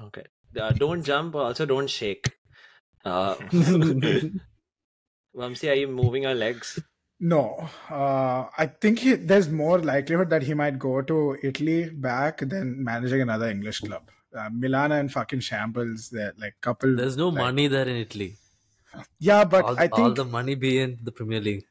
okay. 0.00 0.24
Uh, 0.58 0.72
don't 0.72 1.02
jump. 1.02 1.34
Also, 1.34 1.64
don't 1.64 1.88
shake. 1.88 2.30
Uh, 3.04 3.34
Vamsi, 5.36 5.70
are 5.70 5.74
you 5.74 5.88
moving 5.88 6.24
your 6.24 6.34
legs? 6.34 6.78
No, 7.24 7.68
uh, 7.88 8.46
I 8.58 8.66
think 8.66 8.98
he, 8.98 9.14
there's 9.14 9.48
more 9.48 9.78
likelihood 9.78 10.28
that 10.30 10.42
he 10.42 10.54
might 10.54 10.76
go 10.78 11.02
to 11.02 11.36
Italy 11.40 11.88
back 11.88 12.38
than 12.38 12.82
managing 12.82 13.20
another 13.22 13.48
English 13.48 13.78
club. 13.80 14.10
Uh, 14.36 14.48
Milan 14.52 14.90
and 14.92 15.12
fucking 15.12 15.38
shambles. 15.40 16.08
They're 16.10 16.32
like 16.36 16.54
couple. 16.60 16.96
There's 16.96 17.16
no 17.16 17.28
like- 17.28 17.44
money 17.44 17.68
there 17.68 17.88
in 17.88 17.96
Italy. 17.96 18.34
Yeah, 19.18 19.44
but 19.44 19.64
all, 19.64 19.78
I 19.78 19.86
all 19.86 19.98
think 20.04 20.16
the 20.16 20.24
money 20.24 20.54
be 20.56 20.78
in 20.80 20.98
the 21.02 21.12
Premier 21.12 21.40
League. 21.40 21.64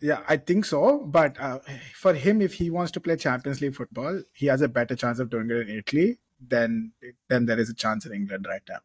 yeah, 0.00 0.20
I 0.28 0.36
think 0.36 0.64
so. 0.66 0.98
But 1.04 1.40
uh, 1.40 1.60
for 1.94 2.12
him, 2.14 2.42
if 2.42 2.52
he 2.54 2.70
wants 2.70 2.92
to 2.92 3.00
play 3.00 3.16
Champions 3.16 3.60
League 3.62 3.74
football, 3.74 4.22
he 4.34 4.46
has 4.46 4.60
a 4.60 4.68
better 4.68 4.94
chance 4.94 5.18
of 5.20 5.30
doing 5.30 5.50
it 5.50 5.68
in 5.70 5.78
Italy 5.78 6.18
than 6.46 6.92
than 7.28 7.46
there 7.46 7.58
is 7.58 7.70
a 7.70 7.74
chance 7.74 8.04
in 8.06 8.12
England 8.12 8.46
right 8.48 8.62
now, 8.68 8.82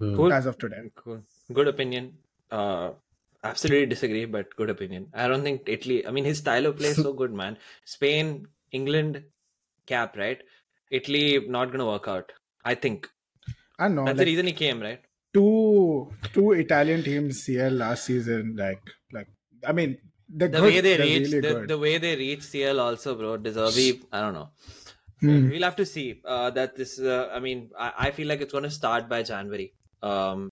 Hmm. 0.00 0.16
Cool. 0.16 0.32
as 0.32 0.46
of 0.46 0.58
today. 0.58 0.82
Cool. 0.96 1.22
Good 1.52 1.68
opinion. 1.68 2.10
Uh, 2.50 2.90
absolutely 3.44 3.86
disagree, 3.86 4.24
but 4.24 4.54
good 4.56 4.70
opinion. 4.70 5.08
I 5.14 5.28
don't 5.28 5.42
think 5.42 5.62
Italy. 5.68 6.06
I 6.06 6.10
mean, 6.10 6.24
his 6.24 6.38
style 6.38 6.66
of 6.66 6.76
play 6.76 6.88
is 6.88 7.00
so 7.00 7.12
good, 7.22 7.32
man. 7.32 7.58
Spain, 7.84 8.46
England, 8.72 9.24
cap, 9.86 10.16
right? 10.16 10.42
Italy 10.90 11.46
not 11.48 11.70
gonna 11.72 11.86
work 11.86 12.08
out. 12.08 12.32
I 12.64 12.74
think 12.74 13.08
I 13.78 13.88
know. 13.88 14.04
that's 14.04 14.18
the 14.18 14.24
reason 14.26 14.46
he 14.46 14.52
came, 14.52 14.80
right? 14.80 15.02
two 15.32 16.10
two 16.34 16.52
Italian 16.52 17.02
teams 17.02 17.42
CL 17.44 17.72
last 17.72 18.04
season, 18.04 18.56
like 18.56 18.82
like 19.12 19.28
I 19.66 19.72
mean 19.72 19.98
The 20.28 20.48
good. 20.48 20.62
way 20.62 20.80
they 20.80 20.96
reach, 20.98 21.32
really 21.32 21.40
the, 21.40 21.66
the 21.66 21.78
way 21.78 21.98
they 21.98 22.16
reach 22.16 22.42
CL 22.42 22.80
also, 22.80 23.14
bro. 23.16 23.36
Deserve 23.36 23.76
I 24.12 24.20
don't 24.20 24.34
know. 24.34 24.50
Hmm. 25.20 25.50
We'll 25.50 25.62
have 25.62 25.76
to 25.76 25.86
see. 25.86 26.20
Uh, 26.24 26.50
that 26.50 26.76
this. 26.76 26.98
Uh, 26.98 27.28
I 27.32 27.40
mean, 27.40 27.70
I, 27.78 27.92
I 28.06 28.10
feel 28.10 28.28
like 28.28 28.40
it's 28.40 28.52
gonna 28.52 28.70
start 28.70 29.08
by 29.08 29.22
January. 29.22 29.74
Um, 30.02 30.50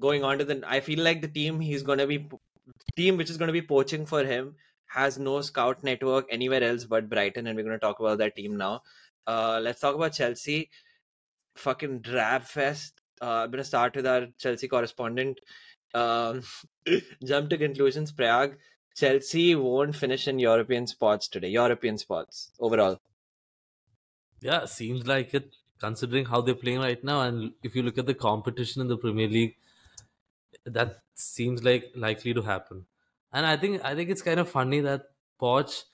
going 0.00 0.24
on 0.24 0.38
to 0.38 0.44
the, 0.44 0.62
I 0.66 0.80
feel 0.80 1.02
like 1.02 1.22
the 1.22 1.28
team 1.28 1.60
he's 1.60 1.82
gonna 1.82 2.06
be 2.06 2.28
team 2.96 3.16
which 3.16 3.30
is 3.30 3.36
gonna 3.36 3.52
be 3.52 3.62
poaching 3.62 4.06
for 4.06 4.24
him 4.24 4.54
has 4.86 5.18
no 5.18 5.40
scout 5.40 5.82
network 5.82 6.26
anywhere 6.30 6.62
else 6.62 6.84
but 6.84 7.08
Brighton, 7.08 7.46
and 7.46 7.56
we're 7.56 7.64
gonna 7.64 7.78
talk 7.78 8.00
about 8.00 8.18
that 8.18 8.36
team 8.36 8.56
now. 8.56 8.82
Uh, 9.26 9.60
let's 9.62 9.80
talk 9.80 9.94
about 9.94 10.12
Chelsea. 10.12 10.70
Fucking 11.56 12.00
drab 12.00 12.42
fest. 12.44 13.00
Uh, 13.20 13.44
I'm 13.44 13.50
gonna 13.50 13.64
start 13.64 13.96
with 13.96 14.06
our 14.06 14.28
Chelsea 14.38 14.68
correspondent. 14.68 15.40
Um, 15.94 16.42
jump 17.24 17.50
to 17.50 17.58
conclusions. 17.58 18.12
Prayag. 18.12 18.56
Chelsea 18.94 19.54
won't 19.54 19.94
finish 19.94 20.26
in 20.26 20.38
European 20.38 20.86
spots 20.86 21.28
today. 21.28 21.48
European 21.48 21.98
spots 21.98 22.50
overall. 22.58 22.98
Yeah, 24.40 24.64
seems 24.64 25.06
like 25.06 25.34
it 25.34 25.50
considering 25.78 26.24
how 26.24 26.40
they're 26.40 26.54
playing 26.54 26.78
right 26.78 27.02
now. 27.04 27.22
And 27.22 27.52
if 27.62 27.74
you 27.74 27.82
look 27.82 27.98
at 27.98 28.06
the 28.06 28.14
competition 28.14 28.80
in 28.80 28.88
the 28.88 28.96
Premier 28.96 29.28
League, 29.28 29.56
that 30.66 31.02
seems 31.14 31.62
like 31.64 31.90
likely 31.94 32.34
to 32.34 32.42
happen. 32.42 32.86
And 33.32 33.46
I 33.46 33.56
think 33.56 33.84
I 33.84 33.94
think 33.94 34.10
it's 34.10 34.22
kind 34.22 34.40
of 34.40 34.48
funny 34.48 34.80
that 34.80 35.06
Poch 35.40 35.84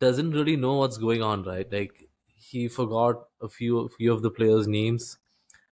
doesn't 0.00 0.32
really 0.32 0.56
know 0.56 0.74
what's 0.74 0.98
going 0.98 1.22
on, 1.22 1.42
right? 1.44 1.70
Like 1.72 2.08
he 2.34 2.68
forgot 2.68 3.24
a 3.40 3.48
few 3.48 3.78
a 3.80 3.88
few 3.88 4.12
of 4.12 4.22
the 4.22 4.30
players' 4.30 4.66
names. 4.68 5.18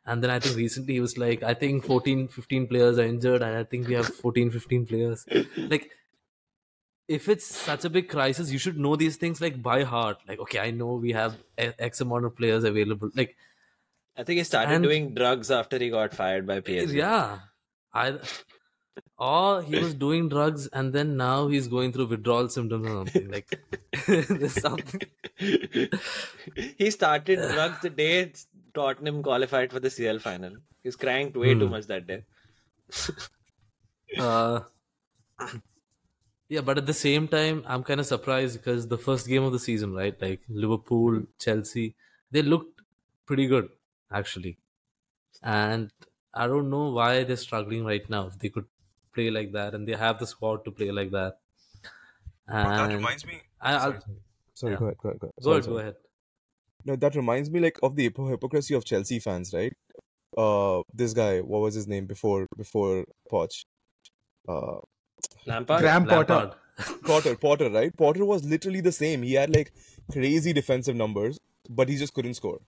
And 0.05 0.23
then 0.23 0.31
I 0.31 0.41
think 0.41 0.57
recently 0.57 0.95
he 0.95 1.01
was 1.01 1.17
like, 1.17 1.43
I 1.45 1.55
think 1.55 1.85
14, 1.85 2.27
15 2.27 2.67
players 2.67 2.99
are 2.99 3.05
injured, 3.05 3.41
and 3.41 3.57
I 3.57 3.63
think 3.63 3.87
we 3.87 3.95
have 3.95 4.07
14, 4.07 4.51
15 4.51 4.87
players. 4.87 5.25
Like 5.57 5.91
if 7.09 7.29
it's 7.29 7.45
such 7.47 7.85
a 7.85 7.91
big 7.91 8.09
crisis, 8.09 8.51
you 8.51 8.59
should 8.59 8.79
know 8.79 8.97
these 8.97 9.17
things 9.17 9.41
like 9.41 9.63
by 9.63 9.83
heart. 9.85 10.19
Like, 10.27 10.39
okay, 10.41 10.59
I 10.61 10.71
know 10.71 10.95
we 10.95 11.13
have 11.13 11.37
X 11.59 12.01
amount 12.01 12.25
of 12.25 12.35
players 12.37 12.65
available. 12.65 13.11
Like, 13.15 13.37
I 14.17 14.23
think 14.25 14.39
he 14.39 14.45
started 14.45 14.73
And- 14.75 14.83
doing 14.85 15.15
drugs 15.15 15.51
after 15.51 15.79
he 15.79 15.91
got 15.91 16.15
fired 16.15 16.47
by 16.47 16.61
PSG. 16.61 16.95
yeah, 16.95 17.41
I 17.95 18.19
or 19.19 19.63
he 19.63 19.79
was 19.79 19.95
doing 19.95 20.29
drugs 20.29 20.67
and 20.69 20.93
then 20.93 21.17
now 21.17 21.49
he's 21.49 21.69
going 21.69 21.93
through 21.93 22.07
withdrawal 22.07 22.49
symptoms 22.49 22.87
or 22.87 23.07
something. 23.07 23.31
Like, 23.31 23.61
something. 24.51 25.01
he 26.79 26.91
started 26.91 27.39
drugs 27.53 27.81
the 27.81 27.91
day 27.91 28.33
Tottenham 28.75 29.23
qualified 29.23 29.73
for 29.73 29.81
the 29.81 29.91
CL 29.91 30.19
final. 30.19 30.57
He's 30.83 30.95
was 30.95 30.97
crying 30.97 31.33
way 31.33 31.55
too 31.55 31.67
Hmm. 31.67 31.71
much 31.71 31.87
that 31.87 32.07
day. 32.07 32.25
Uh, 34.19 34.61
yeah, 36.49 36.61
but 36.61 36.79
at 36.79 36.87
the 36.87 36.95
same 36.95 37.29
time, 37.29 37.63
I'm 37.67 37.83
kind 37.83 38.01
of 38.01 38.07
surprised 38.07 38.59
because 38.59 38.89
the 38.89 38.99
first 38.99 39.27
game 39.27 39.43
of 39.43 39.53
the 39.53 39.59
season, 39.59 39.95
right? 39.95 40.21
Like 40.21 40.41
Liverpool, 40.49 41.23
Chelsea, 41.39 41.95
they 42.31 42.43
looked 42.43 42.83
pretty 43.27 43.47
good 43.47 43.71
actually, 44.13 44.59
and 45.43 45.91
I 46.35 46.47
don't 46.47 46.71
know 46.71 46.89
why 46.91 47.25
they're 47.25 47.37
struggling 47.37 47.85
right 47.85 48.09
now. 48.09 48.27
If 48.29 48.39
they 48.39 48.49
could 48.49 48.67
play 49.15 49.31
like 49.31 49.53
that, 49.53 49.75
and 49.75 49.87
they 49.87 49.93
have 49.93 50.19
the 50.19 50.27
squad 50.27 50.65
to 50.65 50.71
play 50.71 50.91
like 50.91 51.11
that, 51.11 51.39
Bro, 52.49 52.63
that 52.65 52.93
reminds 52.95 53.27
me. 53.27 53.41
I, 53.61 53.75
I'll, 53.75 53.81
sorry, 53.81 54.01
sorry, 54.55 54.73
yeah. 54.73 54.79
go 54.79 54.85
ahead, 54.87 54.99
go 54.99 55.09
ahead, 55.09 55.21
go 55.21 55.27
ahead. 55.27 55.45
go 55.45 55.51
ahead, 55.53 55.65
sorry. 55.65 55.75
go 55.75 55.81
ahead. 55.81 55.95
No, 56.85 56.97
that 56.97 57.15
reminds 57.15 57.51
me 57.51 57.61
like 57.61 57.79
of 57.83 57.97
the 57.97 58.05
hypo- 58.05 58.29
hypocrisy 58.29 58.75
of 58.75 58.85
Chelsea 58.85 59.21
fans, 59.21 59.55
right? 59.55 59.73
Uh, 60.37 60.83
this 60.93 61.13
guy, 61.13 61.41
what 61.41 61.61
was 61.61 61.75
his 61.75 61.87
name 61.87 62.07
before 62.07 62.47
before 62.57 63.05
Poch? 63.31 63.65
Uh, 64.49 64.79
Lampard? 65.47 65.81
Graham 65.81 66.07
Potter. 66.07 66.35
Lampard. 66.35 66.55
Potter, 67.05 67.37
Potter, 67.37 67.71
right? 67.71 67.97
Potter 67.97 68.25
was 68.25 68.45
literally 68.45 68.81
the 68.81 68.93
same. 68.93 69.23
He 69.23 69.35
had 69.35 69.55
like 69.55 69.73
crazy 70.11 70.53
defensive 70.53 70.97
numbers, 70.97 71.39
but 71.69 71.89
he 71.89 71.97
just 71.97 72.15
couldn't 72.15 72.35
score. 72.35 72.61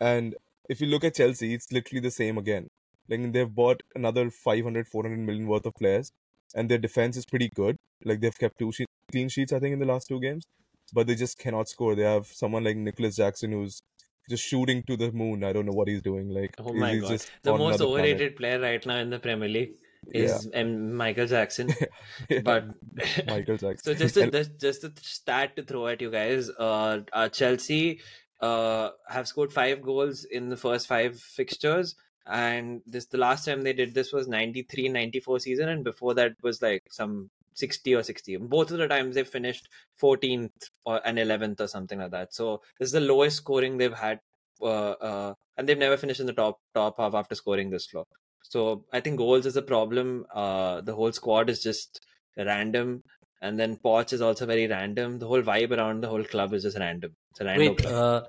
And 0.00 0.34
if 0.68 0.80
you 0.80 0.88
look 0.88 1.04
at 1.04 1.14
Chelsea, 1.14 1.54
it's 1.54 1.72
literally 1.72 2.00
the 2.00 2.10
same 2.10 2.36
again. 2.36 2.68
Like 3.08 3.32
they've 3.32 3.54
bought 3.54 3.82
another 3.94 4.30
500, 4.30 4.88
400 4.88 5.18
million 5.18 5.46
worth 5.46 5.66
of 5.66 5.74
players, 5.74 6.10
and 6.54 6.68
their 6.68 6.78
defense 6.78 7.16
is 7.16 7.24
pretty 7.26 7.50
good. 7.54 7.76
Like 8.04 8.20
they've 8.20 8.38
kept 8.38 8.58
two 8.58 8.70
clean 9.10 9.28
sheets, 9.28 9.52
I 9.52 9.58
think, 9.60 9.72
in 9.72 9.78
the 9.78 9.86
last 9.86 10.08
two 10.08 10.20
games, 10.20 10.44
but 10.92 11.06
they 11.06 11.14
just 11.14 11.38
cannot 11.38 11.68
score. 11.68 11.94
They 11.94 12.02
have 12.02 12.26
someone 12.26 12.64
like 12.64 12.76
Nicolas 12.76 13.16
Jackson 13.16 13.52
who's 13.52 13.80
just 14.28 14.44
shooting 14.44 14.82
to 14.84 14.96
the 14.96 15.10
moon. 15.10 15.42
I 15.42 15.52
don't 15.54 15.64
know 15.66 15.72
what 15.72 15.88
he's 15.88 16.02
doing. 16.02 16.28
Like 16.28 16.54
Oh 16.58 16.72
my 16.74 16.92
he's 16.92 17.02
god. 17.02 17.10
just 17.10 17.30
The 17.42 17.52
most 17.56 17.80
another 17.80 17.84
planet. 17.86 18.10
overrated 18.14 18.36
player 18.36 18.60
right 18.60 18.84
now 18.84 18.96
in 18.96 19.08
the 19.10 19.18
Premier 19.18 19.48
League 19.48 19.72
is 20.12 20.48
um, 20.54 20.94
Michael 20.94 21.26
Jackson. 21.26 21.70
Yeah. 22.28 22.40
But 22.40 22.66
Michael 23.26 23.56
Jackson. 23.56 23.78
so 23.84 23.94
just 23.94 24.16
a, 24.18 24.24
And- 24.24 24.32
just 24.32 24.60
just 24.60 24.84
a 24.84 24.92
stat 25.00 25.56
to 25.56 25.62
throw 25.62 25.86
at 25.86 26.02
you 26.02 26.10
guys. 26.10 26.50
Uh, 26.50 27.00
uh 27.12 27.28
Chelsea 27.30 28.00
uh 28.40 28.90
have 29.08 29.26
scored 29.26 29.52
five 29.52 29.80
goals 29.82 30.24
in 30.24 30.48
the 30.50 30.56
first 30.56 30.86
five 30.86 31.18
fixtures 31.18 31.96
and 32.28 32.82
this 32.86 33.06
the 33.06 33.18
last 33.18 33.44
time 33.44 33.62
they 33.62 33.72
did 33.72 33.94
this 33.94 34.12
was 34.12 34.28
93 34.28 34.88
94 34.88 35.40
season 35.40 35.68
and 35.68 35.84
before 35.84 36.14
that 36.14 36.32
was 36.42 36.60
like 36.60 36.82
some 36.90 37.30
60 37.54 37.94
or 37.94 38.02
60 38.02 38.36
both 38.36 38.70
of 38.70 38.78
the 38.78 38.86
times 38.86 39.14
they 39.14 39.24
finished 39.24 39.68
14th 40.00 40.50
or 40.84 41.00
and 41.04 41.18
11th 41.18 41.60
or 41.60 41.68
something 41.68 41.98
like 41.98 42.10
that 42.10 42.34
so 42.34 42.60
this 42.78 42.86
is 42.86 42.92
the 42.92 43.00
lowest 43.00 43.38
scoring 43.38 43.76
they've 43.76 43.92
had 43.92 44.20
uh, 44.60 44.90
uh 44.90 45.34
and 45.56 45.68
they've 45.68 45.78
never 45.78 45.96
finished 45.96 46.20
in 46.20 46.26
the 46.26 46.32
top 46.32 46.60
top 46.74 46.96
half 46.98 47.14
after 47.14 47.34
scoring 47.34 47.70
this 47.70 47.92
low 47.94 48.06
so 48.42 48.84
i 48.92 49.00
think 49.00 49.16
goals 49.18 49.46
is 49.46 49.56
a 49.56 49.62
problem 49.62 50.24
uh 50.34 50.80
the 50.82 50.94
whole 50.94 51.12
squad 51.12 51.50
is 51.50 51.62
just 51.62 52.06
random 52.36 53.02
and 53.40 53.58
then 53.58 53.76
Poch 53.76 54.12
is 54.12 54.20
also 54.20 54.46
very 54.46 54.66
random. 54.66 55.18
The 55.18 55.26
whole 55.26 55.42
vibe 55.42 55.76
around 55.76 56.02
the 56.02 56.08
whole 56.08 56.24
club 56.24 56.52
is 56.54 56.64
just 56.64 56.78
random. 56.78 57.14
It's 57.30 57.40
a 57.40 57.44
random 57.44 57.68
Wait, 57.68 57.78
club. 57.78 58.26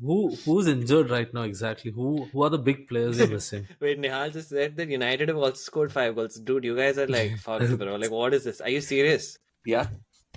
Who 0.00 0.34
who's 0.44 0.66
injured 0.66 1.10
right 1.10 1.32
now 1.32 1.42
exactly? 1.42 1.90
Who 1.90 2.24
who 2.32 2.42
are 2.42 2.50
the 2.50 2.58
big 2.58 2.88
players 2.88 3.18
you're 3.18 3.28
missing? 3.28 3.66
Wait, 3.80 4.00
Nihal 4.00 4.32
just 4.32 4.48
said 4.50 4.76
that 4.76 4.88
United 4.88 5.28
have 5.28 5.36
also 5.38 5.54
scored 5.54 5.92
five 5.92 6.14
goals. 6.14 6.36
Dude, 6.36 6.64
you 6.64 6.76
guys 6.76 6.98
are 6.98 7.06
like, 7.06 7.38
fuck, 7.46 7.62
bro. 7.78 7.96
Like, 7.96 8.10
what 8.10 8.34
is 8.34 8.44
this? 8.44 8.60
Are 8.60 8.68
you 8.70 8.80
serious? 8.80 9.38
Yeah, 9.64 9.88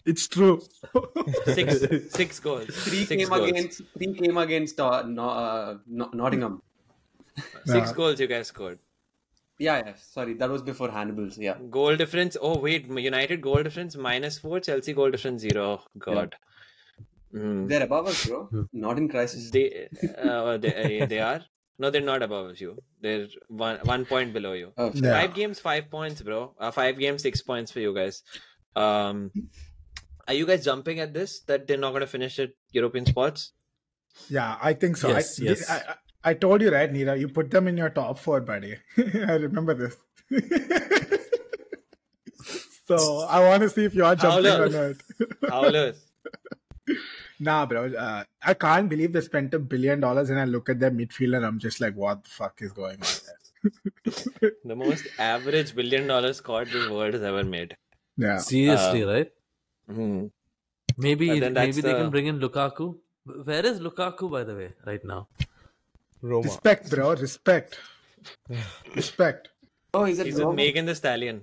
It's 0.06 0.28
true. 0.28 0.62
Six, 1.46 2.12
six 2.14 2.40
goals. 2.40 2.66
three 2.68 3.06
six 3.06 3.22
came 3.24 3.30
goals. 3.30 3.50
against 3.50 3.82
three 3.98 4.14
came 4.14 4.38
against 4.38 4.80
uh, 4.80 5.04
no, 5.04 5.30
uh, 5.30 5.78
no, 5.88 6.10
Nottingham. 6.14 6.62
Six 7.66 7.90
Yeah. 7.90 7.94
goals 7.94 8.20
you 8.20 8.28
guys 8.28 8.48
scored. 8.48 8.80
Yeah, 9.60 9.78
yeah. 9.86 9.94
Sorry, 9.96 10.34
that 10.34 10.50
was 10.50 10.62
before 10.62 10.90
Hannibal's. 10.90 11.38
Yeah. 11.38 11.58
Goal 11.70 11.96
difference. 11.96 12.36
Oh 12.42 12.58
wait, 12.58 12.88
United 12.90 13.42
goal 13.42 13.64
difference 13.64 13.96
minus 13.96 14.38
four. 14.40 14.60
Chelsea 14.60 14.94
goal 14.94 15.10
difference 15.12 15.42
zero. 15.42 15.66
Oh, 15.82 15.88
God. 15.98 16.36
Mm. 17.34 17.68
They're 17.68 17.84
above 17.84 18.08
us, 18.08 18.26
bro. 18.28 18.46
Hmm. 18.46 18.62
Not 18.74 18.98
in 18.98 19.10
crisis. 19.10 19.50
They, 19.50 19.88
uh, 20.24 20.58
they, 20.58 21.02
uh, 21.02 21.06
they 21.08 21.20
are. 21.20 21.42
No, 21.80 21.90
they're 21.90 22.02
not 22.02 22.22
above 22.22 22.60
you. 22.62 22.78
They're 23.02 23.28
one 23.48 23.80
one 23.84 24.06
point 24.06 24.34
below 24.34 24.54
you. 24.54 24.72
Oh, 24.78 24.92
Yeah. 24.94 25.20
Five 25.20 25.34
games, 25.34 25.60
five 25.60 25.90
points, 25.90 26.22
bro. 26.22 26.54
Uh, 26.60 26.70
five 26.70 27.00
games, 27.00 27.24
six 27.24 27.42
points 27.42 27.72
for 27.72 27.80
you 27.80 27.94
guys. 27.96 28.22
Um, 28.76 29.32
are 30.28 30.36
you 30.36 30.46
guys 30.46 30.64
jumping 30.64 31.00
at 31.00 31.14
this 31.14 31.42
that 31.48 31.68
they're 31.68 31.78
not 31.78 31.90
going 31.90 32.02
to 32.02 32.08
finish 32.08 32.38
at 32.40 32.52
European 32.72 33.06
spots? 33.08 33.54
Yeah, 34.30 34.58
I 34.62 34.74
think 34.74 34.98
so. 34.98 35.10
Yes, 35.10 35.40
I, 35.42 35.44
yes. 35.44 35.70
I, 35.70 35.76
I, 35.78 35.96
I 36.26 36.34
told 36.36 36.62
you, 36.62 36.72
right, 36.72 36.92
Nira? 36.94 37.20
You 37.20 37.28
put 37.28 37.50
them 37.50 37.68
in 37.68 37.76
your 37.76 37.90
top 37.90 38.20
four, 38.20 38.42
buddy. 38.42 38.78
I 38.98 39.34
remember 39.34 39.74
this. 39.74 39.98
so 42.88 43.26
I 43.28 43.40
want 43.48 43.64
to 43.64 43.70
see 43.70 43.86
if 43.86 43.96
you 43.96 44.06
are 44.06 44.16
jumping 44.16 44.46
or 44.46 44.70
Howler. 44.70 44.96
not. 45.42 45.50
Howlers. 45.50 45.98
nah, 47.40 47.66
bro. 47.66 47.94
Uh, 47.94 48.24
I 48.42 48.54
can't 48.54 48.90
believe 48.90 49.14
they 49.14 49.22
spent 49.22 49.54
a 49.54 49.60
billion 49.60 50.00
dollars 50.00 50.30
and 50.30 50.40
I 50.40 50.46
look 50.46 50.70
at 50.70 50.80
their 50.80 50.92
midfield 50.92 51.36
and 51.38 51.46
I'm 51.46 51.60
just 51.60 51.82
like, 51.82 51.96
what 51.96 52.24
the 52.24 52.30
fuck 52.30 52.62
is 52.62 52.72
going 52.72 52.98
on 53.02 53.08
there? 53.26 53.72
the 54.66 54.76
most 54.76 55.08
average 55.18 55.74
billion 55.76 56.08
dollar 56.08 56.34
squad 56.34 56.68
this 56.68 56.90
world 56.90 57.14
has 57.14 57.24
ever 57.24 57.44
made. 57.44 57.78
Yeah. 58.18 58.38
Seriously, 58.40 59.04
right? 59.04 59.32
Hmm. 59.90 60.26
Maybe 60.98 61.30
But 61.30 61.40
then 61.40 61.54
that's 61.54 61.76
maybe 61.76 61.82
they 61.82 61.94
the- 61.94 62.02
can 62.02 62.10
bring 62.10 62.28
in 62.28 62.40
Lukaku. 62.40 62.96
Where 63.26 63.66
is 63.66 63.80
Lukaku, 63.80 64.30
by 64.30 64.44
the 64.44 64.54
way, 64.54 64.74
right 64.86 65.04
now? 65.06 65.28
Roma. 66.22 66.44
Respect, 66.44 66.90
bro. 66.90 67.16
Respect. 67.16 67.80
Respect. 68.96 69.50
Oh, 69.94 70.06
is 70.06 70.20
it 70.20 70.26
He's 70.26 70.36
with 70.36 70.44
Roma? 70.44 70.56
Megan 70.56 70.86
Thee 70.86 70.94
Stallion. 70.94 71.42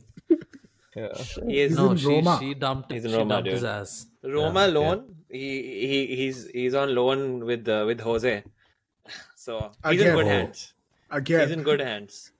Yeah. 0.97 1.09
He 1.47 1.61
is 1.61 1.71
He's 1.71 1.77
No, 1.77 1.91
in 1.93 1.97
she 1.97 2.07
Roma. 2.07 2.37
she 2.41 2.55
dumped 2.55 2.91
He's 2.93 3.05
in 3.05 3.11
she 3.13 3.17
Roma, 3.17 3.29
dumped 3.35 3.51
his 3.51 3.65
ass. 3.65 4.07
Roma 4.23 4.61
Yeah, 4.61 4.67
yeah. 4.67 4.73
loan. 4.79 5.17
He 5.31 5.87
he 5.91 6.17
he's 6.17 6.49
he's 6.51 6.75
on 6.75 6.95
loan 6.95 7.45
with 7.45 7.69
uh, 7.69 7.85
with 7.87 8.01
Jose. 8.01 8.43
So 9.37 9.73
he's 9.89 10.01
in 10.03 10.13
good 10.15 10.27
hands. 10.27 10.75
He's 11.27 11.51
in 11.51 11.63
good 11.65 11.81
hands. 11.81 12.31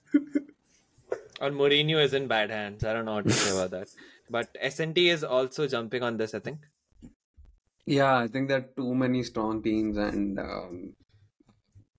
or 1.41 1.51
Mourinho 1.51 2.01
is 2.03 2.13
in 2.15 2.29
bad 2.29 2.51
hands. 2.51 2.85
I 2.85 2.93
don't 2.93 3.05
know 3.05 3.15
what 3.15 3.25
to 3.27 3.33
say 3.33 3.51
about 3.51 3.71
that. 3.73 3.89
But 4.29 4.55
SNT 4.63 4.99
is 5.13 5.25
also 5.25 5.67
jumping 5.67 6.03
on 6.05 6.19
this, 6.19 6.35
I 6.35 6.39
think. 6.41 6.59
Yeah, 7.87 8.17
I 8.19 8.29
think 8.29 8.49
there 8.49 8.59
are 8.59 8.69
too 8.77 8.95
many 8.95 9.25
strong 9.25 9.61
teams, 9.63 9.97
and 9.97 10.39
um, 10.39 10.95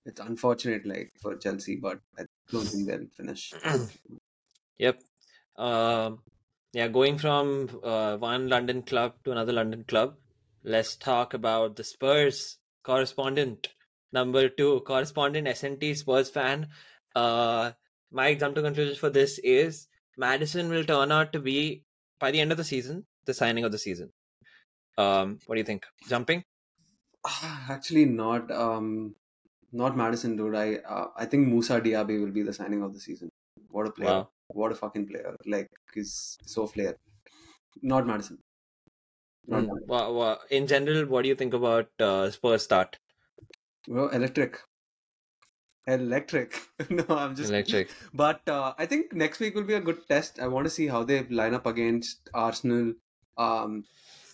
it's 0.05 0.21
unfortunate, 0.21 0.85
like 0.85 1.11
for 1.21 1.35
Chelsea, 1.35 1.75
but 1.75 1.99
I 2.17 2.23
don't 2.51 2.63
think 2.65 2.87
they'll 2.87 3.07
finish. 3.17 3.53
Yep. 4.77 5.01
Um, 5.57 6.19
yeah, 6.73 6.87
going 6.87 7.17
from 7.17 7.79
uh, 7.83 8.17
one 8.17 8.47
London 8.47 8.81
club 8.81 9.13
to 9.23 9.31
another 9.31 9.53
London 9.53 9.83
club. 9.83 10.15
Let's 10.63 10.95
talk 10.95 11.33
about 11.33 11.75
the 11.75 11.83
Spurs 11.83 12.57
correspondent 12.83 13.69
number 14.13 14.49
two, 14.49 14.81
correspondent 14.81 15.47
SNT 15.47 15.95
Spurs 15.97 16.29
fan. 16.29 16.69
Uh, 17.15 17.71
my 18.11 18.27
example 18.27 18.63
conclusion 18.63 18.95
for 18.95 19.09
this 19.09 19.39
is 19.39 19.87
Madison 20.17 20.69
will 20.69 20.83
turn 20.83 21.11
out 21.11 21.33
to 21.33 21.39
be 21.39 21.83
by 22.19 22.31
the 22.31 22.39
end 22.39 22.51
of 22.51 22.57
the 22.57 22.63
season 22.63 23.05
the 23.25 23.33
signing 23.33 23.63
of 23.63 23.71
the 23.71 23.77
season. 23.77 24.11
Um, 24.97 25.39
what 25.45 25.55
do 25.55 25.59
you 25.59 25.65
think? 25.65 25.85
Jumping? 26.07 26.43
Ah, 27.25 27.67
Actually, 27.69 28.05
not 28.05 28.51
um, 28.51 29.15
not 29.71 29.95
Madison, 29.95 30.35
dude. 30.35 30.55
I 30.55 30.75
uh, 30.77 31.07
I 31.15 31.25
think 31.25 31.47
Moussa 31.47 31.79
Diaby 31.79 32.19
will 32.19 32.31
be 32.31 32.43
the 32.43 32.53
signing 32.53 32.81
of 32.83 32.93
the 32.93 32.99
season. 32.99 33.29
What 33.69 33.87
a 33.87 33.91
player! 33.91 34.09
Wow. 34.09 34.29
What 34.53 34.71
a 34.71 34.75
fucking 34.75 35.07
player! 35.07 35.35
Like 35.45 35.67
he's 35.93 36.37
so 36.45 36.67
flair. 36.67 36.95
Not 37.81 38.07
Madison. 38.07 38.39
Not 39.47 39.65
Mm. 39.65 39.67
Madison. 39.67 39.87
Wha- 39.87 40.09
wha- 40.11 40.39
in 40.49 40.65
general, 40.65 41.05
what 41.05 41.21
do 41.21 41.29
you 41.29 41.35
think 41.35 41.53
about 41.53 41.91
uh, 41.99 42.31
Spurs 42.31 42.63
start? 42.63 42.97
Well, 43.87 44.09
electric. 44.09 44.63
Electric. 45.87 46.53
no, 46.89 47.05
I'm 47.09 47.35
just 47.35 47.53
Electric. 47.53 47.91
But 48.13 48.47
uh, 48.47 48.73
I 48.77 48.85
think 48.85 49.13
next 49.13 49.39
week 49.39 49.55
will 49.55 49.63
be 49.63 49.73
a 49.73 49.81
good 49.81 50.07
test. 50.07 50.39
I 50.39 50.47
want 50.47 50.65
to 50.65 50.69
see 50.69 50.87
how 50.87 51.03
they 51.03 51.23
line 51.27 51.53
up 51.55 51.65
against 51.65 52.29
Arsenal. 52.33 52.93
Um, 53.37 53.85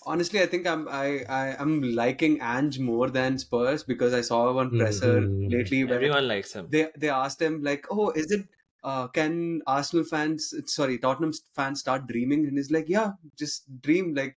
honestly, 0.06 0.42
I 0.42 0.46
think 0.46 0.68
I'm 0.68 0.88
I, 0.90 1.24
I 1.30 1.56
I'm 1.58 1.82
liking 1.82 2.42
Ange 2.42 2.80
more 2.80 3.10
than 3.10 3.40
Spurs 3.40 3.84
because 3.84 4.14
I 4.14 4.22
saw 4.22 4.52
one 4.54 4.72
presser 4.74 5.22
Mhm. 5.22 5.48
lately 5.48 5.86
where 5.86 5.96
Everyone 5.96 6.28
likes 6.28 6.54
him. 6.54 6.74
they 6.76 6.92
they 6.98 7.10
asked 7.10 7.42
him 7.42 7.62
like, 7.64 7.86
"Oh, 7.92 8.12
is 8.12 8.32
it? 8.32 8.48
Uh, 8.90 9.06
can 9.20 9.38
Arsenal 9.76 10.06
fans, 10.10 10.50
sorry, 10.74 10.98
Tottenham 11.06 11.34
fans 11.62 11.80
start 11.86 12.08
dreaming?" 12.12 12.44
And 12.50 12.58
he's 12.62 12.72
like, 12.80 12.92
"Yeah, 12.98 13.08
just 13.46 13.66
dream. 13.88 14.14
Like 14.20 14.38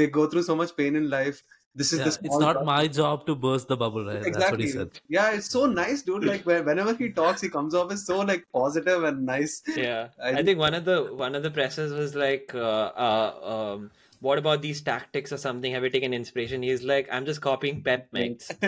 they 0.00 0.08
go 0.16 0.26
through 0.32 0.42
so 0.48 0.56
much 0.62 0.74
pain 0.80 0.96
in 1.02 1.06
life. 1.18 1.42
This 1.80 1.92
is 1.94 1.98
Yeah, 2.00 2.04
the 2.10 2.18
it's 2.28 2.38
not 2.42 2.56
part." 2.56 2.66
my 2.68 2.82
job 2.98 3.24
to 3.30 3.34
burst 3.46 3.68
the 3.72 3.76
bubble, 3.84 4.04
right? 4.10 4.22
That's 4.26 4.50
what 4.50 4.60
he 4.60 4.66
Exactly. 4.66 4.68
said. 4.76 5.00
Yeah, 5.16 5.30
it's 5.38 5.50
so 5.56 5.64
nice, 5.80 6.02
dude. 6.10 6.24
Like 6.32 6.46
whenever 6.52 6.94
he 7.00 7.10
talks, 7.20 7.42
he 7.46 7.50
comes 7.56 7.74
off 7.80 7.92
as 7.96 8.04
so 8.10 8.18
like 8.32 8.44
positive 8.60 9.04
and 9.12 9.26
nice. 9.32 9.56
Yeah, 9.76 10.08
I 10.22 10.28
I, 10.28 10.34
think- 10.34 10.46
think 10.50 10.58
one 10.66 10.78
of 10.82 10.84
the 10.92 10.98
one 11.24 11.34
of 11.40 11.42
the 11.48 11.54
presses 11.60 11.92
was 12.02 12.14
like, 12.26 12.54
uh, 12.54 12.92
uh, 13.08 13.30
um, 13.56 13.90
"What 14.28 14.38
about 14.44 14.62
these 14.68 14.80
tactics 14.92 15.36
or 15.38 15.40
something? 15.44 15.76
Have 15.78 15.84
you 15.88 15.92
taken 15.98 16.14
inspiration?" 16.22 16.62
He's 16.70 16.82
like, 16.94 17.08
"I'm 17.18 17.26
just 17.32 17.42
copying 17.50 17.82
Pep, 17.90 18.08
mates." 18.20 18.50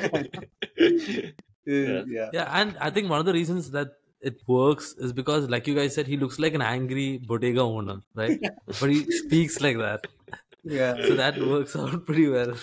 Yeah. 1.66 2.30
Yeah, 2.32 2.48
and 2.60 2.76
I 2.80 2.90
think 2.90 3.10
one 3.10 3.20
of 3.20 3.26
the 3.26 3.32
reasons 3.34 3.70
that 3.72 3.88
it 4.20 4.40
works 4.46 4.94
is 4.98 5.12
because, 5.12 5.48
like 5.48 5.66
you 5.66 5.74
guys 5.74 5.94
said, 5.94 6.06
he 6.06 6.16
looks 6.16 6.38
like 6.38 6.54
an 6.54 6.62
angry 6.62 7.18
bodega 7.18 7.60
owner, 7.60 8.00
right? 8.14 8.40
but 8.66 8.90
he 8.90 9.10
speaks 9.12 9.60
like 9.60 9.78
that, 9.78 10.06
Yeah. 10.64 10.96
so 11.06 11.14
that 11.14 11.38
works 11.38 11.76
out 11.76 12.04
pretty 12.06 12.28
well. 12.28 12.54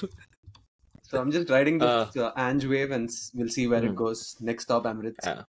So 1.03 1.21
I'm 1.21 1.31
just 1.31 1.49
riding 1.49 1.77
this 1.77 2.17
uh, 2.17 2.31
Ange 2.35 2.65
wave 2.65 2.91
and 2.91 3.09
we'll 3.33 3.47
see 3.47 3.67
where 3.67 3.83
it 3.83 3.91
Mhm. 3.91 3.95
goes. 3.95 4.35
Next 4.41 4.63
stop, 4.63 4.83
Emirates. 4.85 5.15
yeah, 5.23 5.43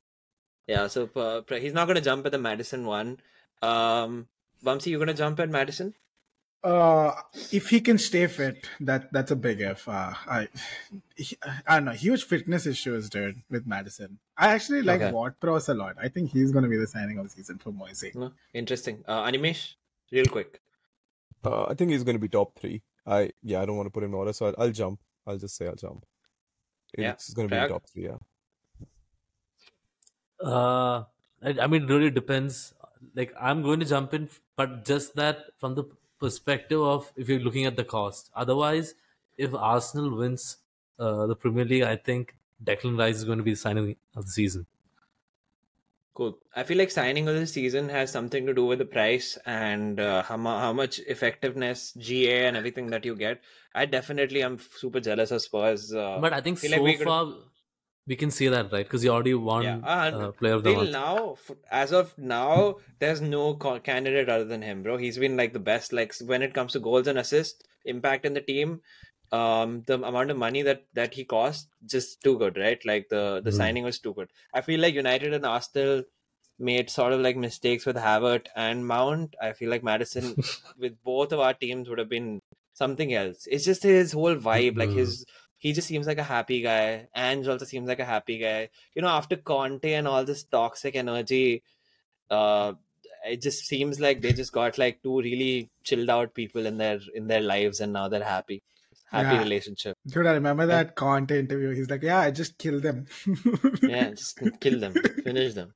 yeah. 0.68 0.88
So 0.88 1.10
uh, 1.16 1.41
he's 1.56 1.74
not 1.74 1.88
gonna 1.88 2.01
jump 2.01 2.26
at 2.26 2.32
the 2.32 2.39
Madison 2.39 2.86
one. 2.86 3.20
Um, 3.62 4.28
Vamsi, 4.66 4.88
you 4.88 4.99
gonna 4.99 5.14
jump 5.14 5.39
at 5.39 5.49
Madison? 5.49 5.93
Uh, 6.64 7.12
if 7.51 7.70
he 7.70 7.82
can 7.82 7.97
stay 7.97 8.26
fit, 8.28 8.68
that 8.80 9.12
that's 9.14 9.32
a 9.32 9.36
big 9.36 9.60
if. 9.62 9.88
Uh, 9.88 10.14
I, 10.28 10.47
he, 11.16 11.38
I 11.68 11.76
don't 11.76 11.86
know, 11.86 11.91
huge 11.91 12.24
fitness 12.24 12.66
issues, 12.66 13.10
dude, 13.10 13.41
with 13.49 13.68
Madison. 13.68 14.20
I 14.38 14.48
actually 14.48 14.82
like 14.82 15.02
Okay. 15.02 15.12
Ward 15.12 15.40
Prowse 15.40 15.70
a 15.70 15.74
lot. 15.74 15.96
I 16.02 16.08
think 16.08 16.32
he's 16.32 16.52
going 16.52 16.64
to 16.64 16.70
be 16.70 16.78
the 16.78 16.88
signing 16.88 17.18
of 17.20 17.26
the 17.26 17.30
season 17.30 17.60
for 17.60 17.72
Moyes. 17.72 18.04
No, 18.16 18.32
interesting. 18.54 19.04
Uh, 19.08 19.24
Animesh, 19.26 19.76
real 20.12 20.26
quick. 20.26 20.60
Uh, 21.46 21.66
I 21.66 21.74
think 21.74 21.92
he's 21.92 22.04
going 22.04 22.16
to 22.16 22.22
be 22.22 22.30
top 22.30 22.58
three. 22.58 22.82
I 23.06 23.32
yeah, 23.42 23.62
I 23.62 23.66
don't 23.66 23.76
want 23.76 23.88
to 23.88 23.92
put 23.92 24.04
him 24.04 24.12
in 24.12 24.16
order, 24.16 24.34
so 24.34 24.48
I'll, 24.48 24.56
I'll 24.58 24.72
jump. 24.72 25.00
I'll 25.28 25.38
just 25.38 25.56
say 25.56 25.68
I'll 25.68 25.76
jump. 25.76 26.06
Yeah, 26.98 27.12
it's 27.12 27.34
going 27.34 27.50
to 27.50 27.62
be 27.62 27.68
top 27.68 27.86
three. 27.88 28.06
Yeah. 28.06 28.18
Uh, 30.42 31.04
I, 31.42 31.56
I 31.62 31.68
mean, 31.68 31.84
it 31.84 31.90
really 31.90 32.10
depends. 32.10 32.74
Like, 33.16 33.34
I'm 33.40 33.62
going 33.62 33.80
to 33.82 33.86
jump 33.86 34.14
in, 34.14 34.30
but 34.56 34.86
just 34.86 35.16
that 35.16 35.46
from 35.60 35.76
the 35.76 35.84
perspective 36.20 36.82
of 36.82 37.12
if 37.16 37.28
you're 37.28 37.40
looking 37.40 37.66
at 37.66 37.76
the 37.76 37.84
cost. 37.84 38.30
Otherwise, 38.36 38.96
if 39.38 39.54
Arsenal 39.54 40.16
wins 40.16 40.58
uh, 41.00 41.26
the 41.28 41.36
Premier 41.36 41.66
League, 41.66 41.84
I 41.84 41.98
think 41.98 42.36
Declan 42.64 42.97
Rice 42.97 43.16
is 43.18 43.24
going 43.26 43.38
to 43.39 43.43
be 43.43 43.51
the 43.51 43.57
signing 43.57 43.95
of 44.16 44.26
the 44.26 44.32
season. 44.32 44.66
Cool. 46.16 46.38
I 46.55 46.61
feel 46.61 46.78
like 46.78 46.91
signing 46.91 47.28
of 47.28 47.34
the 47.36 47.47
season 47.47 47.89
has 47.89 48.11
something 48.11 48.45
to 48.45 48.53
do 48.53 48.66
with 48.66 48.78
the 48.78 48.86
price 48.86 49.36
and 49.47 49.99
uh, 49.99 50.22
how, 50.22 50.38
mu- 50.38 50.49
how 50.49 50.72
much 50.72 50.99
effectiveness, 50.99 51.91
GA, 51.97 52.45
and 52.45 52.55
everything 52.55 52.88
that 52.91 53.03
you 53.03 53.16
get. 53.16 53.41
I 53.74 53.86
definitely 53.88 54.43
am 54.43 54.59
super 54.78 54.99
jealous 54.99 55.32
of 55.32 55.41
Spurs. 55.41 55.91
Uh, 55.91 56.20
But 56.22 56.34
I 56.34 56.41
think 56.41 56.59
so 56.59 56.70
like 56.70 56.82
we 56.82 56.95
could- 56.97 57.05
far 57.07 57.34
we 58.05 58.18
can 58.18 58.32
say 58.32 58.49
that, 58.49 58.70
right? 58.72 58.86
Because 58.86 59.01
you 59.03 59.09
already 59.11 59.34
won 59.34 59.64
Yeah, 59.64 59.78
uh, 59.78 60.32
Player 60.34 60.55
of 60.55 60.64
the 60.64 60.72
till 60.72 60.80
Month. 60.82 60.91
now, 60.91 61.38
as 61.72 61.93
of 61.93 62.14
now, 62.18 62.76
there's 62.99 63.22
no 63.22 63.53
candidate 63.55 64.28
other 64.28 64.43
than 64.43 64.61
him, 64.61 64.84
bro. 64.84 64.97
He's 64.97 65.18
been 65.18 65.38
like 65.38 65.53
the 65.53 65.59
best. 65.59 65.93
Like 65.93 66.14
when 66.18 66.41
it 66.43 66.53
comes 66.53 66.74
to 66.74 66.82
goals 66.82 67.07
and 67.07 67.18
assists, 67.18 67.64
impact 67.86 68.26
in 68.26 68.34
the 68.34 68.41
team, 68.41 68.82
um, 69.38 69.84
the 69.88 69.96
amount 69.96 70.32
of 70.32 70.38
money 70.38 70.62
that 70.64 70.84
that 70.94 71.14
he 71.16 71.26
cost, 71.26 71.68
just 71.94 72.22
too 72.24 72.38
good, 72.38 72.58
right? 72.58 72.84
Like 72.86 73.10
the 73.10 73.42
the 73.44 73.52
Mm. 73.52 73.58
signing 73.62 73.84
was 73.90 74.00
too 74.00 74.14
good. 74.14 74.32
I 74.54 74.62
feel 74.62 74.80
like 74.86 74.94
United 74.96 75.34
and 75.34 75.46
Arsenal 75.46 76.04
made 76.60 76.90
sort 76.90 77.14
of 77.14 77.22
like 77.22 77.38
mistakes 77.38 77.86
with 77.86 77.98
Havertz 77.98 78.48
and 78.56 78.86
Mount. 78.88 79.36
I 79.42 79.54
feel 79.54 79.70
like 79.72 79.84
Madison 79.84 80.36
with 80.78 81.02
both 81.04 81.32
of 81.34 81.40
our 81.40 81.54
teams 81.54 81.90
would 81.90 82.00
have 82.00 82.10
been 82.10 82.40
something 82.74 83.14
else. 83.14 83.48
It's 83.52 83.66
just 83.66 83.84
his 83.84 84.12
whole 84.14 84.36
vibe, 84.36 84.78
like 84.78 84.90
Mhm. 84.92 85.02
his 85.04 85.26
he 85.66 85.72
just 85.74 85.88
seems 85.88 86.08
like 86.08 86.18
a 86.20 86.30
happy 86.36 86.62
guy. 86.62 87.08
Ange 87.16 87.48
also 87.48 87.66
seems 87.66 87.88
like 87.88 88.00
a 88.00 88.06
happy 88.14 88.38
guy. 88.40 88.70
You 88.96 89.02
know, 89.04 89.08
after 89.20 89.38
Conte 89.38 89.94
and 89.94 90.08
all 90.08 90.26
this 90.26 90.44
toxic 90.44 90.96
energy, 91.04 91.64
uh, 92.30 92.74
it 93.26 93.42
just 93.42 93.66
seems 93.66 94.00
like 94.00 94.22
they 94.22 94.34
just 94.34 94.52
got 94.52 94.78
like 94.78 95.02
two 95.04 95.20
really 95.22 95.70
chilled 95.84 96.10
out 96.10 96.34
people 96.34 96.66
in 96.66 96.78
their 96.78 97.00
in 97.16 97.28
their 97.28 97.42
lives, 97.42 97.80
and 97.80 97.94
now 97.94 98.08
they're 98.10 98.24
happy, 98.24 98.62
happy 99.14 99.36
Yeah. 99.36 99.43
relationship. 99.43 99.97
Dude, 100.07 100.26
I 100.28 100.34
remember 100.34 100.66
that 100.66 100.95
Conte 100.95 101.38
interview. 101.38 101.74
He's 101.76 101.89
like, 101.89 102.03
"Yeah, 102.03 102.20
I 102.20 102.32
just 102.32 102.57
killed 102.57 102.84
them." 102.84 103.05
Yeah, 103.84 104.09
just 104.09 104.39
kill 104.59 104.80
them, 104.80 104.93
finish 105.24 105.53
them. 105.53 105.74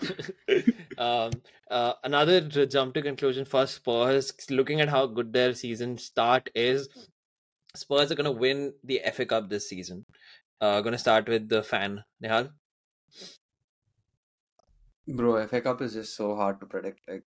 um, 0.98 1.30
uh, 1.70 1.92
another 2.02 2.40
jump 2.40 2.94
to 2.94 3.02
conclusion 3.02 3.44
for 3.44 3.66
Spurs. 3.66 4.32
Looking 4.50 4.80
at 4.80 4.88
how 4.88 5.06
good 5.06 5.32
their 5.32 5.54
season 5.54 5.98
start 5.98 6.50
is, 6.54 6.88
Spurs 7.76 8.10
are 8.10 8.16
going 8.16 8.32
to 8.32 8.40
win 8.46 8.74
the 8.82 9.00
FA 9.12 9.24
Cup 9.26 9.48
this 9.48 9.68
season. 9.68 10.04
Uh, 10.60 10.80
going 10.80 10.92
to 10.92 10.98
start 10.98 11.28
with 11.28 11.48
the 11.48 11.62
fan 11.62 12.02
Nihal. 12.22 12.50
Bro, 15.06 15.46
FA 15.48 15.60
Cup 15.60 15.82
is 15.82 15.92
just 15.94 16.16
so 16.16 16.34
hard 16.34 16.60
to 16.60 16.66
predict. 16.66 17.00
Like, 17.08 17.24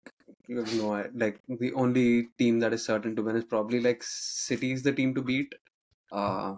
you 0.47 0.57
have 0.59 0.73
no, 0.75 0.93
i- 0.93 1.09
like 1.13 1.39
the 1.47 1.73
only 1.73 2.27
team 2.37 2.59
that 2.59 2.73
is 2.73 2.85
certain 2.85 3.15
to 3.15 3.23
win 3.23 3.35
is 3.35 3.45
probably 3.45 3.79
like 3.81 4.03
City 4.03 4.71
is 4.71 4.83
the 4.83 4.93
team 4.93 5.13
to 5.15 5.21
beat. 5.21 5.53
Uh, 6.11 6.55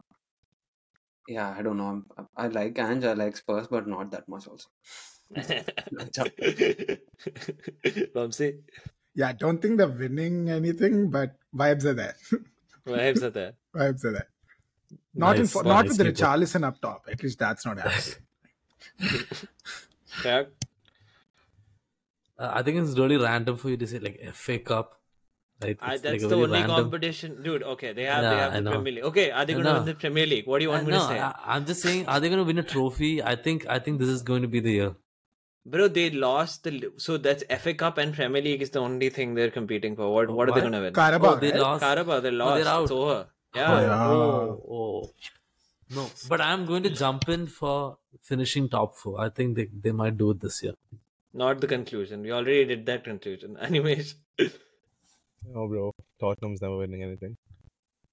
yeah, 1.27 1.53
I 1.57 1.61
don't 1.61 1.77
know. 1.77 2.03
I'm, 2.17 2.27
I 2.35 2.47
like 2.47 2.77
Ange, 2.79 3.05
I 3.05 3.13
like 3.13 3.37
Spurs, 3.37 3.67
but 3.67 3.87
not 3.87 4.11
that 4.11 4.27
much 4.27 4.47
also. 4.47 4.69
Vamsi, 8.15 8.59
yeah, 9.15 9.27
I 9.29 9.33
don't 9.33 9.61
think 9.61 9.77
they're 9.77 9.87
winning 9.87 10.49
anything, 10.49 11.09
but 11.09 11.35
vibes 11.55 11.85
are 11.85 11.93
there. 11.93 12.15
vibes 12.87 13.21
are 13.21 13.29
there. 13.29 13.53
vibes 13.75 14.03
are 14.05 14.11
there. 14.11 14.27
Not 15.13 15.39
in 15.39 15.45
Nice, 15.45 15.51
for, 15.51 15.63
not 15.63 15.87
with 15.87 15.97
the 15.97 16.03
nicely. 16.03 16.13
Richarlison 16.13 16.63
up 16.63 16.81
top. 16.81 17.05
At 17.11 17.21
least 17.23 17.39
that's 17.39 17.65
not 17.65 17.79
happening. 17.79 18.15
Prag? 20.21 20.47
Uh, 22.39 22.51
I 22.59 22.63
think 22.63 22.77
it's 22.77 22.97
really 22.97 23.17
random 23.17 23.57
for 23.57 23.69
you 23.69 23.77
to 23.77 23.87
say 23.93 23.99
like 23.99 24.19
FA 24.33 24.57
Cup, 24.59 24.93
right? 25.63 25.77
I, 25.81 25.97
that's 25.97 26.03
like 26.05 26.21
the 26.21 26.35
only 26.35 26.59
random- 26.59 26.75
competition, 26.83 27.43
dude. 27.43 27.63
Okay, 27.73 27.91
they 27.93 28.03
have 28.11 28.21
they 28.23 28.37
have 28.43 28.53
I 28.53 28.55
the 28.55 28.61
know. 28.61 28.71
Premier 28.77 28.93
League. 28.93 29.03
Okay, 29.11 29.29
are 29.31 29.45
they 29.45 29.53
going 29.59 29.65
to 29.65 29.73
win 29.73 29.85
the 29.91 29.95
Premier 30.05 30.25
League? 30.25 30.47
What 30.47 30.59
do 30.59 30.63
you 30.67 30.69
want 30.69 30.83
Uh, 30.83 30.85
me 30.87 30.91
no, 30.93 30.99
to 30.99 31.07
say? 31.13 31.19
I, 31.19 31.33
I'm 31.55 31.65
just 31.65 31.81
saying, 31.81 32.05
are 32.07 32.19
they 32.21 32.29
going 32.29 32.39
to 32.39 32.45
win 32.45 32.57
a 32.59 32.63
trophy? 32.63 33.11
I 33.21 33.35
think 33.35 33.65
I 33.67 33.79
think 33.79 33.99
this 33.99 34.09
is 34.09 34.21
going 34.21 34.41
to 34.43 34.47
be 34.57 34.61
the 34.61 34.71
year. 34.79 34.95
Bro, 35.65 35.89
they 35.89 36.09
lost 36.09 36.63
the 36.63 36.91
so 36.97 37.17
that's 37.17 37.43
FA 37.63 37.73
Cup 37.73 37.97
and 37.97 38.13
Premier 38.13 38.41
League 38.41 38.61
is 38.61 38.69
the 38.69 38.79
only 38.79 39.09
thing 39.09 39.35
they're 39.35 39.51
competing 39.51 39.97
for. 39.97 40.11
What 40.13 40.31
what 40.31 40.49
are 40.49 40.53
they 40.55 40.61
going 40.61 40.77
to 40.79 40.79
win? 40.85 40.93
Carabao, 40.93 41.33
Oh, 41.33 41.35
they 41.43 41.51
right? 41.51 41.59
lost. 41.65 41.83
Carabao, 41.83 42.19
they 42.21 42.31
lost. 42.31 42.63
they're 42.63 42.73
out. 42.73 42.83
It's 42.83 42.91
over. 42.91 43.27
Yeah. 43.55 43.73
Oh, 43.73 43.81
yeah. 43.81 44.07
Oh, 44.07 44.63
oh. 44.79 45.09
No, 45.97 46.07
but 46.29 46.39
I'm 46.39 46.65
going 46.65 46.83
to 46.83 46.89
jump 46.91 47.27
in 47.29 47.47
for 47.47 47.97
finishing 48.21 48.69
top 48.69 48.95
four. 48.95 49.19
I 49.19 49.29
think 49.29 49.55
they, 49.57 49.67
they 49.85 49.91
might 49.91 50.17
do 50.17 50.29
it 50.31 50.39
this 50.39 50.61
year. 50.63 50.73
Not 51.33 51.61
the 51.61 51.67
conclusion. 51.67 52.21
We 52.21 52.31
already 52.31 52.65
did 52.65 52.85
that 52.87 53.03
conclusion. 53.03 53.57
Anyways. 53.61 54.15
Oh, 55.55 55.67
bro. 55.67 55.93
Tottenham's 56.19 56.61
never 56.61 56.77
winning 56.77 57.03
anything. 57.03 57.37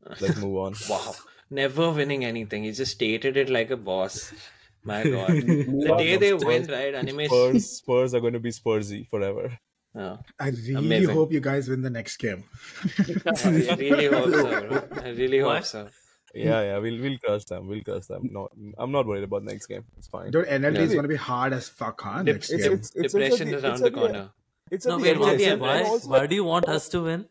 Let's 0.20 0.36
move 0.36 0.56
on. 0.58 0.74
wow. 0.88 1.14
Never 1.50 1.90
winning 1.90 2.24
anything. 2.24 2.64
He 2.64 2.72
just 2.72 2.92
stated 2.92 3.36
it 3.36 3.48
like 3.50 3.70
a 3.70 3.76
boss. 3.76 4.32
My 4.84 5.02
god. 5.10 5.28
the 5.28 5.94
day 5.98 6.16
they 6.16 6.30
Spurs- 6.30 6.44
win, 6.44 6.66
right? 6.66 6.94
Animation. 6.94 7.30
Spurs, 7.60 7.70
Spurs 7.70 8.14
are 8.14 8.20
going 8.20 8.34
to 8.34 8.40
be 8.40 8.50
Spursy 8.50 9.08
forever. 9.08 9.58
Oh. 9.94 10.18
I 10.38 10.48
really 10.50 10.74
Amazing. 10.74 11.14
hope 11.14 11.32
you 11.32 11.40
guys 11.40 11.68
win 11.68 11.80
the 11.82 11.90
next 11.90 12.18
game. 12.18 12.44
I 12.98 13.74
really 13.78 14.06
hope 14.06 14.30
so, 14.30 14.66
bro. 14.68 14.82
I 15.02 15.08
really 15.10 15.38
hope 15.38 15.46
What? 15.48 15.66
so. 15.66 15.88
Yeah, 16.44 16.62
yeah. 16.62 16.78
We'll 16.78 17.00
we'll 17.00 17.18
crush 17.18 17.44
them. 17.44 17.66
We'll 17.68 17.82
crush 17.82 18.06
them. 18.06 18.28
No, 18.32 18.48
I'm 18.78 18.92
not 18.92 19.06
worried 19.06 19.24
about 19.24 19.42
next 19.44 19.66
game. 19.66 19.84
It's 19.98 20.08
fine. 20.08 20.30
Dude, 20.30 20.46
NLD 20.46 20.74
Yeah. 20.74 20.80
is 20.82 20.92
going 20.92 21.02
to 21.04 21.08
be 21.08 21.16
hard 21.16 21.52
as 21.52 21.68
fuck, 21.68 22.00
huh? 22.00 22.22
Dep- 22.22 22.34
Next 22.36 22.50
It's, 22.50 22.62
game. 22.64 22.72
it's, 22.72 22.92
it's 22.94 23.12
Depression 23.14 23.48
at 23.48 23.54
is 23.54 23.62
the- 23.62 23.66
around 23.68 23.72
it's 23.74 23.80
the 23.82 23.86
at 23.86 23.92
corner. 23.94 24.30
It's 24.70 24.86
No, 24.86 24.94
at 24.94 24.98
the 24.98 25.02
wait, 25.04 25.10
end 25.12 25.20
of 25.20 25.26
why, 25.26 25.36
the 25.36 25.50
the 25.50 25.56
why, 26.08 26.18
why 26.20 26.26
do 26.26 26.34
you 26.34 26.44
want 26.44 26.68
us 26.68 26.88
to 26.90 27.02
win? 27.02 27.26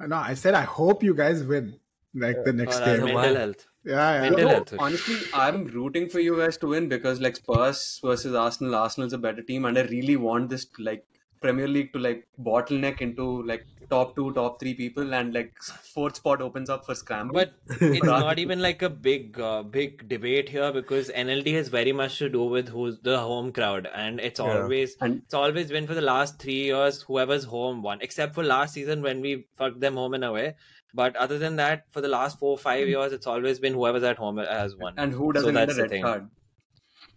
No, 0.00 0.16
I 0.16 0.34
said 0.34 0.54
I 0.54 0.62
hope 0.62 1.02
you 1.02 1.14
guys 1.14 1.42
win. 1.44 1.78
Like 2.14 2.44
the 2.44 2.52
next 2.52 2.80
Or 2.80 2.84
game. 2.84 3.02
why? 3.14 3.22
mental 3.22 3.36
health. 3.36 3.66
Yeah, 3.84 4.14
yeah. 4.14 4.20
Mental 4.22 4.44
No, 4.44 4.48
health. 4.48 4.74
honestly, 4.78 5.16
I'm 5.34 5.64
rooting 5.66 6.08
for 6.08 6.18
you 6.20 6.36
guys 6.38 6.56
to 6.58 6.66
win 6.68 6.88
because 6.88 7.20
like 7.20 7.36
Spurs 7.36 8.00
versus 8.02 8.34
Arsenal, 8.34 8.74
Arsenal's 8.74 9.12
a 9.12 9.18
better 9.18 9.42
team, 9.42 9.66
and 9.66 9.76
I 9.78 9.82
really 9.82 10.16
want 10.16 10.48
this 10.48 10.66
like 10.78 11.04
Premier 11.42 11.68
League 11.68 11.92
to 11.92 11.98
like 11.98 12.26
bottleneck 12.40 13.02
into 13.02 13.42
like 13.42 13.66
top 13.90 14.14
two, 14.16 14.32
top 14.34 14.58
three 14.60 14.74
people, 14.74 15.14
and 15.14 15.32
like 15.34 15.54
fourth 15.62 16.16
spot 16.16 16.40
opens 16.42 16.68
up 16.70 16.84
for 16.86 16.94
scramble. 16.94 17.34
But 17.34 17.54
it's 17.80 18.04
not 18.12 18.38
even 18.38 18.60
like 18.60 18.82
a 18.82 18.90
big, 18.90 19.38
uh, 19.40 19.62
big 19.62 20.08
debate 20.08 20.48
here 20.48 20.72
because 20.72 21.08
NLD 21.10 21.54
has 21.54 21.68
very 21.68 21.92
much 21.92 22.18
to 22.18 22.28
do 22.28 22.44
with 22.44 22.68
who's 22.68 22.98
the 23.00 23.18
home 23.18 23.52
crowd, 23.52 23.88
and 23.94 24.20
it's 24.20 24.40
Yeah. 24.40 24.62
always 24.62 24.96
And- 25.00 25.22
it's 25.24 25.34
always 25.34 25.70
been 25.70 25.86
for 25.86 25.94
the 25.94 26.00
last 26.02 26.38
three 26.38 26.62
years 26.64 27.02
whoever's 27.02 27.44
home 27.44 27.82
won, 27.82 27.98
except 28.00 28.34
for 28.34 28.42
last 28.44 28.74
season 28.74 29.02
when 29.02 29.20
we 29.20 29.46
fucked 29.56 29.80
them 29.80 29.94
home 29.94 30.14
and 30.14 30.24
away. 30.24 30.54
But 30.94 31.14
other 31.16 31.38
than 31.38 31.56
that, 31.56 31.84
for 31.90 32.00
the 32.00 32.08
last 32.08 32.38
four 32.38 32.56
five 32.56 32.88
years, 32.88 33.12
it's 33.12 33.26
always 33.26 33.58
been 33.58 33.74
whoever's 33.74 34.02
at 34.02 34.16
home 34.16 34.38
has 34.38 34.74
won. 34.76 34.94
and 34.96 35.12
who 35.12 35.32
doesn't 35.32 35.54
get 35.54 35.66
that's 35.66 35.72
a 35.72 35.76
the 35.76 35.82
red 35.82 35.90
thing. 35.90 36.02
card? 36.02 36.30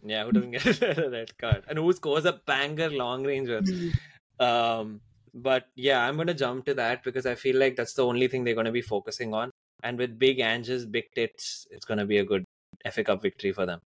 Yeah, 0.03 0.23
who 0.25 0.31
doesn't 0.31 0.51
get 0.51 0.81
a 0.97 1.09
red 1.09 1.37
card? 1.37 1.63
And 1.67 1.77
who 1.77 1.91
scores 1.93 2.25
a 2.25 2.33
banger 2.45 2.89
long 2.89 3.23
range 3.25 3.49
Um, 4.39 5.01
but 5.33 5.67
yeah, 5.75 6.05
I'm 6.05 6.17
gonna 6.17 6.33
jump 6.33 6.65
to 6.65 6.73
that 6.75 7.03
because 7.03 7.25
I 7.25 7.35
feel 7.35 7.57
like 7.57 7.75
that's 7.75 7.93
the 7.93 8.05
only 8.05 8.27
thing 8.27 8.43
they're 8.43 8.55
gonna 8.55 8.71
be 8.71 8.81
focusing 8.81 9.33
on. 9.33 9.51
And 9.83 9.97
with 9.97 10.19
big 10.19 10.39
Anges, 10.39 10.85
big 10.85 11.05
tits, 11.15 11.67
it's 11.71 11.85
gonna 11.85 12.05
be 12.05 12.17
a 12.17 12.25
good 12.25 12.43
FA 12.91 13.03
Cup 13.03 13.21
victory 13.21 13.51
for 13.53 13.65
them. 13.65 13.81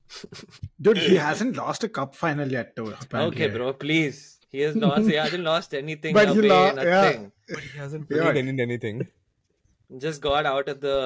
Dude, 0.80 0.98
he 0.98 1.16
hasn't 1.16 1.56
lost 1.56 1.84
a 1.84 1.88
cup 1.88 2.14
final 2.14 2.50
yet, 2.50 2.76
too. 2.76 2.94
apparently. 3.00 3.44
Okay, 3.44 3.54
bro, 3.56 3.72
please. 3.72 4.38
He 4.50 4.60
has 4.60 4.76
lost. 4.76 5.06
He 5.08 5.14
hasn't 5.14 5.44
lost 5.44 5.72
anything. 5.74 6.12
But 6.18 6.28
he 6.28 6.38
away, 6.38 6.48
lo- 6.48 6.82
yeah. 6.82 7.18
But 7.48 7.58
he 7.60 7.78
hasn't 7.78 8.08
played 8.08 8.36
any, 8.36 8.60
anything. 8.62 9.06
Just 9.98 10.20
got 10.20 10.44
out 10.46 10.68
of 10.68 10.80
the 10.80 10.98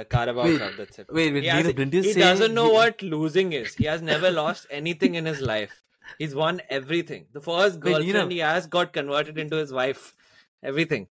uh, 0.00 0.04
Carabao 0.04 0.44
Wait, 0.44 0.58
Cup. 0.60 0.72
That's 0.76 0.98
it. 1.00 1.06
wait, 1.12 1.32
wait, 1.32 1.42
He, 1.42 1.48
has- 1.48 1.64
didn't 1.66 1.92
you 1.92 2.02
he 2.02 2.12
say 2.12 2.20
doesn't 2.20 2.54
know 2.54 2.66
he- 2.68 2.72
what 2.72 3.02
losing 3.02 3.52
is. 3.52 3.74
He 3.74 3.84
has 3.86 4.00
never 4.02 4.30
lost 4.30 4.66
anything 4.70 5.16
in 5.16 5.24
his 5.26 5.40
life. 5.40 5.82
He's 6.18 6.34
won 6.34 6.60
everything. 6.70 7.26
The 7.32 7.40
first 7.40 7.76
Wait, 7.76 7.92
girlfriend 7.92 8.30
Neerav. 8.30 8.32
he 8.32 8.38
has 8.38 8.66
got 8.66 8.92
converted 8.92 9.38
into 9.38 9.56
his 9.56 9.72
wife. 9.72 10.14
Everything. 10.62 11.08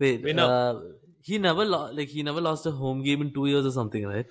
Wait, 0.00 0.22
We 0.22 0.32
know. 0.32 0.48
uh, 0.50 0.80
he 1.22 1.38
never 1.38 1.64
lo- 1.64 1.90
like 1.92 2.08
he 2.08 2.22
never 2.22 2.40
lost 2.40 2.66
a 2.66 2.70
home 2.72 3.02
game 3.02 3.22
in 3.22 3.32
two 3.32 3.46
years 3.46 3.64
or 3.66 3.70
something, 3.70 4.06
right? 4.06 4.26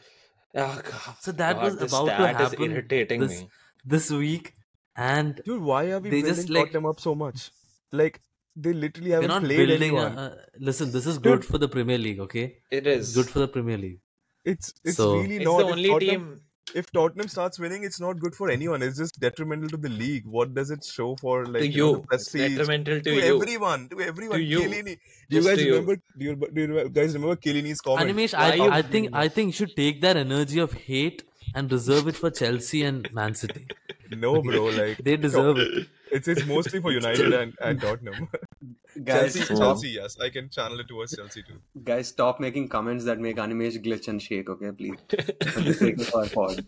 Oh 0.56 0.82
God. 0.92 1.16
So 1.22 1.32
that 1.32 1.56
God, 1.56 1.64
was 1.64 1.78
this 1.78 1.92
about 1.92 2.06
to 2.06 2.14
stat 2.16 2.42
is 2.42 2.50
happen 2.52 2.72
irritating 2.72 3.22
this, 3.22 3.42
me. 3.42 3.50
this 3.86 4.12
week, 4.12 4.54
and 4.96 5.42
Dude, 5.46 5.62
why 5.62 5.86
are 5.92 6.00
we 6.00 6.10
They 6.10 6.22
building 6.22 6.36
just, 6.36 6.50
like- 6.50 6.66
Tottenham 6.66 6.86
up 6.86 7.00
so 7.00 7.16
much? 7.16 7.50
Like, 7.92 8.22
they 8.56 8.74
literally 8.74 9.12
haven't 9.12 9.28
not 9.30 9.44
played 9.44 9.58
building. 9.58 9.82
A, 9.82 9.86
anyone. 9.86 10.18
uh, 10.18 10.36
listen, 10.60 10.92
this 10.92 11.06
is 11.08 11.18
good 11.18 11.42
Dude. 11.42 11.46
for 11.46 11.58
the 11.58 11.68
Premier 11.68 11.98
League, 11.98 12.20
okay? 12.20 12.58
It 12.70 12.86
It's 12.86 13.14
good 13.16 13.28
for 13.30 13.40
the 13.40 13.48
Premier 13.48 13.78
League. 13.78 14.00
It's 14.46 14.74
it's 14.84 14.98
So- 14.98 15.16
really 15.18 15.38
It's 15.38 15.46
not. 15.46 15.58
the 15.60 15.64
only 15.74 15.90
Tottenham- 15.90 16.30
team. 16.36 16.42
If 16.76 16.92
Tottenham 16.92 17.28
starts 17.28 17.60
winning, 17.60 17.84
it's 17.84 18.00
not 18.00 18.20
good 18.20 18.36
for 18.36 18.50
anyone. 18.50 18.82
It's 18.82 18.98
just 18.98 19.20
detrimental 19.20 19.70
to 19.70 19.78
the 19.78 19.90
league. 19.90 20.26
What 20.26 20.54
does 20.54 20.72
it 20.72 20.84
show 20.84 21.16
for 21.18 21.46
like 21.46 21.62
to 21.62 21.68
you 21.68 21.78
know, 21.78 21.96
you, 21.96 22.06
the 22.10 22.16
it's 22.16 22.32
detrimental 22.32 22.96
to, 22.96 23.02
to 23.02 23.14
you. 23.14 23.36
everyone, 23.36 23.90
to 23.90 24.02
everyone. 24.02 24.38
To 24.38 24.44
you. 24.44 24.60
Chiellini. 24.62 24.98
Do 25.30 25.38
you 25.38 25.42
Just 25.42 25.48
guys 25.48 25.58
to 25.58 25.64
you. 25.66 25.72
remember? 25.72 25.96
Do 26.18 26.26
you, 26.26 26.36
do 26.36 26.62
you 26.62 26.90
guys 26.90 27.14
remember 27.14 27.36
Chiellini's 27.36 27.82
comment? 27.82 28.10
Animesh, 28.10 28.34
Why 28.34 28.52
I, 28.52 28.54
you 28.56 28.70
I 28.70 28.82
think 28.82 29.10
I 29.14 29.28
think 29.28 29.48
you 29.48 29.54
should 29.54 29.76
take 29.76 30.02
that 30.02 30.18
energy 30.18 30.60
of 30.60 30.74
hate 30.74 31.24
and 31.56 31.72
reserve 31.72 32.08
it 32.08 32.16
for 32.16 32.32
Chelsea 32.32 32.84
and 32.84 33.12
Man 33.14 33.36
City. 33.36 33.68
No, 34.12 34.42
bro. 34.42 34.66
Like 34.66 34.98
They 35.04 35.18
deserve 35.18 35.58
it. 35.58 35.88
It's 36.16 36.28
it's 36.28 36.46
mostly 36.46 36.80
for 36.80 36.92
United 36.92 37.34
and, 37.34 37.54
and 37.62 37.82
Tottenham. 37.82 38.30
Guys, 39.04 39.34
Chelsea, 39.36 39.56
Chelsea, 39.56 39.90
yes, 39.90 40.20
I 40.20 40.30
can 40.30 40.50
channel 40.50 40.80
it 40.80 40.88
towards 40.88 41.16
Chelsea 41.16 41.42
too. 41.42 41.60
guys, 41.84 42.10
stop 42.10 42.40
making 42.40 42.68
comments 42.70 43.06
that 43.06 43.20
make 43.20 43.38
Animesh 43.38 43.78
glitch 43.84 44.08
and 44.08 44.22
shake, 44.22 44.50
okay, 44.52 44.72
please. 44.72 45.00
For 45.54 45.62
the 45.62 45.74
sake 45.74 46.00
of 46.00 46.14
our 46.14 46.28
pod. 46.36 46.64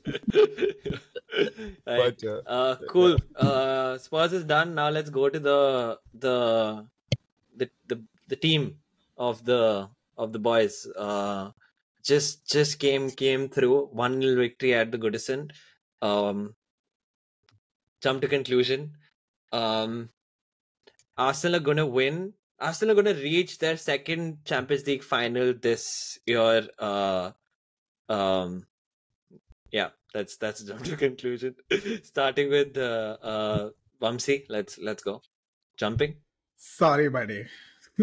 Right. 1.85 2.17
But 2.21 2.23
uh, 2.23 2.41
Uh, 2.47 2.75
cool. 2.89 3.17
Uh, 3.35 3.97
Spurs 3.99 4.33
is 4.33 4.43
done. 4.45 4.73
Now 4.73 4.89
let's 4.89 5.11
go 5.11 5.29
to 5.29 5.39
the 5.39 5.99
the 6.25 6.87
the 7.55 7.69
the, 7.87 8.01
the 8.27 8.35
team 8.35 8.77
of 9.17 9.45
the 9.45 9.89
of 10.17 10.33
the 10.33 10.39
boys. 10.39 10.87
Uh, 10.97 11.51
just 12.03 12.49
just 12.49 12.79
came 12.79 13.09
came 13.11 13.49
through 13.49 13.87
one 14.03 14.19
nil 14.19 14.35
victory 14.35 14.73
at 14.73 14.91
the 14.91 14.97
Goodison. 14.97 15.51
Um, 16.01 16.55
jump 18.01 18.21
to 18.21 18.27
conclusion. 18.27 18.93
Um, 19.55 20.09
Arsenal 21.17 21.57
are 21.57 21.63
gonna 21.63 21.85
win. 21.85 22.33
Arsenal 22.59 22.93
are 22.93 23.01
gonna 23.01 23.19
reach 23.19 23.59
their 23.59 23.77
second 23.77 24.43
Champions 24.45 24.85
League 24.85 25.03
final 25.03 25.53
this 25.53 26.19
year. 26.25 26.67
Uh, 26.77 27.31
um, 28.09 28.65
yeah, 29.71 29.89
that's 30.13 30.37
that's 30.37 30.61
a 30.61 30.67
jump 30.67 30.83
to 30.83 30.97
conclusion. 30.97 31.55
Starting 32.03 32.49
with 32.49 32.77
uh, 32.77 33.17
uh, 33.21 33.69
Vamsi. 34.01 34.43
Let's 34.49 34.77
let's 34.77 35.03
go. 35.03 35.21
Jumping. 35.77 36.15
Sorry, 36.57 37.09
buddy. 37.09 37.45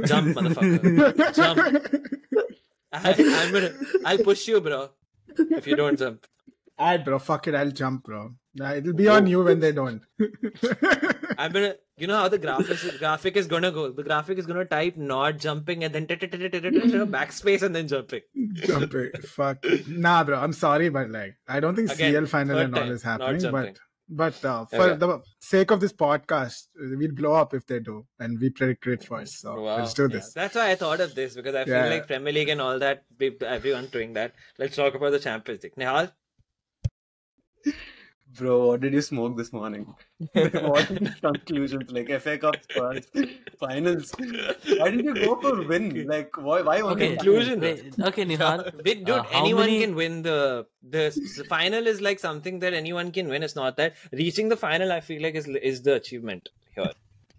Jump, 0.06 0.36
motherfucker. 0.36 1.34
Jump. 1.34 1.58
I, 2.92 3.14
I'm 3.18 3.52
gonna. 3.52 3.72
I'll 4.04 4.18
push 4.18 4.48
you, 4.48 4.60
bro. 4.60 4.90
If 5.38 5.66
you 5.66 5.76
don't 5.76 5.98
jump. 5.98 6.26
Alright, 6.78 7.04
bro. 7.04 7.18
Fuck 7.18 7.48
it. 7.48 7.54
I'll 7.54 7.70
jump, 7.70 8.04
bro. 8.04 8.34
Nah, 8.54 8.72
It'll 8.74 8.92
be 8.92 9.08
on 9.08 9.26
you 9.26 9.42
when 9.42 9.60
they 9.60 9.72
don't. 9.72 10.02
I'm 11.38 11.52
gonna. 11.52 11.74
You 11.96 12.06
know 12.06 12.16
how 12.16 12.28
the 12.28 12.38
graphic 12.38 12.70
is, 12.84 12.96
graphic 12.98 13.36
is 13.36 13.46
gonna 13.46 13.70
go. 13.70 13.90
The 13.92 14.02
graphic 14.02 14.38
is 14.38 14.44
gonna 14.44 14.64
type 14.66 14.96
not 14.96 15.38
jumping 15.38 15.84
and 15.84 15.94
then 15.94 16.06
backspace 16.06 17.62
and 17.62 17.74
then 17.74 17.88
jumping. 17.88 18.20
jumping. 18.54 19.10
Fuck. 19.24 19.64
Nah, 19.88 20.24
bro. 20.24 20.38
I'm 20.38 20.52
sorry, 20.52 20.90
but 20.90 21.10
like, 21.10 21.36
I 21.48 21.60
don't 21.60 21.74
think 21.76 21.90
Again, 21.90 22.12
CL 22.12 22.26
final 22.26 22.58
and 22.58 22.76
all 22.76 22.90
is 22.90 23.02
happening. 23.02 23.50
But 23.50 23.78
but 24.08 24.44
uh, 24.44 24.66
for 24.66 24.76
Okay. 24.82 24.96
the 24.98 25.22
sake 25.40 25.70
of 25.70 25.80
this 25.80 25.92
podcast, 25.94 26.66
we'll 26.76 27.12
blow 27.14 27.32
up 27.32 27.54
if 27.54 27.66
they 27.66 27.80
do, 27.80 28.04
and 28.18 28.38
we 28.38 28.50
predict 28.50 28.86
it 28.86 29.04
first. 29.04 29.40
So 29.40 29.62
Wow. 29.62 29.76
let's 29.78 29.94
do 29.94 30.02
Yeah, 30.02 30.08
this. 30.16 30.32
That's 30.34 30.54
why 30.56 30.70
I 30.72 30.74
thought 30.74 31.00
of 31.00 31.14
this 31.14 31.34
because 31.34 31.54
I 31.54 31.64
feel 31.64 31.74
Yeah. 31.74 31.86
like 31.88 32.06
Premier 32.06 32.32
League 32.32 32.50
and 32.50 32.60
all 32.60 32.78
that, 32.80 33.04
everyone 33.40 33.86
doing 33.86 34.12
that. 34.14 34.34
Let's 34.58 34.76
talk 34.76 34.94
about 34.94 35.12
the 35.12 35.20
Champions 35.20 35.62
League. 35.62 35.76
Nihal, 35.76 36.12
Bro, 38.38 38.66
what 38.68 38.80
did 38.80 38.94
you 38.94 39.02
smoke 39.02 39.36
this 39.36 39.52
morning? 39.52 39.94
what 40.32 40.90
are 41.24 41.32
conclusions? 41.34 41.90
Like 41.90 42.08
FA 42.20 42.38
Cup 42.38 42.54
Spurs, 42.62 43.06
finals. 43.60 44.12
Why 44.78 44.90
did 44.90 45.04
you 45.04 45.14
go 45.14 45.36
for 45.40 45.66
win? 45.66 46.06
Like 46.06 46.36
why? 46.38 46.62
Why 46.62 46.80
only 46.80 46.94
Okay, 46.94 47.08
Conclusion. 47.16 47.60
wait, 47.60 47.94
okay, 48.00 48.24
Nihal. 48.24 48.64
Wait, 48.86 49.04
dude, 49.04 49.16
Uh, 49.16 49.24
anyone 49.32 49.66
many- 49.66 49.80
can 49.80 49.94
win 49.94 50.22
the 50.22 50.66
the 50.82 51.10
final. 51.48 51.86
Is 51.86 52.00
like 52.00 52.18
something 52.20 52.58
that 52.60 52.72
anyone 52.72 53.12
can 53.12 53.28
win. 53.28 53.42
It's 53.42 53.56
not 53.56 53.76
that 53.76 53.94
reaching 54.12 54.48
the 54.48 54.56
final. 54.56 54.92
I 54.92 55.00
feel 55.00 55.20
like 55.22 55.34
is 55.34 55.46
is 55.48 55.82
the 55.82 55.94
achievement 55.94 56.48
here. 56.74 56.92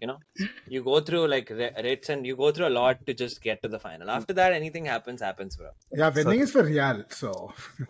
You 0.04 0.08
know, 0.08 0.48
you 0.68 0.82
go 0.84 1.00
through 1.00 1.26
like 1.34 1.50
re- 1.50 1.74
rates 1.82 2.10
and 2.14 2.26
you 2.30 2.36
go 2.36 2.50
through 2.52 2.68
a 2.68 2.74
lot 2.78 3.04
to 3.06 3.14
just 3.14 3.42
get 3.42 3.62
to 3.62 3.68
the 3.74 3.78
final. 3.84 4.10
After 4.16 4.34
that, 4.40 4.52
anything 4.52 4.84
happens, 4.94 5.22
happens, 5.28 5.56
bro. 5.56 5.70
Yeah, 6.00 6.10
winning 6.16 6.40
is 6.40 6.50
for 6.56 6.64
Real. 6.64 7.04
So 7.08 7.30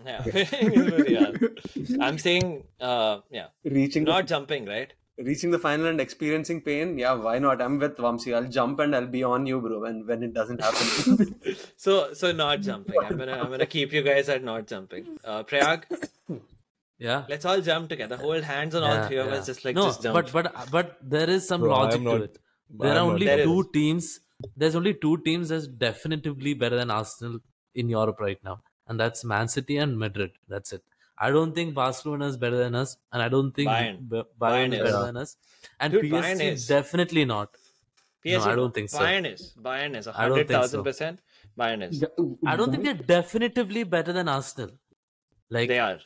Yeah, 0.07 0.25
yeah. 1.09 1.33
I'm 2.01 2.19
saying, 2.19 2.63
uh, 2.81 3.19
yeah, 3.31 3.49
reaching 3.65 4.05
not 4.05 4.29
jumping, 4.35 4.67
right? 4.67 4.93
reaching 5.19 5.51
the 5.51 5.59
final 5.59 5.87
and 5.87 6.01
experiencing 6.01 6.61
pain? 6.61 6.99
Yeah, 6.99 7.15
why 7.15 7.39
not? 7.39 7.63
I'm 7.63 7.79
with 7.79 7.97
Vamsi. 7.97 8.35
I'll 8.35 8.49
jump 8.49 8.81
and 8.81 8.97
I'll 8.97 9.07
be 9.07 9.23
on 9.23 9.47
you, 9.47 9.61
bro. 9.61 9.81
When 9.81 10.07
when 10.07 10.23
it 10.23 10.35
doesn't 10.35 10.61
happen. 10.61 11.37
So, 11.77 12.15
so 12.15 12.33
not 12.33 12.63
jumping. 12.63 12.97
I'm 13.05 13.17
gonna, 13.19 13.33
I'm 13.33 13.51
gonna 13.51 13.67
keep 13.67 13.93
you 13.93 14.03
guys 14.03 14.29
at 14.29 14.43
not 14.43 14.67
jumping. 14.67 15.19
Uh, 15.25 15.43
Prayag, 15.43 15.87
Yeah. 17.05 17.25
let's 17.33 17.45
all 17.51 17.61
jump 17.69 17.89
together. 17.93 18.17
Hold 18.25 18.45
hands 18.51 18.75
on 18.81 18.85
all 18.89 19.07
three 19.07 19.19
of 19.23 19.27
yeah. 19.29 19.39
us, 19.39 19.47
just 19.51 19.65
like 19.65 19.77
no, 19.79 19.87
just 19.89 20.03
jump. 20.05 20.15
but 20.19 20.33
but 20.37 20.71
but 20.77 20.93
there 21.17 21.31
is 21.37 21.47
some 21.53 21.61
Bro, 21.67 21.73
logic 21.77 22.01
am 22.01 22.05
to 22.05 22.13
not- 22.13 22.23
it. 22.29 22.39
I 22.39 22.85
There 22.85 22.93
am 22.93 22.99
are 22.99 23.11
only 23.13 23.27
There 23.31 23.41
is. 23.41 23.47
two 23.51 23.71
teams. 23.75 24.07
There's 24.63 24.77
only 24.81 24.95
two 25.03 25.17
teams 25.27 25.51
that's 25.55 25.67
definitively 25.83 26.55
better 26.63 26.79
than 26.83 26.91
Arsenal 27.01 27.39
in 27.83 27.89
Europe 27.97 28.21
right 28.27 28.41
now, 28.49 28.57
and 28.89 28.99
that's 29.05 29.25
Man 29.33 29.49
City 29.57 29.77
and 29.85 29.99
Madrid. 30.05 30.33
That's 30.55 30.73
it. 30.79 30.83
I 31.27 31.31
don't 31.31 31.55
think 31.59 31.75
Barcelona 31.75 32.27
is 32.33 32.37
better 32.45 32.57
than 32.63 32.75
us, 32.75 32.97
and 33.13 33.23
I 33.27 33.29
don't 33.35 33.53
think 33.59 33.69
Bayern. 33.75 34.01
Bayern, 34.09 34.25
Bayern 34.47 34.73
is 34.73 34.81
is. 34.81 34.87
better 34.89 35.05
than 35.07 35.17
us. 35.25 35.37
And 35.79 35.93
Dude, 35.93 36.07
PSG 36.15 36.49
is. 36.55 36.67
definitely 36.67 37.25
not. 37.25 37.55
PSG, 38.25 38.47
no, 38.47 38.53
I 38.53 38.55
don't 38.57 38.75
think 38.75 38.91
so. 38.91 38.99
Bayern 38.99 39.31
is, 39.33 39.53
Bayern 39.69 39.97
is, 40.01 40.09
I 40.09 40.29
don't 40.29 40.49
think 40.49 40.65
so. 40.73 40.83
percent. 40.83 41.21
Bayern 41.59 41.89
is. 41.89 42.03
I 42.47 42.57
don't 42.57 42.73
think 42.73 42.85
they're 42.85 43.21
definitively 43.21 43.85
better 43.85 44.13
than 44.13 44.29
Arsenal. 44.29 44.73
Like 45.51 45.69
They 45.69 45.79
are 45.79 45.99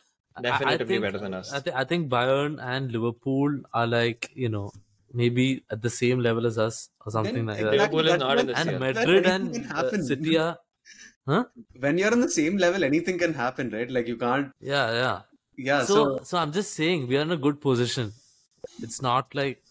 I- 0.45 0.73
I 0.75 0.77
think- 0.79 1.03
better 1.03 1.19
than 1.19 1.35
us. 1.35 1.53
I, 1.53 1.61
thi- 1.61 1.73
I 1.75 1.85
think 1.85 2.09
Bayern 2.11 2.59
and 2.63 2.93
Liverpool 2.93 3.61
are 3.73 3.87
like 3.87 4.31
you 4.35 4.49
know 4.49 4.71
maybe 5.13 5.63
at 5.71 5.81
the 5.83 5.91
same 5.91 6.21
level 6.21 6.47
as 6.47 6.59
us 6.59 6.91
or 7.05 7.11
something 7.13 7.47
Then 7.47 7.47
like 7.47 7.59
exactly 7.61 7.79
that. 7.79 7.93
Liverpool 7.93 8.01
is 8.01 8.11
that's 8.13 8.21
not 8.21 8.29
when- 8.37 8.39
in 8.41 8.47
this 8.47 8.59
And 8.59 8.71
year. 8.71 8.79
Madrid 8.79 9.27
and 9.27 9.55
can 9.55 10.01
uh. 10.01 10.03
City 10.11 10.39
are, 10.39 10.59
huh? 11.27 11.45
when 11.81 11.99
you're 11.99 12.13
on 12.13 12.21
the 12.21 12.31
same 12.31 12.57
level, 12.59 12.85
anything 12.85 13.19
can 13.19 13.35
happen, 13.35 13.71
right? 13.71 13.91
Like 13.91 14.07
you 14.09 14.17
can't. 14.17 14.53
Yeah, 14.61 14.93
yeah. 14.93 15.21
Yeah. 15.57 15.85
so, 15.85 15.95
So, 15.95 16.25
so 16.25 16.39
I'm 16.39 16.53
just 16.53 16.75
saying 16.75 17.09
we 17.09 17.17
are 17.17 17.23
in 17.23 17.33
a 17.33 17.37
good 17.37 17.61
position. 17.61 18.13
It's 18.83 19.01
not 19.03 19.35
like 19.35 19.63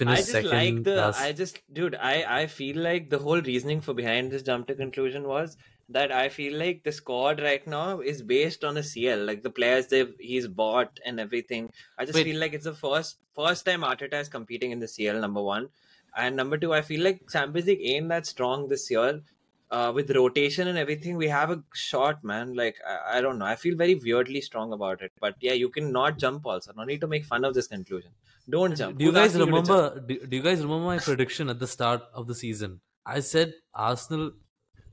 we 0.00 0.06
I 0.06 0.16
just 0.16 0.30
second. 0.30 0.50
like 0.50 0.84
the. 0.84 0.96
last- 0.96 1.20
I 1.20 1.32
just, 1.32 1.60
dude. 1.72 1.94
I 1.94 2.42
I 2.42 2.46
feel 2.46 2.76
like 2.78 3.10
the 3.10 3.18
whole 3.18 3.40
reasoning 3.40 3.80
for 3.80 3.94
behind 3.94 4.30
this 4.30 4.42
jump 4.42 4.66
to 4.68 4.74
conclusion 4.74 5.26
was 5.28 5.56
that 5.90 6.12
I 6.12 6.28
feel 6.28 6.58
like 6.58 6.82
the 6.84 6.92
squad 6.92 7.40
right 7.40 7.66
now 7.66 8.00
is 8.00 8.22
based 8.22 8.64
on 8.64 8.76
a 8.76 8.82
CL, 8.82 9.24
like 9.24 9.42
the 9.42 9.50
players 9.50 9.86
they've 9.86 10.14
he's 10.20 10.46
bought 10.46 11.00
and 11.06 11.18
everything. 11.18 11.70
I 11.98 12.04
just 12.04 12.14
Wait. 12.16 12.24
feel 12.24 12.40
like 12.40 12.52
it's 12.52 12.64
the 12.64 12.74
first 12.74 13.18
first 13.34 13.64
time 13.64 13.82
Arteta 13.82 14.20
is 14.20 14.28
competing 14.28 14.70
in 14.70 14.80
the 14.80 14.88
CL. 14.88 15.20
Number 15.20 15.42
one, 15.42 15.68
and 16.16 16.36
number 16.36 16.58
two, 16.58 16.72
I 16.74 16.82
feel 16.82 17.02
like 17.02 17.28
Champions 17.30 17.68
League 17.68 17.80
ain't 17.82 18.08
that 18.10 18.26
strong 18.26 18.68
this 18.68 18.90
year. 18.90 19.22
Uh, 19.70 19.92
with 19.94 20.10
rotation 20.12 20.66
and 20.68 20.78
everything, 20.78 21.16
we 21.16 21.28
have 21.28 21.50
a 21.50 21.62
shot, 21.74 22.24
man. 22.24 22.54
Like 22.54 22.76
I, 22.86 23.18
I 23.18 23.20
don't 23.20 23.38
know. 23.38 23.44
I 23.44 23.54
feel 23.54 23.76
very 23.76 23.94
weirdly 23.94 24.40
strong 24.40 24.72
about 24.72 25.02
it. 25.02 25.12
But 25.20 25.34
yeah, 25.40 25.52
you 25.52 25.68
can 25.68 25.92
not 25.92 26.18
jump 26.18 26.46
also. 26.46 26.72
No 26.74 26.84
need 26.84 27.02
to 27.02 27.06
make 27.06 27.26
fun 27.26 27.44
of 27.44 27.52
this 27.52 27.66
conclusion. 27.66 28.12
Don't 28.48 28.74
jump. 28.74 28.96
do 28.96 29.04
you 29.04 29.10
Who's 29.10 29.18
guys 29.20 29.36
asking 29.36 29.46
to 29.46 29.52
jump? 29.52 29.68
remember? 29.68 30.00
Do, 30.00 30.26
do 30.26 30.36
you 30.36 30.42
guys 30.42 30.62
remember 30.62 30.86
my 30.86 30.98
prediction 30.98 31.50
at 31.50 31.58
the 31.58 31.66
start 31.66 32.02
of 32.14 32.26
the 32.26 32.34
season? 32.34 32.80
I 33.04 33.20
said 33.20 33.54
Arsenal 33.74 34.32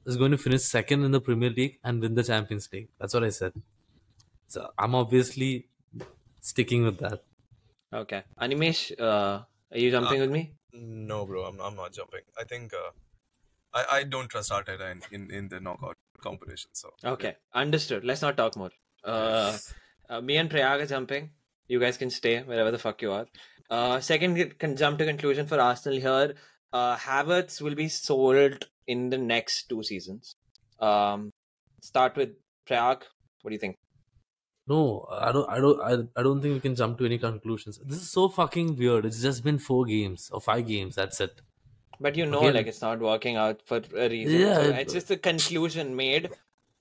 is 0.05 0.17
going 0.17 0.32
to 0.32 0.38
finish 0.38 0.63
second 0.63 1.03
in 1.03 1.11
the 1.11 1.21
Premier 1.21 1.49
League 1.49 1.80
and 1.84 2.01
win 2.01 2.15
the 2.15 2.23
Champions 2.23 2.69
League. 2.71 2.89
That's 2.99 3.13
what 3.13 3.23
I 3.23 3.30
said. 3.30 3.53
So 4.47 4.69
I'm 4.78 4.93
obviously 4.93 5.69
sticking 6.41 6.84
with 6.84 6.99
that. 6.99 7.23
Okay. 7.93 8.23
Animesh, 8.41 8.91
uh, 8.99 9.43
are 9.71 9.78
you 9.78 9.89
jumping 9.91 10.19
with 10.19 10.32
me? 10.32 10.53
No, 10.73 11.26
bro, 11.26 11.45
I'm, 11.45 11.59
I'm 11.61 11.76
not 11.76 11.93
jumping. 11.93 12.21
I 12.39 12.43
think 12.43 12.73
uh, 12.73 12.91
I, 13.76 13.86
I 13.97 14.03
don't 14.03 14.30
trust 14.30 14.51
Arteta 14.51 14.91
in, 14.91 15.01
in, 15.11 15.32
in 15.32 15.47
the 15.49 15.59
knockout 15.59 15.97
competition. 16.21 16.69
So 16.73 16.91
Okay. 17.03 17.36
Understood. 17.53 18.03
Let's 18.03 18.21
not 18.21 18.38
talk 18.38 18.55
more. 18.55 18.71
Uh, 19.03 19.57
uh, 20.09 20.21
me 20.21 20.38
and 20.38 20.49
Prayag 20.49 20.82
are 20.82 20.86
jumping. 20.86 21.32
You 21.67 21.80
guys 21.80 21.97
can 21.97 22.09
stay 22.09 22.41
wherever 22.41 22.71
the 22.71 22.80
fuck 22.80 23.01
you 23.01 23.11
are. 23.11 23.28
Uh, 23.69 23.99
second 23.99 24.57
can 24.59 24.76
jump 24.76 24.99
to 24.99 25.05
conclusion 25.05 25.45
for 25.47 25.59
Arsenal 25.59 25.99
here. 25.99 26.36
Uh, 26.71 26.95
Havertz 26.95 27.61
will 27.61 27.76
be 27.76 27.88
sold 27.89 28.67
in 28.88 29.09
the 29.09 29.17
next 29.17 29.67
two 29.69 29.84
seasons. 29.84 30.36
Um, 30.80 31.32
start 31.82 32.15
with 32.15 32.30
Prayag. 32.65 33.03
What 33.41 33.49
do 33.49 33.53
you 33.53 33.59
think? 33.59 33.78
No, 34.67 35.07
I 35.11 35.32
don't. 35.32 35.49
I 35.49 35.59
don't. 35.59 35.82
I, 35.82 36.19
I 36.19 36.23
don't 36.23 36.41
think 36.41 36.55
we 36.55 36.59
can 36.59 36.76
jump 36.76 36.97
to 36.97 37.05
any 37.05 37.19
conclusions. 37.19 37.80
This 37.86 38.01
is 38.01 38.11
so 38.11 38.30
fucking 38.30 38.76
weird. 38.78 39.05
It's 39.05 39.21
just 39.21 39.43
been 39.43 39.59
four 39.59 39.86
games 39.86 40.30
or 40.32 40.41
five 40.41 40.67
games. 40.67 40.95
That's 40.95 41.21
it. 41.21 41.41
But 41.99 42.15
you 42.15 42.25
know, 42.25 42.39
Again- 42.39 42.53
like 42.55 42.67
it's 42.67 42.81
not 42.81 42.99
working 42.99 43.35
out 43.37 43.61
for 43.65 43.81
a 43.95 44.09
reason. 44.09 44.39
Yeah, 44.41 44.55
So 44.55 44.69
it's 44.71 44.93
just 44.93 45.11
a 45.11 45.17
conclusion 45.17 45.95
made. 45.95 46.29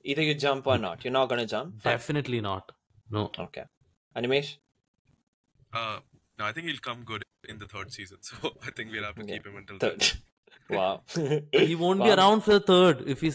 Either 0.04 0.22
you 0.22 0.34
jump 0.34 0.66
or 0.66 0.76
not. 0.78 1.04
You're 1.04 1.12
not 1.12 1.28
gonna 1.28 1.46
jump. 1.46 1.80
Fine. 1.82 1.92
Definitely 1.94 2.40
not. 2.40 2.72
No. 3.10 3.30
Okay. 3.38 3.64
Animesh. 4.16 4.56
uh, 5.72 5.98
no, 6.38 6.44
I 6.44 6.52
think 6.52 6.66
he'll 6.68 6.78
come 6.78 7.02
good 7.04 7.22
in 7.48 7.58
the 7.58 7.66
third 7.66 7.92
season. 7.92 8.18
So 8.28 8.52
I 8.66 8.70
think 8.70 8.90
we'll 8.92 9.04
have 9.04 9.14
to 9.16 9.24
Yeah. 9.26 9.34
keep 9.34 9.46
him 9.46 9.56
until 9.56 9.78
then. 9.78 9.98
Third. 9.98 10.12
Wow. 10.70 11.02
He 11.52 11.74
won't 11.74 12.02
be 12.02 12.10
around 12.10 12.40
for 12.42 12.52
the 12.54 12.60
third 12.60 13.02
if 13.06 13.20
he 13.20 13.28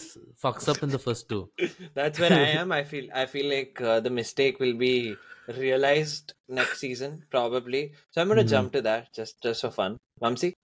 fucks 0.44 0.68
up 0.68 0.82
in 0.82 0.88
the 0.90 0.98
first 0.98 1.28
two. 1.28 1.50
That's 1.94 2.18
where 2.18 2.32
I 2.32 2.46
am. 2.62 2.72
I 2.72 2.82
feel 2.82 3.06
I 3.14 3.26
feel 3.26 3.46
like 3.56 3.80
uh, 3.80 4.00
the 4.00 4.10
mistake 4.10 4.58
will 4.58 4.74
be 4.74 5.14
realized 5.56 6.32
next 6.48 6.80
season 6.80 7.24
probably. 7.30 7.92
So 8.10 8.20
I'm 8.20 8.26
gonna 8.28 8.42
Mhm. 8.44 8.48
jump 8.56 8.72
to 8.72 8.82
that 8.82 9.12
just 9.12 9.40
just 9.42 9.60
for 9.60 9.70
fun. 9.70 9.96
Vamsi, 10.22 10.54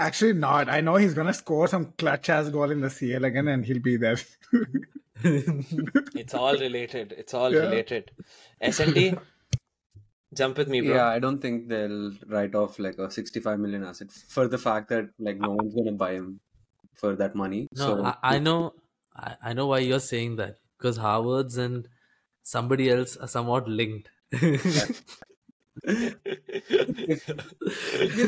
Actually, 0.00 0.32
not. 0.32 0.68
I 0.70 0.80
know 0.80 0.96
he's 0.96 1.14
gonna 1.14 1.34
score 1.34 1.68
some 1.68 1.92
clutch 1.98 2.28
ass 2.30 2.48
goal 2.48 2.70
in 2.70 2.80
the 2.80 2.88
CL 2.90 3.24
again, 3.24 3.48
and 3.48 3.64
he'll 3.64 3.80
be 3.80 3.96
there. 3.96 4.16
it's 5.22 6.34
all 6.34 6.56
related. 6.56 7.12
It's 7.16 7.34
all 7.34 7.52
Yeah. 7.52 7.60
related. 7.60 8.10
SNT, 8.62 9.18
jump 10.34 10.56
with 10.56 10.68
me, 10.68 10.80
bro. 10.80 10.94
Yeah, 10.94 11.06
I 11.08 11.18
don't 11.18 11.40
think 11.40 11.68
they'll 11.68 12.12
write 12.28 12.54
off 12.54 12.78
like 12.78 12.98
a 12.98 13.10
65 13.10 13.58
million 13.58 13.84
asset 13.84 14.10
for 14.10 14.48
the 14.48 14.58
fact 14.58 14.88
that 14.88 15.10
like 15.18 15.38
no 15.38 15.50
one's 15.50 15.74
gonna 15.74 15.92
buy 15.92 16.12
him 16.14 16.40
for 16.94 17.14
that 17.16 17.34
money. 17.34 17.68
No, 17.76 17.86
so 17.86 18.04
I, 18.04 18.16
I 18.22 18.38
know, 18.38 18.72
I, 19.14 19.36
I 19.42 19.52
know 19.52 19.66
why 19.66 19.80
you're 19.80 20.00
saying 20.00 20.36
that 20.36 20.56
because 20.78 20.98
Havertz 20.98 21.58
and 21.58 21.88
somebody 22.42 22.90
else 22.90 23.16
are 23.18 23.28
somewhat 23.28 23.68
linked. 23.68 24.08
we'll 25.86 26.10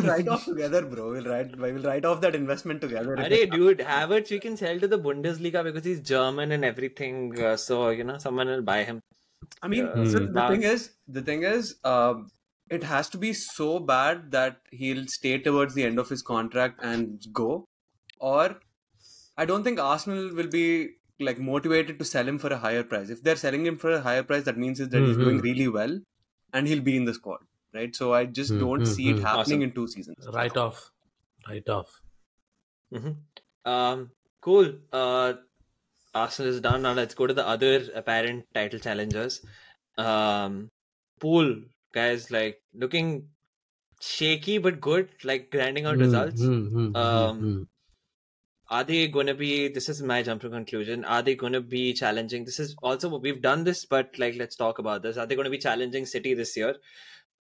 write 0.03 0.29
off 0.29 0.45
together, 0.45 0.83
bro. 0.83 1.13
We'll 1.13 1.25
write 1.25 1.57
we'll 1.59 1.83
write 1.83 2.05
off 2.05 2.21
that 2.23 2.35
investment 2.35 2.81
together. 2.81 3.17
Arey, 3.17 3.51
dude, 3.51 3.79
Havertz 3.79 4.31
we 4.31 4.41
can 4.41 4.57
sell 4.57 4.79
to 4.81 4.89
the 4.89 4.99
Bundesliga 4.99 5.63
because 5.65 5.85
he's 5.85 6.01
German 6.01 6.53
and 6.53 6.65
everything. 6.65 7.41
Uh, 7.41 7.57
so 7.57 7.91
you 7.91 8.05
know, 8.05 8.19
someone 8.19 8.47
will 8.47 8.63
buy 8.63 8.85
him. 8.85 9.01
I 9.63 9.69
mean, 9.69 9.87
Uh, 9.87 10.05
so 10.07 10.21
Hmm. 10.21 10.33
the 10.33 10.49
thing 10.49 10.63
is, 10.63 10.91
the 11.09 11.23
thing 11.23 11.43
is, 11.43 11.77
um, 11.85 12.29
it 12.71 12.83
has 12.85 13.09
to 13.11 13.19
be 13.19 13.33
so 13.33 13.79
bad 13.79 14.31
that 14.31 14.61
he'll 14.71 15.07
stay 15.07 15.39
towards 15.39 15.75
the 15.75 15.85
end 15.85 15.99
of 15.99 16.09
his 16.09 16.23
contract 16.23 16.81
and 16.83 17.21
go, 17.33 17.65
or 18.19 18.61
I 19.37 19.45
don't 19.45 19.65
think 19.65 19.79
Arsenal 19.79 20.35
will 20.35 20.49
be 20.49 20.91
like 21.21 21.39
motivated 21.39 21.99
to 21.99 22.05
sell 22.05 22.27
him 22.27 22.39
for 22.39 22.49
a 22.53 22.59
higher 22.59 22.83
price. 22.83 23.11
If 23.11 23.23
they're 23.23 23.37
selling 23.37 23.67
him 23.67 23.77
for 23.79 23.91
a 23.93 24.01
higher 24.01 24.23
price, 24.23 24.45
that 24.45 24.59
means 24.59 24.81
is 24.81 24.89
that 24.91 25.07
he's 25.07 25.17
doing 25.19 25.39
really 25.39 25.69
well, 25.69 26.01
and 26.53 26.67
he'll 26.67 26.83
be 26.83 26.97
in 26.97 27.05
the 27.05 27.15
squad, 27.15 27.41
right? 27.75 27.95
So 27.95 28.13
I 28.15 28.27
just 28.27 28.57
Hmm, 28.57 28.59
don't 28.59 28.87
hmm, 28.87 28.95
see 28.95 29.11
it 29.11 29.19
hmm. 29.19 29.25
happening 29.25 29.63
Awesome. 29.63 29.63
in 29.63 29.73
two 29.75 29.87
seasons. 29.89 30.29
right 30.35 30.57
off, 30.57 30.93
right 31.49 31.69
off. 31.69 32.03
hmm 32.93 33.13
Um, 33.65 34.11
cool. 34.41 34.79
Uh, 34.93 35.35
Arsenal 36.15 36.53
is 36.53 36.61
done. 36.61 36.83
Now 36.83 36.93
let's 36.95 37.15
go 37.15 37.27
to 37.27 37.35
the 37.35 37.47
other 37.47 37.91
apparent 37.95 38.47
title 38.55 38.79
challengers. 38.81 39.43
Um, 39.99 40.71
Pool 41.21 41.65
guys 41.95 42.31
like 42.31 42.63
looking 42.75 43.31
shaky 44.01 44.59
but 44.59 44.81
good, 44.81 45.11
like 45.25 45.51
grinding 45.51 45.87
out 45.87 45.99
Hmm, 45.99 46.01
results. 46.01 46.51
hmm, 46.73 46.93
Um. 46.95 47.49
Are 48.73 48.83
they 48.85 49.07
going 49.09 49.29
to 49.29 49.35
be? 49.35 49.69
This 49.69 49.89
is 49.89 50.03
my 50.03 50.23
jump 50.23 50.43
to 50.43 50.51
conclusion. 50.51 51.05
Are 51.05 51.23
they 51.23 51.37
going 51.37 51.53
to 51.53 51.61
be 51.61 51.93
challenging? 51.95 52.45
This 52.45 52.59
is 52.59 52.75
also 52.83 53.19
we've 53.19 53.43
done 53.43 53.65
this, 53.65 53.85
but 53.87 54.19
like 54.19 54.35
let's 54.37 54.57
talk 54.57 54.79
about 54.81 55.03
this. 55.03 55.17
Are 55.17 55.27
they 55.27 55.37
going 55.37 55.45
to 55.51 55.51
be 55.59 55.59
challenging 55.59 56.07
City 56.07 56.35
this 56.35 56.57
year? 56.57 56.77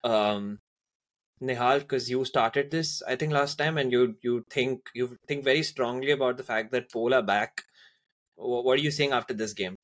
Um, 0.03 0.59
Nihal, 1.41 1.79
because 1.79 2.09
you 2.09 2.25
started 2.25 2.71
this, 2.71 3.01
I 3.03 3.15
think 3.15 3.33
last 3.33 3.57
time, 3.57 3.77
and 3.77 3.91
you 3.91 4.17
you 4.23 4.45
think 4.51 4.89
you 4.95 5.17
think 5.27 5.43
very 5.43 5.63
strongly 5.63 6.11
about 6.11 6.37
the 6.37 6.43
fact 6.43 6.71
that 6.73 6.91
Pol 6.91 7.13
are 7.15 7.23
back. 7.23 7.63
Wh- 8.35 8.65
What 8.67 8.79
are 8.79 8.83
you 8.83 8.91
saying 8.91 9.13
after 9.13 9.33
this 9.33 9.53
game? 9.53 9.75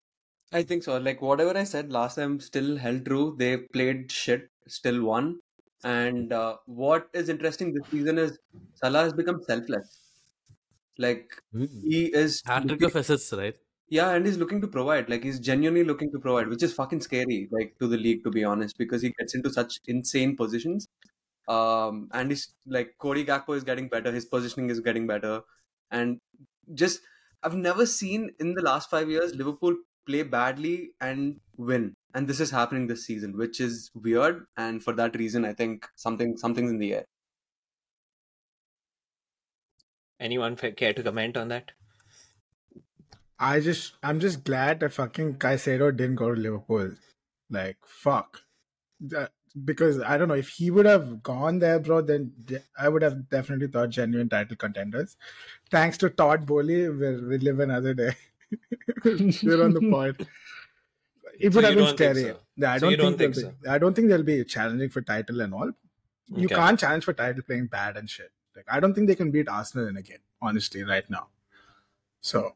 I 0.52 0.64
think 0.64 0.84
so. 0.84 0.98
Like 0.98 1.22
whatever 1.22 1.58
I 1.58 1.64
said 1.64 1.91
last 1.91 2.16
time 2.16 2.39
still 2.41 2.78
held 2.78 3.06
true. 3.06 3.36
They 3.38 3.58
played 3.58 4.12
shit, 4.12 4.50
still 4.68 5.04
won. 5.04 5.39
And 5.84 6.34
uh, 6.34 6.58
what 6.66 7.10
is 7.14 7.30
interesting 7.30 7.74
this 7.74 7.89
season 7.91 8.18
is 8.18 8.38
Salah 8.76 9.04
has 9.04 9.14
become 9.14 9.41
selfless. 9.43 10.07
Like 10.98 11.41
he 11.52 12.06
is 12.14 12.41
Hat 12.45 12.68
trick 12.68 12.82
of 12.84 12.95
right? 13.34 13.56
yeah, 13.89 14.12
and 14.12 14.26
he's 14.26 14.38
looking 14.38 14.62
to 14.62 14.68
provide. 14.68 15.10
Like 15.10 15.24
he's 15.24 15.39
genuinely 15.39 15.84
looking 15.84 16.12
to 16.12 16.20
provide, 16.20 16.48
which 16.48 16.64
is 16.64 16.74
fucking 16.74 17.02
scary. 17.02 17.48
Like 17.52 17.76
to 17.80 17.88
the 17.88 17.98
league, 17.98 18.24
to 18.24 18.30
be 18.32 18.43
honest, 18.43 18.78
because 18.78 19.02
he 19.02 19.14
gets 19.18 19.36
into 19.36 19.52
such 19.52 19.80
insane 19.88 20.36
positions. 20.36 20.88
Um, 21.48 22.10
and 22.14 22.30
he's 22.32 22.54
like 22.66 22.95
Cody 23.00 23.26
Gakpo 23.26 23.56
is 23.56 23.64
getting 23.64 23.88
better. 23.88 24.12
His 24.12 24.26
positioning 24.26 24.70
is 24.70 24.80
getting 24.82 25.08
better, 25.08 25.41
and 25.91 26.20
just 26.74 27.02
I've 27.43 27.56
never 27.56 27.86
seen 27.86 28.32
in 28.39 28.54
the 28.54 28.62
last 28.62 28.89
five 28.89 29.10
years 29.10 29.34
Liverpool 29.36 29.78
play 30.06 30.24
badly 30.24 30.91
and 31.00 31.39
win, 31.58 31.95
and 32.14 32.28
this 32.28 32.39
is 32.41 32.52
happening 32.52 32.88
this 32.88 33.06
season, 33.06 33.38
which 33.38 33.62
is 33.62 33.89
weird. 33.95 34.45
And 34.58 34.84
for 34.84 34.93
that 34.93 35.16
reason, 35.16 35.45
I 35.45 35.54
think 35.54 35.88
something 35.95 36.38
something's 36.38 36.72
in 36.72 36.80
the 36.80 36.95
air. 36.95 37.06
Anyone 40.20 40.55
care 40.55 40.93
to 40.93 41.03
comment 41.03 41.38
on 41.38 41.47
that? 41.49 41.72
I 43.39 43.59
just, 43.59 43.93
I'm 44.01 44.20
just 44.20 44.43
glad 44.43 44.80
that 44.80 44.93
fucking 44.93 45.36
Caicedo 45.36 45.95
didn't 45.95 46.15
go 46.15 46.34
to 46.34 46.39
Liverpool. 46.41 46.91
Like, 47.49 47.78
fuck. 47.86 48.41
That- 48.99 49.32
because 49.65 49.99
I 50.03 50.20
don't 50.20 50.28
know 50.28 50.36
if 50.36 50.49
he 50.49 50.70
would 50.70 50.86
have 50.86 51.24
gone 51.24 51.57
there, 51.57 51.80
bro. 51.80 52.01
Then 52.01 52.32
de- 52.45 52.61
I 52.78 52.89
would 52.89 53.01
have 53.01 53.28
definitely 53.28 53.65
thought 53.68 53.89
genuine 53.89 54.30
title 54.30 54.55
contenders. 54.55 55.18
Thanks 55.72 55.97
to 55.99 56.11
Todd 56.11 56.45
Boehly, 56.45 56.88
we 56.89 57.22
we 57.26 57.38
live 57.39 57.59
another 57.59 57.95
day. 57.95 58.11
We're 59.03 59.63
on 59.63 59.74
the 59.74 59.88
point. 59.89 60.28
It 61.39 61.53
So 61.53 61.57
would 61.57 61.65
have 61.65 61.76
been 61.76 61.88
scary. 61.95 62.24
so? 62.24 62.38
Yeah, 62.55 62.74
I 62.74 62.78
So 62.78 62.82
don't 62.82 62.91
you 62.91 62.97
don't 62.97 63.18
think, 63.18 63.34
think 63.36 63.45
they'll 63.47 63.61
be, 63.63 63.68
I 63.70 63.78
don't 63.80 63.93
think 63.95 64.07
they'll 64.09 64.24
be 64.24 64.43
challenging 64.43 64.89
for 64.89 65.01
title 65.01 65.41
and 65.41 65.53
all. 65.53 65.72
You 66.36 66.45
Okay. 66.45 66.55
can't 66.55 66.80
challenge 66.80 67.03
for 67.05 67.13
title 67.13 67.41
playing 67.43 67.68
bad 67.68 67.97
and 67.97 68.07
shit. 68.09 68.32
Like 68.58 68.68
I 68.70 68.82
don't 68.82 68.95
think 68.95 69.08
they 69.08 69.16
can 69.16 69.32
beat 69.32 69.49
Arsenal 69.49 69.88
in 69.88 69.97
a 69.97 70.03
game, 70.03 70.24
honestly, 70.41 70.84
right 70.84 71.10
now. 71.10 71.30
So, 72.22 72.55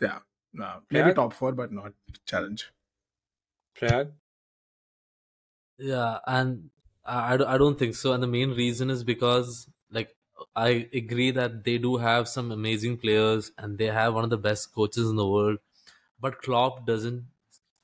yeah, 0.00 0.20
no, 0.52 0.82
maybe 0.90 1.10
Yeah. 1.10 1.14
top 1.14 1.32
four, 1.32 1.52
but 1.52 1.72
not 1.72 1.92
challenge. 2.26 2.70
Prayag? 3.74 4.12
Yeah, 5.78 6.18
and 6.26 6.70
I, 7.04 7.34
I 7.34 7.36
don't- 7.36 7.48
I 7.48 7.58
don't 7.58 7.78
think 7.78 7.94
so. 7.94 8.12
And 8.12 8.22
the 8.22 8.26
main 8.26 8.50
reason 8.50 8.90
is 8.90 9.02
because, 9.04 9.68
like, 9.90 10.16
I 10.56 10.88
agree 10.94 11.30
that 11.32 11.64
they 11.64 11.78
do 11.78 11.96
have 11.98 12.28
some 12.28 12.50
amazing 12.52 12.98
players 12.98 13.52
and 13.58 13.78
they 13.78 13.86
have 13.86 14.14
one 14.14 14.24
of 14.24 14.30
the 14.30 14.38
best 14.38 14.72
coaches 14.74 15.08
in 15.08 15.16
the 15.16 15.26
world. 15.28 15.58
But 16.20 16.38
Klopp 16.42 16.86
doesn't 16.86 17.26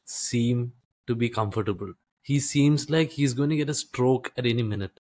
seem 0.04 0.74
to 1.06 1.14
be 1.14 1.28
comfortable. 1.28 1.94
He 2.22 2.40
seems 2.40 2.90
like 2.90 3.12
he's 3.12 3.34
going 3.34 3.50
to 3.50 3.56
get 3.56 3.70
a 3.70 3.74
stroke 3.74 4.32
at 4.36 4.46
any 4.46 4.62
minute. 4.62 5.00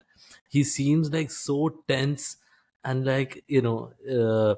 He 0.50 0.64
seems 0.64 1.12
like 1.12 1.32
so 1.32 1.84
tense 1.88 2.38
and 2.84 3.06
like, 3.06 3.44
you 3.48 3.62
know, 3.62 3.94
uh, 4.10 4.56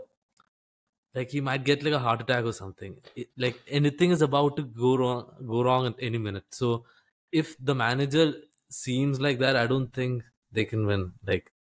like 1.14 1.30
he 1.32 1.42
might 1.42 1.64
get 1.64 1.84
like 1.84 1.94
a 1.94 2.00
heart 2.00 2.22
attack 2.22 2.46
or 2.46 2.54
something. 2.54 3.00
It- 3.16 3.30
like 3.38 3.62
anything 3.68 4.12
is 4.12 4.22
about 4.22 4.56
to 4.58 4.64
go 4.64 4.96
wrong, 4.98 5.24
go 5.46 5.64
wrong 5.64 5.88
at 5.88 5.96
any 6.00 6.18
minute. 6.18 6.46
So 6.52 6.86
if 7.32 7.56
the 7.60 7.76
manager 7.76 8.34
seems 8.70 9.20
like 9.20 9.40
that, 9.40 9.56
I 9.56 9.68
don't 9.68 9.92
think 9.94 10.24
they 10.52 10.66
can 10.66 10.86
win. 10.86 11.14
Like, 11.26 11.52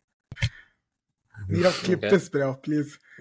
You 1.49 1.63
know, 1.63 1.71
clip 1.73 2.01
Okay. 2.03 2.09
this, 2.09 2.30
bro, 2.30 2.55
please. 2.55 2.97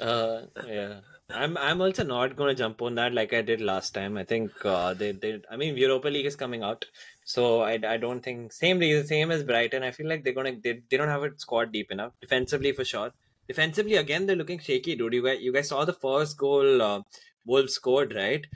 uh, 0.00 0.46
yeah. 0.66 1.00
I'm 1.30 1.58
I'm 1.58 1.80
also 1.82 2.04
not 2.04 2.36
gonna 2.36 2.54
jump 2.54 2.80
on 2.80 2.94
that 2.94 3.12
like 3.12 3.32
I 3.34 3.42
did 3.42 3.60
last 3.60 3.92
time. 3.94 4.16
I 4.16 4.24
think 4.24 4.64
uh, 4.64 4.94
they 4.94 5.12
did. 5.12 5.44
I 5.50 5.56
mean, 5.56 5.76
Europa 5.76 6.08
League 6.08 6.24
is 6.26 6.36
coming 6.36 6.62
out, 6.62 6.86
so 7.28 7.60
I, 7.60 7.78
I 7.86 7.96
don't 7.98 8.22
think 8.22 8.54
same 8.54 8.78
reason 8.78 9.06
same 9.06 9.30
as 9.30 9.42
Brighton. 9.44 9.82
I 9.82 9.90
feel 9.90 10.08
like 10.08 10.24
they're 10.24 10.32
gonna 10.32 10.54
they, 10.64 10.80
they 10.90 10.96
don't 10.96 11.14
have 11.14 11.24
a 11.24 11.30
squad 11.36 11.72
deep 11.72 11.90
enough 11.90 12.12
defensively 12.22 12.72
for 12.72 12.86
sure. 12.86 13.10
Defensively 13.46 13.96
again, 13.96 14.24
they're 14.24 14.42
looking 14.42 14.58
shaky, 14.58 14.96
dude. 14.96 15.12
You 15.12 15.24
guys 15.24 15.40
you 15.42 15.52
guys 15.52 15.68
saw 15.68 15.84
the 15.84 15.92
first 15.92 16.38
goal 16.38 16.80
uh, 16.80 17.02
Wolves 17.44 17.74
scored, 17.74 18.14
right? 18.14 18.46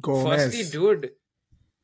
Gomez, 0.00 0.44
Firstly, 0.44 0.64
dude, 0.70 1.10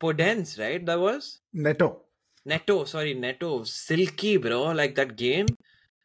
Podence, 0.00 0.58
right? 0.58 0.84
That 0.86 0.98
was 0.98 1.40
Neto. 1.52 2.00
Neto, 2.46 2.84
sorry, 2.84 3.12
Neto, 3.12 3.64
silky, 3.64 4.38
bro. 4.38 4.62
Like 4.70 4.94
that 4.94 5.16
game, 5.16 5.46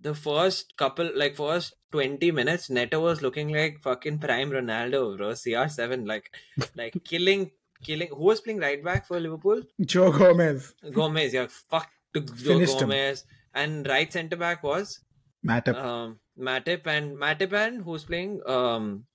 the 0.01 0.13
first 0.13 0.75
couple, 0.75 1.09
like 1.15 1.37
first 1.37 1.75
20 1.93 2.31
minutes, 2.31 2.69
Neto 2.69 2.99
was 2.99 3.21
looking 3.21 3.53
like 3.53 3.79
fucking 3.81 4.19
prime 4.19 4.51
Ronaldo, 4.51 5.15
bro. 5.15 5.29
CR7, 5.29 6.05
like, 6.05 6.35
like 6.75 7.01
killing, 7.05 7.51
killing. 7.83 8.09
Who 8.09 8.23
was 8.23 8.41
playing 8.41 8.59
right 8.59 8.83
back 8.83 9.07
for 9.07 9.19
Liverpool? 9.19 9.61
Joe 9.81 10.11
Gomez, 10.11 10.73
Gomez, 10.91 11.33
yeah, 11.33 11.47
fuck 11.69 11.89
to 12.13 12.21
Joe 12.21 12.33
Finished 12.35 12.81
him. 12.81 12.89
Gomez. 12.89 13.25
And 13.53 13.87
right 13.87 14.11
centre 14.11 14.35
back 14.35 14.63
was 14.63 14.99
Matip. 15.47 15.75
um 15.75 16.19
Matip 16.39 16.87
and 16.87 17.17
Matip 17.17 17.53
and 17.53 17.83
who's 17.83 18.03
playing 18.03 18.41
um 18.47 19.05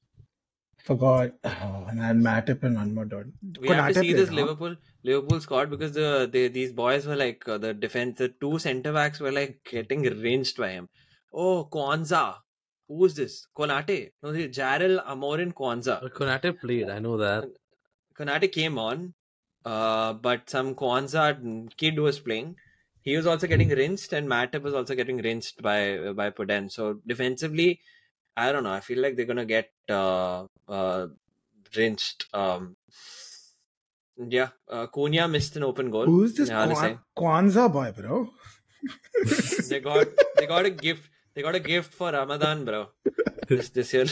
Forgot. 0.85 1.33
Oh, 1.45 1.87
and 1.91 2.23
Matip 2.25 2.63
and 2.63 2.77
one 2.77 2.95
more 2.95 3.05
dude. 3.05 3.33
we 3.61 3.69
have 3.69 3.93
to 3.93 4.01
Konate 4.01 4.01
see 4.01 4.13
this 4.13 4.29
huh? 4.29 4.35
Liverpool 4.37 4.77
Liverpool 5.03 5.41
squad 5.41 5.71
because 5.71 5.93
the 5.93 6.29
they, 6.33 6.49
these 6.49 6.73
boys 6.73 7.07
were 7.07 7.17
like 7.17 7.47
uh, 7.49 7.59
the 7.59 7.75
defense 7.75 8.19
the 8.19 8.29
two 8.41 8.59
centre 8.59 8.93
backs 8.93 9.21
were 9.21 9.33
like 9.33 9.59
getting 9.71 10.03
ranged 10.23 10.57
by 10.57 10.71
him. 10.71 10.89
Oh, 11.33 11.69
Quansah. 11.71 12.37
Who's 12.89 13.15
this? 13.15 13.47
Konate. 13.57 14.13
No, 14.23 14.33
the 14.33 14.49
Jarell 14.49 15.05
Amorin 15.07 15.53
Quansah. 15.53 16.01
but 16.01 16.15
Konate 16.15 16.59
played, 16.61 16.89
I 16.89 17.01
know 17.01 17.17
that. 17.19 17.45
Konate 18.19 18.51
came 18.53 18.79
on, 18.79 19.15
uh, 19.65 20.13
but 20.15 20.51
some 20.51 20.75
Quansah 20.75 21.77
kid 21.77 21.99
was 21.99 22.19
playing. 22.21 22.57
he 23.09 23.17
was 23.17 23.27
also 23.33 23.47
getting 23.51 23.71
rinsed, 23.79 24.13
and 24.13 24.29
Matip 24.31 24.63
was 24.63 24.75
also 24.79 24.95
getting 24.95 25.19
rinsed 25.27 25.63
by 25.67 26.13
by 26.21 26.31
Puden. 26.39 26.71
So 26.71 27.01
defensively, 27.13 27.81
I 28.37 28.53
don't 28.53 28.65
know. 28.65 28.73
I 28.73 28.81
feel 28.89 29.01
like 29.05 29.17
they're 29.17 29.31
gonna 29.31 29.47
get 29.53 29.71
uh, 29.89 30.47
uh, 30.69 31.07
rinsed. 31.77 32.27
Um, 32.35 32.77
yeah, 34.37 34.49
uh, 34.69 34.87
Cunha 34.89 35.29
missed 35.31 35.57
an 35.57 35.65
open 35.71 35.91
goal. 35.91 36.07
Who's 36.07 36.35
this 36.35 36.51
Nihal 36.51 36.75
Kwan- 36.75 36.99
Quansah 37.23 37.73
boy, 37.73 37.93
bro? 38.01 38.31
They 39.69 39.81
got 39.81 40.07
they 40.37 40.47
got 40.47 40.67
a 40.67 40.71
gift. 40.71 41.09
They 41.35 41.43
got 41.43 41.55
a 41.55 41.61
gift 41.61 41.95
for 41.95 42.11
Ramadan, 42.13 42.65
bro. 42.65 42.89
This 43.49 43.71
this 43.71 43.95
year. 43.95 44.07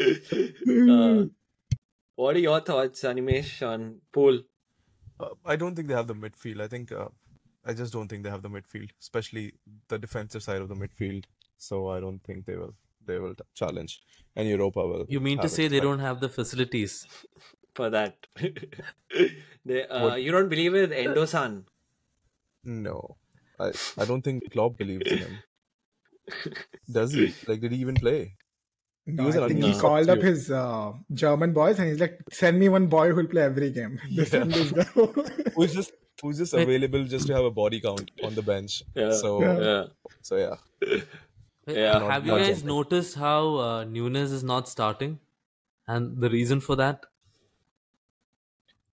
uh, 0.00 1.24
what 2.18 2.36
are 2.36 2.44
your 2.44 2.60
thoughts, 2.60 3.02
Animesh, 3.02 3.50
on 3.72 4.00
Pool? 4.12 4.40
Uh, 5.20 5.28
I 5.44 5.56
don't 5.56 5.74
think 5.76 5.88
they 5.88 5.94
have 5.94 6.08
the 6.08 6.14
midfield. 6.14 6.60
I 6.60 6.68
think 6.68 6.90
uh, 6.92 7.08
I 7.64 7.74
just 7.80 7.92
don't 7.92 8.08
think 8.08 8.24
they 8.24 8.30
have 8.30 8.42
the 8.42 8.50
midfield, 8.56 8.90
especially 9.00 9.44
the 9.88 9.98
defensive 9.98 10.42
side 10.42 10.60
of 10.60 10.68
the 10.68 10.74
midfield. 10.74 11.24
So 11.58 11.88
I 11.88 12.00
don't 12.00 12.22
think 12.24 12.46
they 12.46 12.56
will 12.56 12.74
they 13.06 13.18
will 13.18 13.34
challenge, 13.54 14.00
and 14.36 14.48
Europa 14.48 14.86
will. 14.86 15.06
You 15.08 15.20
mean 15.20 15.38
to 15.46 15.48
say 15.48 15.64
it, 15.66 15.68
they 15.76 15.78
but- 15.80 15.90
don't 15.90 16.04
have 16.08 16.20
the 16.20 16.28
facilities? 16.28 17.06
for 17.78 17.90
that. 17.90 18.26
they, 19.64 19.86
uh, 19.86 20.02
What- 20.04 20.22
you 20.22 20.32
don't 20.32 20.48
believe 20.54 20.72
with 20.72 20.90
Endosan? 21.04 21.64
No, 22.64 22.96
I 23.66 23.68
I 23.96 24.04
don't 24.10 24.22
think 24.30 24.50
Klopp 24.52 24.76
believes 24.82 25.12
in 25.12 25.18
him. 25.18 25.38
Does 26.98 27.12
he? 27.18 27.26
Like, 27.46 27.60
did 27.60 27.72
he 27.72 27.78
even 27.86 27.94
play? 28.06 28.20
No, 29.08 29.28
I 29.28 29.32
think 29.32 29.50
he 29.50 29.56
unknown 29.56 29.80
called 29.80 30.10
up 30.10 30.20
his 30.20 30.50
uh, 30.50 30.92
German 31.12 31.52
boys 31.52 31.78
and 31.78 31.88
he's 31.88 32.00
like, 32.00 32.18
"Send 32.30 32.58
me 32.58 32.68
one 32.68 32.86
boy 32.86 33.12
who'll 33.12 33.26
play 33.26 33.42
every 33.42 33.70
game." 33.70 34.00
They 34.10 34.24
send 34.24 34.52
this 34.52 34.72
guy. 34.72 34.82
Who's 35.54 35.72
just 35.74 35.92
who's 36.22 36.38
just 36.38 36.52
available 36.52 37.04
just 37.04 37.26
to 37.28 37.34
have 37.34 37.44
a 37.44 37.50
body 37.50 37.80
count 37.80 38.10
on 38.22 38.34
the 38.34 38.42
bench? 38.42 38.82
Yeah. 38.94 39.12
So 39.12 39.40
Yeah. 39.42 39.60
Yeah. 39.60 39.84
so 40.22 40.36
yeah. 40.36 41.00
Yeah. 41.66 42.10
Have 42.10 42.26
you 42.26 42.32
guys 42.32 42.48
jumping. 42.48 42.66
noticed 42.66 43.14
how 43.14 43.56
uh, 43.56 43.84
Núñez 43.84 44.32
is 44.32 44.44
not 44.44 44.68
starting? 44.68 45.18
And 45.86 46.20
the 46.20 46.28
reason 46.28 46.60
for 46.60 46.76
that? 46.76 47.06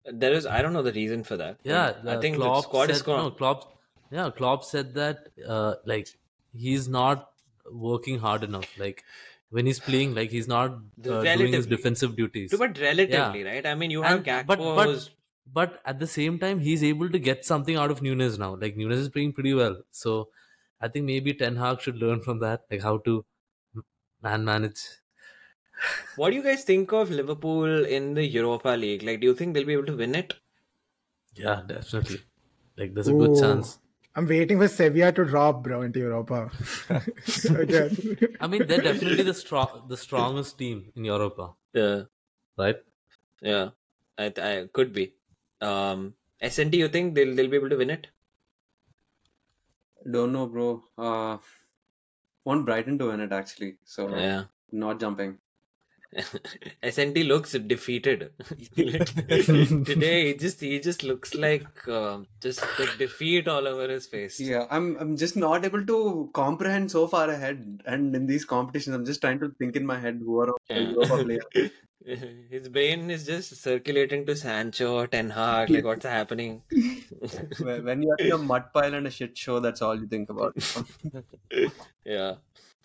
There 0.05 0.33
is, 0.33 0.45
I 0.45 0.61
don't 0.61 0.73
know 0.73 0.83
the 0.83 0.93
reason 0.93 1.23
for 1.23 1.35
that. 1.37 1.57
Yeah, 1.63 1.93
I 2.05 2.15
uh, 2.15 2.21
think 2.21 2.37
the 2.37 2.61
squad 2.61 2.87
said, 2.87 2.95
is 2.95 3.01
gone. 3.01 3.23
No, 3.23 3.31
Klopp, 3.31 3.73
yeah, 4.11 4.29
Klopp 4.29 4.63
said 4.63 4.93
that 4.93 5.27
uh, 5.47 5.75
like 5.85 6.09
he's 6.53 6.87
not 6.87 7.31
working 7.71 8.19
hard 8.19 8.43
enough. 8.43 8.77
Like 8.77 9.03
when 9.49 9.65
he's 9.65 9.79
playing, 9.79 10.15
like 10.15 10.29
he's 10.31 10.47
not 10.47 10.71
uh, 10.71 11.21
doing 11.23 11.53
his 11.53 11.65
defensive 11.67 12.15
duties. 12.15 12.53
But 12.57 12.79
relatively, 12.79 13.43
right? 13.43 13.65
I 13.65 13.75
mean, 13.75 13.91
you 13.91 14.01
have 14.01 14.17
And- 14.17 14.25
Gakpo 14.25 14.47
but- 14.47 14.59
but- 14.59 14.87
who's 14.87 15.11
But 15.55 15.73
at 15.89 15.99
the 15.99 16.07
same 16.11 16.37
time, 16.41 16.59
he's 16.59 16.83
able 16.85 17.09
to 17.15 17.19
get 17.25 17.43
something 17.47 17.75
out 17.81 17.91
of 17.95 17.99
Núñez 18.05 18.37
now. 18.43 18.55
Like 18.61 18.75
Núñez 18.77 19.01
is 19.01 19.09
playing 19.09 19.33
pretty 19.39 19.53
well, 19.57 19.75
so 19.91 20.13
I 20.81 20.87
think 20.93 21.05
maybe 21.09 21.33
Ten 21.41 21.55
Hag 21.63 21.81
should 21.81 21.99
learn 22.03 22.21
from 22.27 22.39
that, 22.39 22.63
like 22.71 22.81
how 22.85 22.93
to 23.09 23.13
man 24.27 24.43
manage. 24.47 24.81
What 26.15 26.31
do 26.31 26.37
you 26.37 26.43
guys 26.47 26.63
think 26.63 26.91
of 26.93 27.11
Liverpool 27.11 27.85
in 27.85 28.13
the 28.15 28.25
Europa 28.25 28.69
League? 28.69 29.03
Like, 29.03 29.21
do 29.21 29.27
you 29.27 29.35
think 29.35 29.53
they'll 29.53 29.65
be 29.69 29.73
able 29.73 29.85
to 29.85 29.95
win 30.01 30.15
it? 30.15 30.33
Yeah, 31.35 31.61
definitely. 31.67 32.21
Like 32.77 32.93
there's 32.95 33.07
a 33.09 33.13
good 33.13 33.37
chance. 33.39 33.77
I'm 34.15 34.25
waiting 34.27 34.57
for 34.57 34.67
Sevilla 34.67 35.11
to 35.11 35.25
drop, 35.25 35.63
bro, 35.63 35.81
into 35.81 35.99
Europa. 35.99 36.49
I 38.39 38.47
mean, 38.47 38.65
they're 38.67 38.81
definitely 38.81 39.23
the 39.23 39.33
strong, 39.33 39.85
the 39.87 39.97
strongest 39.97 40.57
team 40.57 40.91
in 40.95 41.03
Europa, 41.05 41.53
Yeah, 41.73 42.03
right? 42.57 42.77
yeah, 43.41 43.69
I, 44.17 44.31
I 44.37 44.67
could 44.71 44.93
be. 44.93 45.13
Um, 45.61 46.15
SNT, 46.41 46.77
you 46.77 46.87
think 46.87 47.15
they'll 47.15 47.35
they'll 47.35 47.49
be 47.49 47.57
able 47.57 47.69
to 47.69 47.77
win 47.77 47.89
it? 47.89 48.07
Don't 50.09 50.31
know, 50.31 50.47
bro. 50.47 50.83
Uh, 50.97 51.37
want 52.45 52.65
Brighton 52.65 52.97
to 52.99 53.07
win 53.07 53.19
it 53.19 53.31
actually. 53.33 53.77
So 53.83 54.09
Yeah. 54.09 54.45
not 54.71 54.99
jumping. 54.99 55.39
SNT 56.83 57.27
looks 57.27 57.51
defeated. 57.53 58.31
Today, 58.75 60.27
he 60.27 60.33
just 60.35 60.61
he 60.61 60.79
just 60.79 61.03
looks 61.03 61.33
like 61.35 61.87
um, 61.87 62.27
just 62.41 62.61
like 62.79 62.97
defeat 62.97 63.47
all 63.47 63.67
over 63.67 63.87
his 63.89 64.07
face. 64.07 64.39
Yeah, 64.39 64.65
I'm 64.69 64.95
I'm 64.97 65.17
just 65.17 65.35
not 65.35 65.65
able 65.65 65.85
to 65.85 66.29
comprehend 66.33 66.91
so 66.91 67.07
far 67.07 67.29
ahead. 67.29 67.81
And 67.85 68.15
in 68.15 68.27
these 68.27 68.45
competitions, 68.45 68.95
I'm 68.95 69.05
just 69.05 69.19
trying 69.21 69.39
to 69.39 69.49
think 69.59 69.75
in 69.75 69.85
my 69.85 69.99
head 69.99 70.21
who 70.23 70.39
are 70.39 70.47
the 70.47 70.55
Yeah. 70.69 70.79
Europa 70.91 71.23
players. 71.23 71.71
His 72.51 72.69
brain 72.69 73.09
is 73.09 73.25
just 73.25 73.55
circulating 73.63 74.27
to 74.27 74.35
Sancho, 74.35 75.07
Ten 75.07 75.31
Hag, 75.31 75.71
like 75.71 75.83
what's 75.85 76.05
happening. 76.05 76.61
When 77.59 77.83
when 77.83 78.03
you're 78.03 78.15
in 78.19 78.31
a 78.31 78.37
mud 78.37 78.71
pile 78.73 78.93
and 78.93 79.07
a 79.07 79.09
shit 79.09 79.35
show, 79.35 79.59
that's 79.59 79.81
all 79.81 79.99
you 79.99 80.05
think 80.05 80.29
about. 80.29 80.55
yeah, 82.05 82.35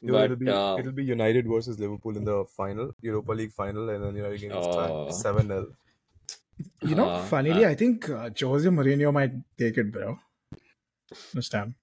Dude, 0.02 0.12
but 0.12 0.24
it'll 0.24 0.36
be 0.36 0.48
uh, 0.48 0.76
it'll 0.78 0.92
be 0.92 1.04
United 1.04 1.46
versus 1.46 1.78
Liverpool 1.78 2.16
in 2.16 2.24
the 2.24 2.44
final, 2.56 2.94
Europa 3.02 3.32
League 3.32 3.52
final, 3.52 3.90
and 3.90 4.02
then 4.04 4.10
you 4.16 4.22
United 4.22 4.44
against 4.44 4.68
Oh. 4.70 5.10
seven 5.10 5.48
0 5.48 5.66
You 6.82 6.94
know, 6.94 7.08
Uh, 7.08 7.22
funnily, 7.24 7.64
uh, 7.64 7.70
I 7.70 7.74
think 7.74 8.08
uh, 8.08 8.30
Jose 8.38 8.68
Mourinho 8.68 9.12
might 9.12 9.32
take 9.58 9.76
it, 9.78 9.90
bro. 9.92 10.18
This 11.34 11.48
time. 11.48 11.74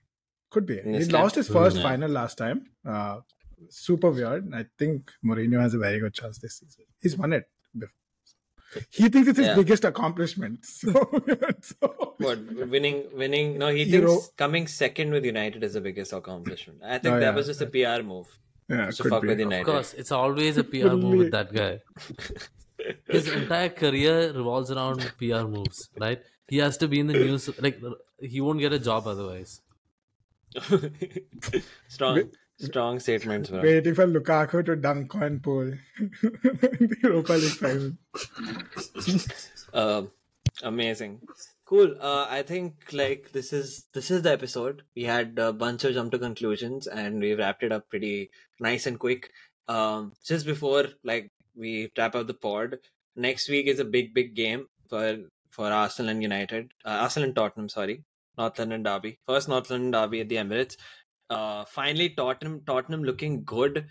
Could 0.49 0.65
be. 0.65 0.78
He 0.82 1.05
lost 1.05 1.36
his 1.36 1.47
first 1.49 1.78
Yeah. 1.78 1.84
final 1.84 2.09
last 2.09 2.38
time. 2.38 2.68
Uh, 2.86 3.22
super 3.70 4.11
weird. 4.11 4.53
I 4.53 4.65
think 4.80 5.11
Mourinho 5.24 5.59
has 5.59 5.74
a 5.74 5.78
very 5.78 5.99
good 5.99 6.13
chance 6.13 6.38
this 6.39 6.59
season. 6.59 6.86
He's 7.01 7.18
won 7.18 7.34
it 7.34 7.43
before. 7.43 7.56
He 8.89 9.07
thinks 9.09 9.28
it's 9.30 9.38
his 9.38 9.47
Yeah. 9.47 9.55
biggest 9.55 9.84
accomplishment. 9.86 10.59
So, 10.65 10.91
so 11.61 12.15
what 12.18 12.39
winning? 12.76 13.05
Winning? 13.13 13.57
No, 13.57 13.68
he 13.70 13.86
thinks 13.86 13.93
Euro- 14.07 14.22
coming 14.38 14.68
second 14.68 15.11
with 15.11 15.24
United 15.26 15.63
is 15.63 15.74
the 15.74 15.82
biggest 15.82 16.11
accomplishment. 16.13 16.82
I 16.84 16.97
think 16.97 17.15
Oh, 17.15 17.20
that 17.20 17.30
yeah. 17.32 17.36
was 17.36 17.47
just 17.47 17.61
a 17.61 17.68
PR 17.68 18.03
move. 18.03 18.28
yeah, 18.70 18.86
Just 18.88 19.01
could 19.01 19.09
fuck 19.11 19.22
be. 19.22 19.30
with 19.30 19.39
Of 19.53 19.65
course, 19.65 19.93
it's 19.93 20.11
always 20.11 20.57
a 20.57 20.63
PR 20.63 20.95
move 20.95 21.18
with 21.20 21.32
that 21.32 21.53
guy. 21.53 21.80
His 23.09 23.28
entire 23.30 23.70
career 23.70 24.32
revolves 24.34 24.70
around 24.72 24.99
PR 25.18 25.45
moves, 25.47 25.89
right? 25.99 26.22
He 26.47 26.57
has 26.57 26.78
to 26.78 26.88
be 26.88 26.99
in 26.99 27.07
the 27.07 27.13
news. 27.13 27.49
Like 27.59 27.80
he 28.22 28.39
won't 28.41 28.59
get 28.59 28.74
a 28.74 28.80
job 28.80 29.07
otherwise. 29.07 29.61
strong, 31.88 32.30
strong 32.57 32.99
statement. 32.99 33.49
bro. 33.49 33.61
Waiting 33.61 33.95
for 33.95 34.07
Lukaku 34.07 34.65
to 34.65 34.75
dunk 34.75 35.15
on 35.15 35.39
Pool. 35.39 35.73
the 36.21 36.97
Europa 37.03 37.33
League 37.33 37.51
final. 37.51 37.91
Um, 39.73 40.11
amazing, 40.63 41.21
cool. 41.65 41.95
Uh, 41.99 42.25
I 42.29 42.41
think 42.41 42.75
like 42.91 43.31
this 43.31 43.53
is 43.53 43.85
this 43.93 44.11
is 44.11 44.21
the 44.21 44.31
episode. 44.31 44.83
We 44.95 45.03
had 45.03 45.37
a 45.37 45.53
bunch 45.53 45.83
of 45.83 45.93
jump 45.93 46.11
to 46.11 46.19
conclusions, 46.19 46.87
and 46.87 47.19
we 47.19 47.33
wrapped 47.33 47.63
it 47.63 47.71
up 47.71 47.89
pretty 47.89 48.31
nice 48.59 48.87
and 48.87 48.97
quick. 48.99 49.31
Um, 49.67 50.13
just 50.25 50.45
before 50.45 50.85
like 51.03 51.31
we 51.55 51.91
wrap 51.97 52.15
up 52.15 52.27
the 52.27 52.33
pod, 52.33 52.77
next 53.15 53.49
week 53.49 53.67
is 53.67 53.79
a 53.79 53.85
big 53.85 54.13
big 54.13 54.33
game 54.35 54.67
for 54.89 55.17
for 55.51 55.67
Arsenal 55.67 56.11
and 56.11 56.23
United. 56.23 56.71
Uh, 56.85 56.99
Arsenal 57.01 57.27
and 57.27 57.35
Tottenham, 57.35 57.69
sorry, 57.69 58.03
North 58.37 58.57
London 58.59 58.83
derby. 58.83 59.19
First 59.27 59.49
North 59.49 59.69
London 59.69 59.91
derby 59.91 60.21
at 60.21 60.29
the 60.29 60.35
Emirates. 60.35 60.77
Uh, 61.30 61.65
finally 61.65 62.09
Tottenham 62.09 62.61
Tottenham 62.65 63.03
looking 63.03 63.43
good. 63.43 63.86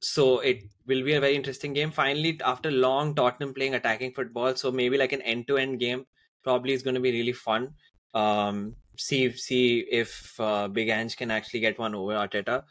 So 0.00 0.40
it 0.40 0.62
will 0.86 1.02
be 1.02 1.14
a 1.14 1.20
very 1.20 1.34
interesting 1.34 1.72
game. 1.72 1.90
Finally, 1.90 2.38
after 2.44 2.70
long 2.70 3.14
Tottenham 3.14 3.54
playing 3.54 3.74
attacking 3.74 4.12
football, 4.12 4.54
so 4.54 4.70
maybe 4.70 4.98
like 4.98 5.12
an 5.12 5.22
end-to-end 5.22 5.80
game 5.80 6.04
probably 6.44 6.74
is 6.74 6.82
going 6.82 6.94
to 6.94 7.00
be 7.00 7.12
really 7.12 7.32
fun. 7.32 7.72
Um, 8.14 8.76
see 8.98 9.32
see 9.32 9.80
if 9.90 10.38
uh, 10.38 10.68
Big 10.68 10.88
Ange 10.90 11.16
can 11.16 11.30
actually 11.30 11.60
get 11.60 11.78
one 11.78 11.94
over 11.94 12.12
Arteta. 12.12 12.64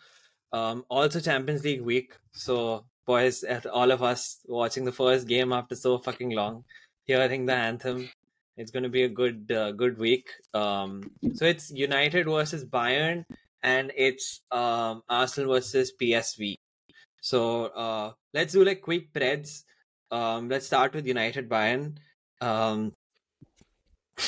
Um, 0.54 0.86
also 0.90 1.20
Champions 1.20 1.64
League 1.64 1.82
week, 1.82 2.14
so 2.32 2.86
boys, 3.06 3.44
all 3.74 3.92
of 3.92 4.04
us 4.04 4.40
watching 4.48 4.86
the 4.86 4.92
first 4.92 5.28
game 5.28 5.52
after 5.52 5.76
so 5.76 5.98
fucking 5.98 6.32
long, 6.32 6.64
hearing 7.04 7.46
the 7.46 7.54
anthem, 7.54 8.10
it's 8.58 8.72
going 8.72 8.84
to 8.84 8.90
be 8.90 9.04
a 9.04 9.10
good 9.10 9.52
uh, 9.52 9.72
good 9.72 9.98
week. 9.98 10.30
Um, 10.54 11.12
so 11.34 11.46
it's 11.46 11.72
United 11.72 12.28
versus 12.28 12.64
Bayern, 12.64 13.26
and 13.66 13.92
it's 13.98 14.42
um, 14.52 15.02
Arsenal 15.10 15.54
versus 15.54 15.92
PSV. 16.00 16.56
So 17.22 17.66
uh, 17.66 18.12
let's 18.34 18.54
do 18.54 18.64
like 18.64 18.82
quick 18.82 19.12
preds. 19.12 19.64
Um, 20.12 20.50
let's 20.50 20.68
start 20.68 20.94
with 20.94 21.08
United 21.08 21.50
Bayern. 21.50 21.98
Um, 22.40 22.94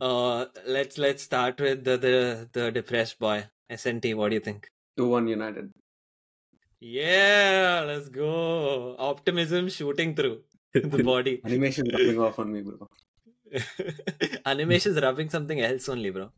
uh, 0.00 0.46
let's 0.66 0.96
let's 0.96 1.22
start 1.22 1.60
with 1.60 1.84
the 1.84 1.98
the, 1.98 2.48
the 2.52 2.72
depressed 2.72 3.18
boy. 3.18 3.44
SNT, 3.70 4.14
what 4.14 4.30
do 4.30 4.36
you 4.36 4.40
think? 4.40 4.68
2 4.96 5.08
1 5.08 5.28
United. 5.28 5.70
Yeah, 6.80 7.84
let's 7.86 8.08
go. 8.08 8.96
Optimism 8.98 9.68
shooting 9.68 10.14
through 10.14 10.40
the 10.72 11.02
body. 11.02 11.42
Animation 11.44 11.90
coming 11.90 12.18
off 12.18 12.38
on 12.38 12.52
me, 12.52 12.62
bro. 12.62 12.88
Animation 14.46 14.92
is 14.96 15.02
rubbing 15.02 15.28
something 15.30 15.60
else 15.60 15.88
only, 15.88 16.10
bro. 16.10 16.30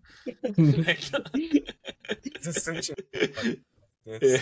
Right 0.59 1.11
now. 1.13 1.25
It's 2.09 2.47
essential. 2.47 2.95
Yeah. 4.05 4.39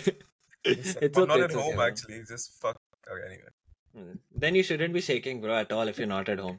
It's, 0.64 0.96
It's 0.96 1.18
I'm 1.18 1.28
not 1.28 1.40
at 1.40 1.44
it's 1.46 1.54
home 1.54 1.68
okay, 1.68 1.76
man. 1.76 1.88
actually. 1.88 2.22
Just 2.28 2.60
fuck. 2.60 2.76
Okay, 3.10 3.26
anyway. 3.26 3.50
Mm. 3.96 4.18
Then 4.34 4.54
you 4.54 4.62
shouldn't 4.62 4.92
be 4.94 5.00
shaking, 5.00 5.40
bro, 5.40 5.54
at 5.56 5.70
all 5.72 5.88
if 5.88 5.98
you're 5.98 6.06
not 6.06 6.28
at 6.28 6.38
home. 6.38 6.58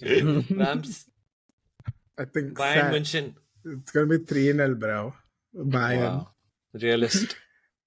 Ramps, 0.02 1.06
I 2.18 2.24
think 2.24 2.54
Bayern 2.54 2.90
Sa- 2.90 2.94
München. 2.96 3.34
it's 3.64 3.90
gonna 3.92 4.06
be 4.06 4.18
three 4.24 4.52
0 4.52 4.74
bro. 4.76 5.12
Bayern. 5.54 6.00
Wow. 6.00 6.28
Realist. 6.72 7.36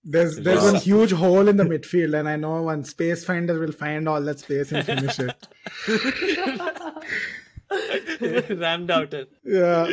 There's 0.06 0.36
there's 0.38 0.60
Wow. 0.62 0.74
one 0.74 0.82
huge 0.82 1.12
hole 1.14 1.48
in 1.48 1.56
the 1.58 1.64
midfield, 1.64 2.18
and 2.20 2.28
I 2.28 2.36
know 2.36 2.62
one 2.64 2.84
space 2.84 3.24
finder 3.24 3.58
will 3.60 3.72
find 3.72 4.10
all 4.10 4.22
that 4.22 4.40
space 4.40 4.72
and 4.74 4.86
finish 4.86 5.18
it. 5.20 5.48
Rammed 8.60 8.92
out 8.92 9.14
it. 9.14 9.32
Yeah. 9.44 9.88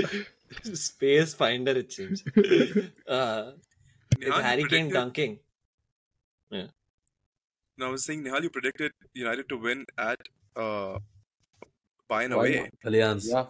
Space 0.74 1.34
finder, 1.34 1.72
it 1.72 1.92
seems. 1.92 2.22
Uh, 3.06 3.52
it's 4.18 4.36
Nihal, 4.36 4.42
Harry 4.42 4.62
you 4.62 4.68
Kane 4.68 4.90
predicted- 4.90 4.94
dunking. 4.94 5.38
No, 7.78 7.86
I 7.86 7.90
was 7.92 8.04
saying, 8.04 8.24
Nihal, 8.24 8.42
you 8.42 8.50
predicted 8.50 8.92
United 9.14 9.48
to 9.48 9.56
win 9.56 9.86
at 9.96 10.20
uh, 10.54 10.98
Bayern 12.10 12.36
Why 12.36 12.48
away. 12.48 12.70
not? 12.84 12.92
Allianz. 12.92 13.24
Yeah. 13.30 13.46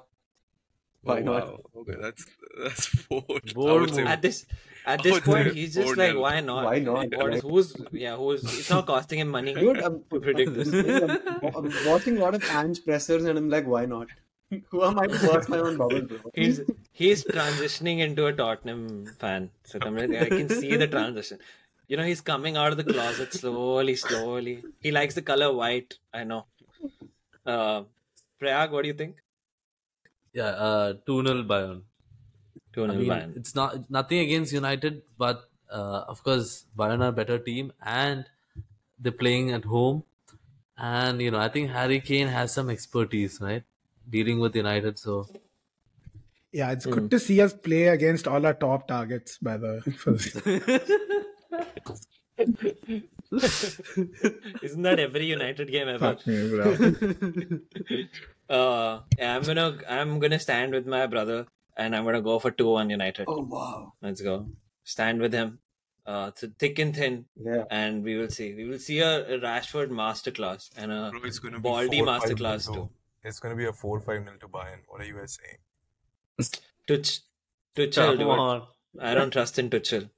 Why 1.03 1.19
Oh, 1.19 1.23
not? 1.23 1.47
wow. 1.49 1.61
Okay, 1.79 1.97
that's 2.01 2.25
that's 2.63 2.95
bold. 3.09 3.25
I 3.49 3.53
Bold 3.55 3.81
would 3.81 3.95
say 3.95 4.05
move. 4.05 4.13
At 4.93 5.03
this 5.07 5.17
Oh, 5.17 5.21
point, 5.21 5.45
dude, 5.49 5.57
he's 5.57 5.75
just 5.75 5.89
4-0. 5.89 5.97
like, 6.03 6.17
why 6.25 6.41
not? 6.41 6.65
Why 6.65 6.79
not? 6.79 7.17
What 7.17 7.35
is, 7.35 7.43
Like- 7.45 7.51
who's 7.53 7.69
yeah? 8.05 8.17
Who's? 8.17 8.43
It's 8.59 8.71
not 8.71 8.87
costing 8.87 9.21
him 9.21 9.29
money 9.37 9.55
Dude, 9.55 9.79
I'm, 9.89 10.03
to 10.13 10.21
predict 10.27 10.55
this. 10.55 10.73
I'm, 10.73 11.57
I'm 11.61 11.71
watching 11.87 12.19
a 12.19 12.21
lot 12.25 12.35
of 12.39 12.45
Ange 12.61 12.85
pressers 12.85 13.25
and 13.25 13.39
I'm 13.43 13.49
like, 13.57 13.67
why 13.75 13.85
not? 13.95 14.09
Who 14.71 14.83
am 14.85 14.99
I 14.99 15.07
to 15.07 15.19
burst 15.27 15.49
my 15.49 15.59
own 15.59 15.77
bubble, 15.81 16.03
bro? 16.03 16.19
He's 16.35 16.61
he's 17.01 17.25
transitioning 17.25 18.01
into 18.07 18.27
a 18.27 18.33
Tottenham 18.33 18.87
fan. 19.19 19.51
So 19.65 19.79
I'm 19.81 19.97
like, 19.97 20.11
I 20.23 20.29
can 20.29 20.49
see 20.49 20.77
the 20.77 20.89
transition. 20.89 21.39
You 21.87 21.97
know, 21.97 22.05
he's 22.05 22.21
coming 22.21 22.57
out 22.57 22.73
of 22.73 22.77
the 22.81 22.85
closet 22.93 23.33
slowly, 23.35 23.95
slowly. 23.97 24.57
He 24.81 24.91
likes 24.97 25.15
the 25.15 25.23
color 25.23 25.53
white. 25.61 25.95
I 26.13 26.25
know. 26.25 26.47
Uh, 27.47 27.83
Prayag, 28.41 28.73
what 28.73 28.83
do 28.83 28.89
you 28.89 28.95
think? 28.95 29.17
Yeah, 30.33 30.51
uh, 30.69 30.93
2 31.07 31.27
0 31.27 31.43
Bayern. 31.45 31.83
Two 32.73 32.85
I 32.85 32.97
mean, 32.97 33.09
Bayern. 33.09 33.37
it's 33.37 33.55
not 33.55 33.91
nothing 33.91 34.19
against 34.19 34.53
United, 34.53 35.03
but 35.19 35.49
uh, 35.71 36.05
of 36.09 36.23
course, 36.23 36.65
Bayern 36.77 37.01
are 37.01 37.09
a 37.09 37.13
better 37.13 37.39
team 37.39 37.73
and 37.85 38.27
they're 38.99 39.13
playing 39.13 39.53
at 39.53 39.65
home. 39.65 40.05
And, 40.77 41.21
you 41.21 41.31
know, 41.31 41.39
I 41.39 41.49
think 41.49 41.71
Harry 41.71 42.01
Kane 42.01 42.29
has 42.29 42.53
some 42.53 42.71
expertise, 42.71 43.41
right? 43.41 43.63
Dealing 44.09 44.41
with 44.41 44.57
United. 44.57 44.99
So, 44.99 45.29
Yeah, 46.53 46.73
it's 46.73 46.87
good 46.87 47.11
to 47.11 47.19
see 47.19 47.41
us 47.41 47.53
play 47.53 47.89
against 47.89 48.27
all 48.27 48.45
our 48.47 48.55
top 48.55 48.89
targets, 48.89 49.39
by 49.39 49.57
the 49.59 49.69
way. 49.69 49.83
Isn't 54.63 54.83
that 54.83 54.99
every 54.99 55.27
United 55.27 55.71
game 55.71 55.89
ever? 55.89 56.17
Me. 56.27 57.61
Uh, 58.51 59.01
I'm 59.23 59.43
gonna 59.43 59.79
I'm 59.89 60.19
gonna 60.19 60.41
stand 60.41 60.73
with 60.73 60.85
my 60.85 61.07
brother, 61.07 61.47
and 61.85 61.97
I'm 61.97 62.05
gonna 62.05 62.21
go 62.29 62.39
for 62.45 62.51
two 62.61 62.69
one 62.77 62.91
United. 62.95 63.25
Oh, 63.35 63.41
wow. 63.57 63.93
Let's 64.03 64.21
go. 64.29 64.37
Stand 64.85 65.21
with 65.27 65.33
him. 65.41 65.59
Uh, 66.07 66.31
it's 66.33 66.45
thick 66.59 66.79
and 66.85 66.95
thin, 67.01 67.19
Yeah. 67.49 67.65
and 67.71 68.03
we 68.09 68.17
will 68.21 68.31
see. 68.37 68.49
We 68.61 68.65
will 68.71 68.79
see 68.79 68.99
a, 69.01 69.11
a 69.35 69.39
Rashford 69.49 69.91
masterclass 70.01 70.71
and 70.77 70.91
a 70.99 71.11
Bro, 71.11 71.21
it's 71.25 71.39
gonna 71.39 71.59
be 71.61 71.69
Baldy 71.69 71.99
Four, 71.99 72.07
five 72.07 72.23
masterclass 72.23 72.67
nil 72.69 72.75
to- 72.75 72.81
too. 72.81 72.91
It's 73.23 73.39
going 73.39 73.53
to 73.55 73.57
be 73.63 73.67
a 73.67 73.73
4 73.79 74.01
5 74.01 74.25
nil 74.25 74.37
to 74.41 74.49
Bayern. 74.53 74.79
What 74.89 75.03
are 75.03 75.05
you 75.05 75.15
guys 75.19 75.37
saying? 75.41 75.59
Tuch, 76.89 77.21
Tuchel, 77.77 78.17
come 78.17 78.29
on. 78.31 78.63
I 78.99 79.13
don't 79.13 79.31
trust 79.31 79.59
in 79.59 79.69
Tuchel. 79.69 80.09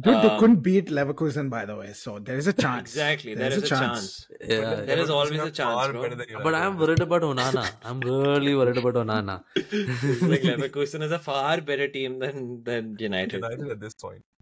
Dude, 0.00 0.14
they 0.22 0.28
Um, 0.30 0.38
couldn't 0.40 0.60
beat 0.66 0.86
Leverkusen, 0.96 1.50
by 1.50 1.64
the 1.68 1.74
way, 1.74 1.92
so 1.92 2.20
there 2.20 2.36
is 2.36 2.46
a 2.46 2.52
chance. 2.52 2.90
Exactly, 2.92 3.34
there 3.34 3.50
There's 3.50 3.64
is 3.64 3.72
a 3.72 3.74
chance. 3.74 4.28
Yeah. 4.40 4.74
There 4.90 4.98
is 5.04 5.10
always 5.10 5.40
a 5.40 5.50
chance, 5.50 5.88
bro. 5.90 6.42
But 6.44 6.54
I'm 6.54 6.78
worried 6.78 7.00
about 7.00 7.22
Onana. 7.22 7.68
I'm 7.82 7.98
really 8.00 8.54
worried 8.54 8.78
about 8.78 8.94
Onana. 8.94 9.42
like 9.56 10.42
Leverkusen 10.42 11.02
is 11.02 11.10
a 11.10 11.18
far 11.18 11.60
better 11.60 11.88
team 11.88 12.20
than 12.20 12.62
than 12.62 12.96
United. 13.00 13.42
United 13.42 13.70
at 13.76 13.80
this. 13.80 13.94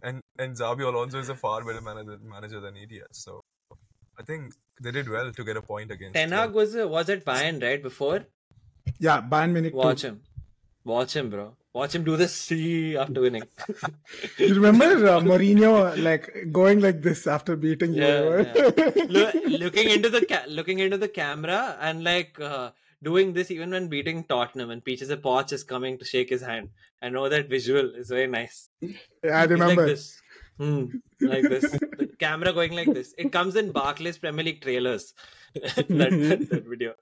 And 0.02 0.20
and 0.38 0.54
Xabi 0.54 0.82
Alonso 0.92 1.18
is 1.18 1.30
a 1.30 1.34
far 1.34 1.64
better 1.64 1.80
manager, 1.80 2.18
manager 2.36 2.60
than 2.60 2.76
EDS. 2.76 3.24
So 3.24 3.40
I 4.18 4.22
think 4.22 4.52
they 4.82 4.90
did 4.90 5.08
well 5.08 5.32
to 5.32 5.44
get 5.44 5.56
a 5.56 5.62
point 5.62 5.90
against. 5.90 6.16
Ten 6.16 6.32
Hag 6.32 6.52
was 6.52 6.76
was 6.76 7.08
at 7.08 7.24
Bayern 7.24 7.62
right 7.62 7.82
before. 7.82 8.26
Yeah, 8.98 9.22
Bayern 9.22 9.52
Munich. 9.52 9.72
too. 9.72 9.78
Watch 9.78 10.02
him, 10.02 10.20
watch 10.86 11.14
him, 11.16 11.28
bro. 11.30 11.46
Watch 11.74 11.94
him 11.94 12.04
do 12.04 12.16
this 12.16 12.34
see 12.46 12.96
after 12.96 13.20
winning. 13.20 13.42
You 14.38 14.54
remember 14.54 15.06
uh, 15.08 15.20
Mourinho 15.20 16.02
like 16.02 16.30
going 16.50 16.80
like 16.80 17.02
this 17.02 17.26
after 17.26 17.54
beating 17.56 17.92
you? 17.94 18.02
Yeah, 18.02 18.70
Look, 19.16 19.34
looking 19.64 19.90
into 19.90 20.08
the 20.08 20.24
ca- 20.26 20.46
looking 20.48 20.78
into 20.78 20.96
the 20.96 21.08
camera 21.08 21.76
and 21.80 22.02
like 22.02 22.40
uh, 22.40 22.70
doing 23.02 23.34
this 23.34 23.50
even 23.50 23.70
when 23.76 23.88
beating 23.88 24.24
Tottenham 24.24 24.70
and 24.70 24.82
Peaches 24.82 25.10
a 25.10 25.18
Poch 25.18 25.52
is 25.52 25.64
coming 25.64 25.98
to 25.98 26.04
shake 26.06 26.30
his 26.30 26.40
hand. 26.40 26.70
I 27.02 27.10
know 27.10 27.28
that 27.28 27.50
visual 27.50 27.94
is 27.94 28.08
very 28.08 28.26
nice. 28.26 28.70
I 28.82 28.86
He's 28.86 29.48
remember. 29.50 29.82
like 29.82 29.90
this. 29.96 30.22
Hmm, 30.58 30.84
like 31.20 31.42
this. 31.42 31.70
The 31.70 32.08
camera 32.18 32.52
going 32.52 32.72
like 32.72 32.92
this. 32.92 33.14
It 33.18 33.30
comes 33.32 33.56
in 33.56 33.72
Barclays 33.72 34.18
Premier 34.18 34.44
League 34.44 34.62
trailers. 34.62 35.12
that, 35.54 35.88
that, 35.88 36.46
that 36.50 36.64
video. 36.68 36.94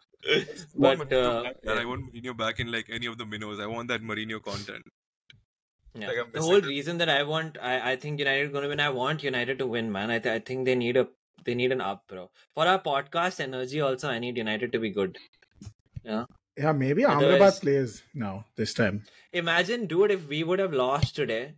But 0.77 1.13
uh, 1.13 1.43
back, 1.45 1.65
man. 1.65 1.79
I 1.79 1.85
want 1.85 2.13
Mourinho 2.13 2.37
back 2.37 2.59
in 2.61 2.73
like 2.73 2.87
any 2.91 3.07
of 3.07 3.19
the 3.19 3.27
minnows. 3.27 3.61
I 3.61 3.67
want 3.67 3.89
that 3.89 4.03
Mourinho 4.03 4.43
content. 4.43 4.83
yeah. 5.95 6.09
Like, 6.09 6.33
the 6.33 6.41
whole 6.43 6.57
it. 6.57 6.67
reason 6.67 6.99
that 6.99 7.09
I 7.09 7.23
want, 7.23 7.59
I, 7.63 7.93
I 7.93 7.97
think 7.97 8.19
United 8.19 8.53
going 8.53 8.63
to 8.65 8.69
win. 8.71 8.81
I 8.81 8.91
want 8.91 9.23
United 9.23 9.59
to 9.61 9.67
win, 9.67 9.93
man. 9.93 10.11
I, 10.11 10.19
th- 10.19 10.35
I 10.35 10.39
think 10.41 10.65
they 10.65 10.75
need 10.75 10.97
a, 10.97 11.07
they 11.45 11.55
need 11.55 11.73
an 11.73 11.81
up, 11.81 12.05
bro. 12.09 12.31
For 12.55 12.67
our 12.67 12.81
podcast 12.81 13.39
energy, 13.41 13.81
also, 13.81 14.09
I 14.09 14.19
need 14.19 14.37
United 14.37 14.73
to 14.73 14.79
be 14.79 14.91
good. 14.91 15.17
Yeah. 16.05 16.25
Yeah, 16.57 16.73
maybe 16.73 17.05
Otherwise- 17.05 17.41
Amrabat 17.41 17.61
plays 17.61 18.03
now 18.15 18.47
this 18.57 18.75
time. 18.75 19.03
Imagine, 19.33 19.87
dude, 19.87 20.11
if 20.13 20.29
we 20.29 20.43
would 20.45 20.59
have 20.59 20.73
lost 20.73 21.15
today 21.17 21.55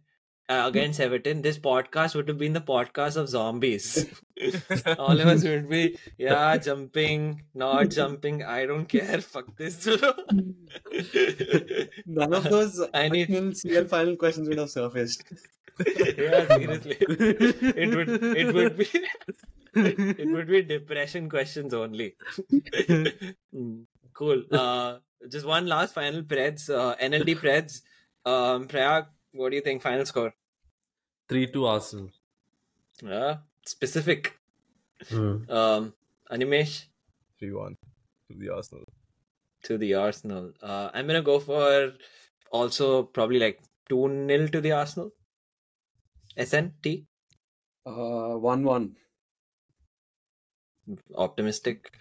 uh, 0.48 0.64
against 0.68 1.00
Everton, 1.00 1.42
this 1.42 1.58
podcast 1.58 2.14
would 2.14 2.28
have 2.28 2.38
been 2.38 2.52
the 2.52 2.60
podcast 2.60 3.16
of 3.16 3.28
zombies. 3.28 4.06
All 4.98 5.18
of 5.20 5.26
us 5.26 5.42
would 5.44 5.68
be, 5.68 5.98
yeah, 6.18 6.56
jumping, 6.58 7.42
not 7.54 7.90
jumping. 7.90 8.44
I 8.44 8.66
don't 8.66 8.86
care. 8.86 9.20
Fuck 9.20 9.56
this. 9.56 9.84
bro. 9.84 10.12
None 12.06 12.32
of 12.34 12.44
those 12.44 12.80
I 12.94 13.08
need- 13.08 13.30
Arsenal 13.30 13.54
CL 13.54 13.84
final 13.86 14.16
questions 14.16 14.48
would 14.48 14.58
have 14.58 14.70
surfaced. 14.70 15.24
yeah, 15.84 16.46
seriously. 16.48 16.96
It 17.00 17.94
would, 17.96 18.08
it 18.22 18.54
would 18.54 18.76
be, 18.78 18.88
it 19.74 20.28
would 20.32 20.46
be 20.48 20.62
depression 20.62 21.28
questions 21.28 21.74
only. 21.74 22.14
Cool. 24.14 24.44
Uh, 24.50 24.98
just 25.28 25.44
one 25.46 25.66
last 25.66 25.92
final 25.94 26.22
Preds, 26.22 26.70
uh, 26.70 26.96
NLD 26.96 27.36
Preds. 27.40 27.80
Um, 28.24 28.66
Prayag, 28.68 29.04
what 29.36 29.50
do 29.50 29.56
you 29.56 29.62
think? 29.62 29.82
Final 29.82 30.06
score? 30.06 30.32
3 31.28 31.46
2 31.52 31.66
Arsenal. 31.66 32.10
Uh, 33.06 33.36
specific. 33.64 34.34
Hmm. 35.10 35.50
Um, 35.50 35.92
Animesh 36.30 36.86
3 37.38 37.52
1 37.52 37.76
to 38.30 38.38
the 38.38 38.48
Arsenal. 38.50 38.84
to 39.64 39.76
the 39.78 39.94
Arsenal. 39.94 40.52
Uh, 40.62 40.90
I'm 40.94 41.06
gonna 41.06 41.22
go 41.22 41.38
for 41.40 41.92
also 42.50 43.02
probably 43.02 43.38
like 43.38 43.60
two 43.88 44.00
0 44.28 44.46
to 44.48 44.60
the 44.60 44.72
Arsenal. 44.72 45.10
SNT 46.38 47.06
Uh, 47.86 48.36
1 48.38 48.64
1. 48.64 48.96
optimistic. 51.16 51.92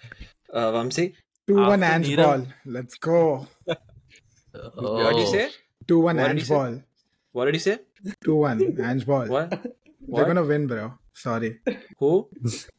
Uh, 0.54 0.72
Vamsi, 0.72 1.14
2 1.48 1.56
1 1.56 1.84
After 1.84 1.96
Ange 2.10 2.16
ball. 2.18 2.48
Let's 2.66 2.96
go. 2.96 3.48
Oh. 4.54 5.04
what 5.04 5.14
did 5.14 5.20
you 5.22 5.28
say? 5.28 5.50
2 5.88 6.00
1 6.00 6.16
What 6.18 6.24
did 6.24 6.32
Ange 6.32 6.46
say? 6.46 6.54
ball. 6.54 6.82
What 7.36 7.46
did 7.46 7.56
he 7.56 7.60
say? 7.60 7.80
2 8.24 8.34
1 8.34 8.78
Ange 8.82 9.06
ball. 9.06 9.28
What? 9.28 9.50
They're 10.08 10.24
gonna 10.24 10.46
win, 10.46 10.68
bro. 10.68 10.94
Sorry. 11.14 11.60
Who? 12.00 12.30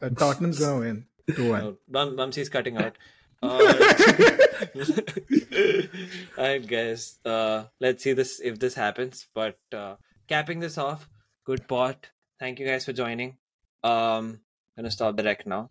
Uh, 0.01 0.09
Tottenham's 0.09 0.59
gonna 0.59 0.81
win. 0.81 1.05
2 1.35 1.51
1. 1.51 1.63
No, 1.63 1.77
Bum, 1.87 2.17
Bumsy's 2.17 2.49
cutting 2.49 2.79
out. 2.79 2.97
Uh, 3.43 3.59
I 6.39 6.57
guess. 6.57 7.19
Uh, 7.23 7.65
let's 7.81 8.03
see 8.03 8.15
this 8.15 8.41
if 8.41 8.59
this 8.59 8.75
happens. 8.75 9.27
But 9.35 9.59
uh, 9.75 9.97
capping 10.27 10.61
this 10.61 10.79
off, 10.79 11.07
good 11.45 11.69
pot. 11.69 12.09
Thank 12.41 12.59
you 12.59 12.67
guys 12.67 12.87
for 12.87 12.95
joining. 12.95 13.37
Um, 13.85 14.41
gonna 14.75 14.91
stop 14.91 15.19
the 15.19 15.23
rec 15.23 15.47
now. 15.47 15.69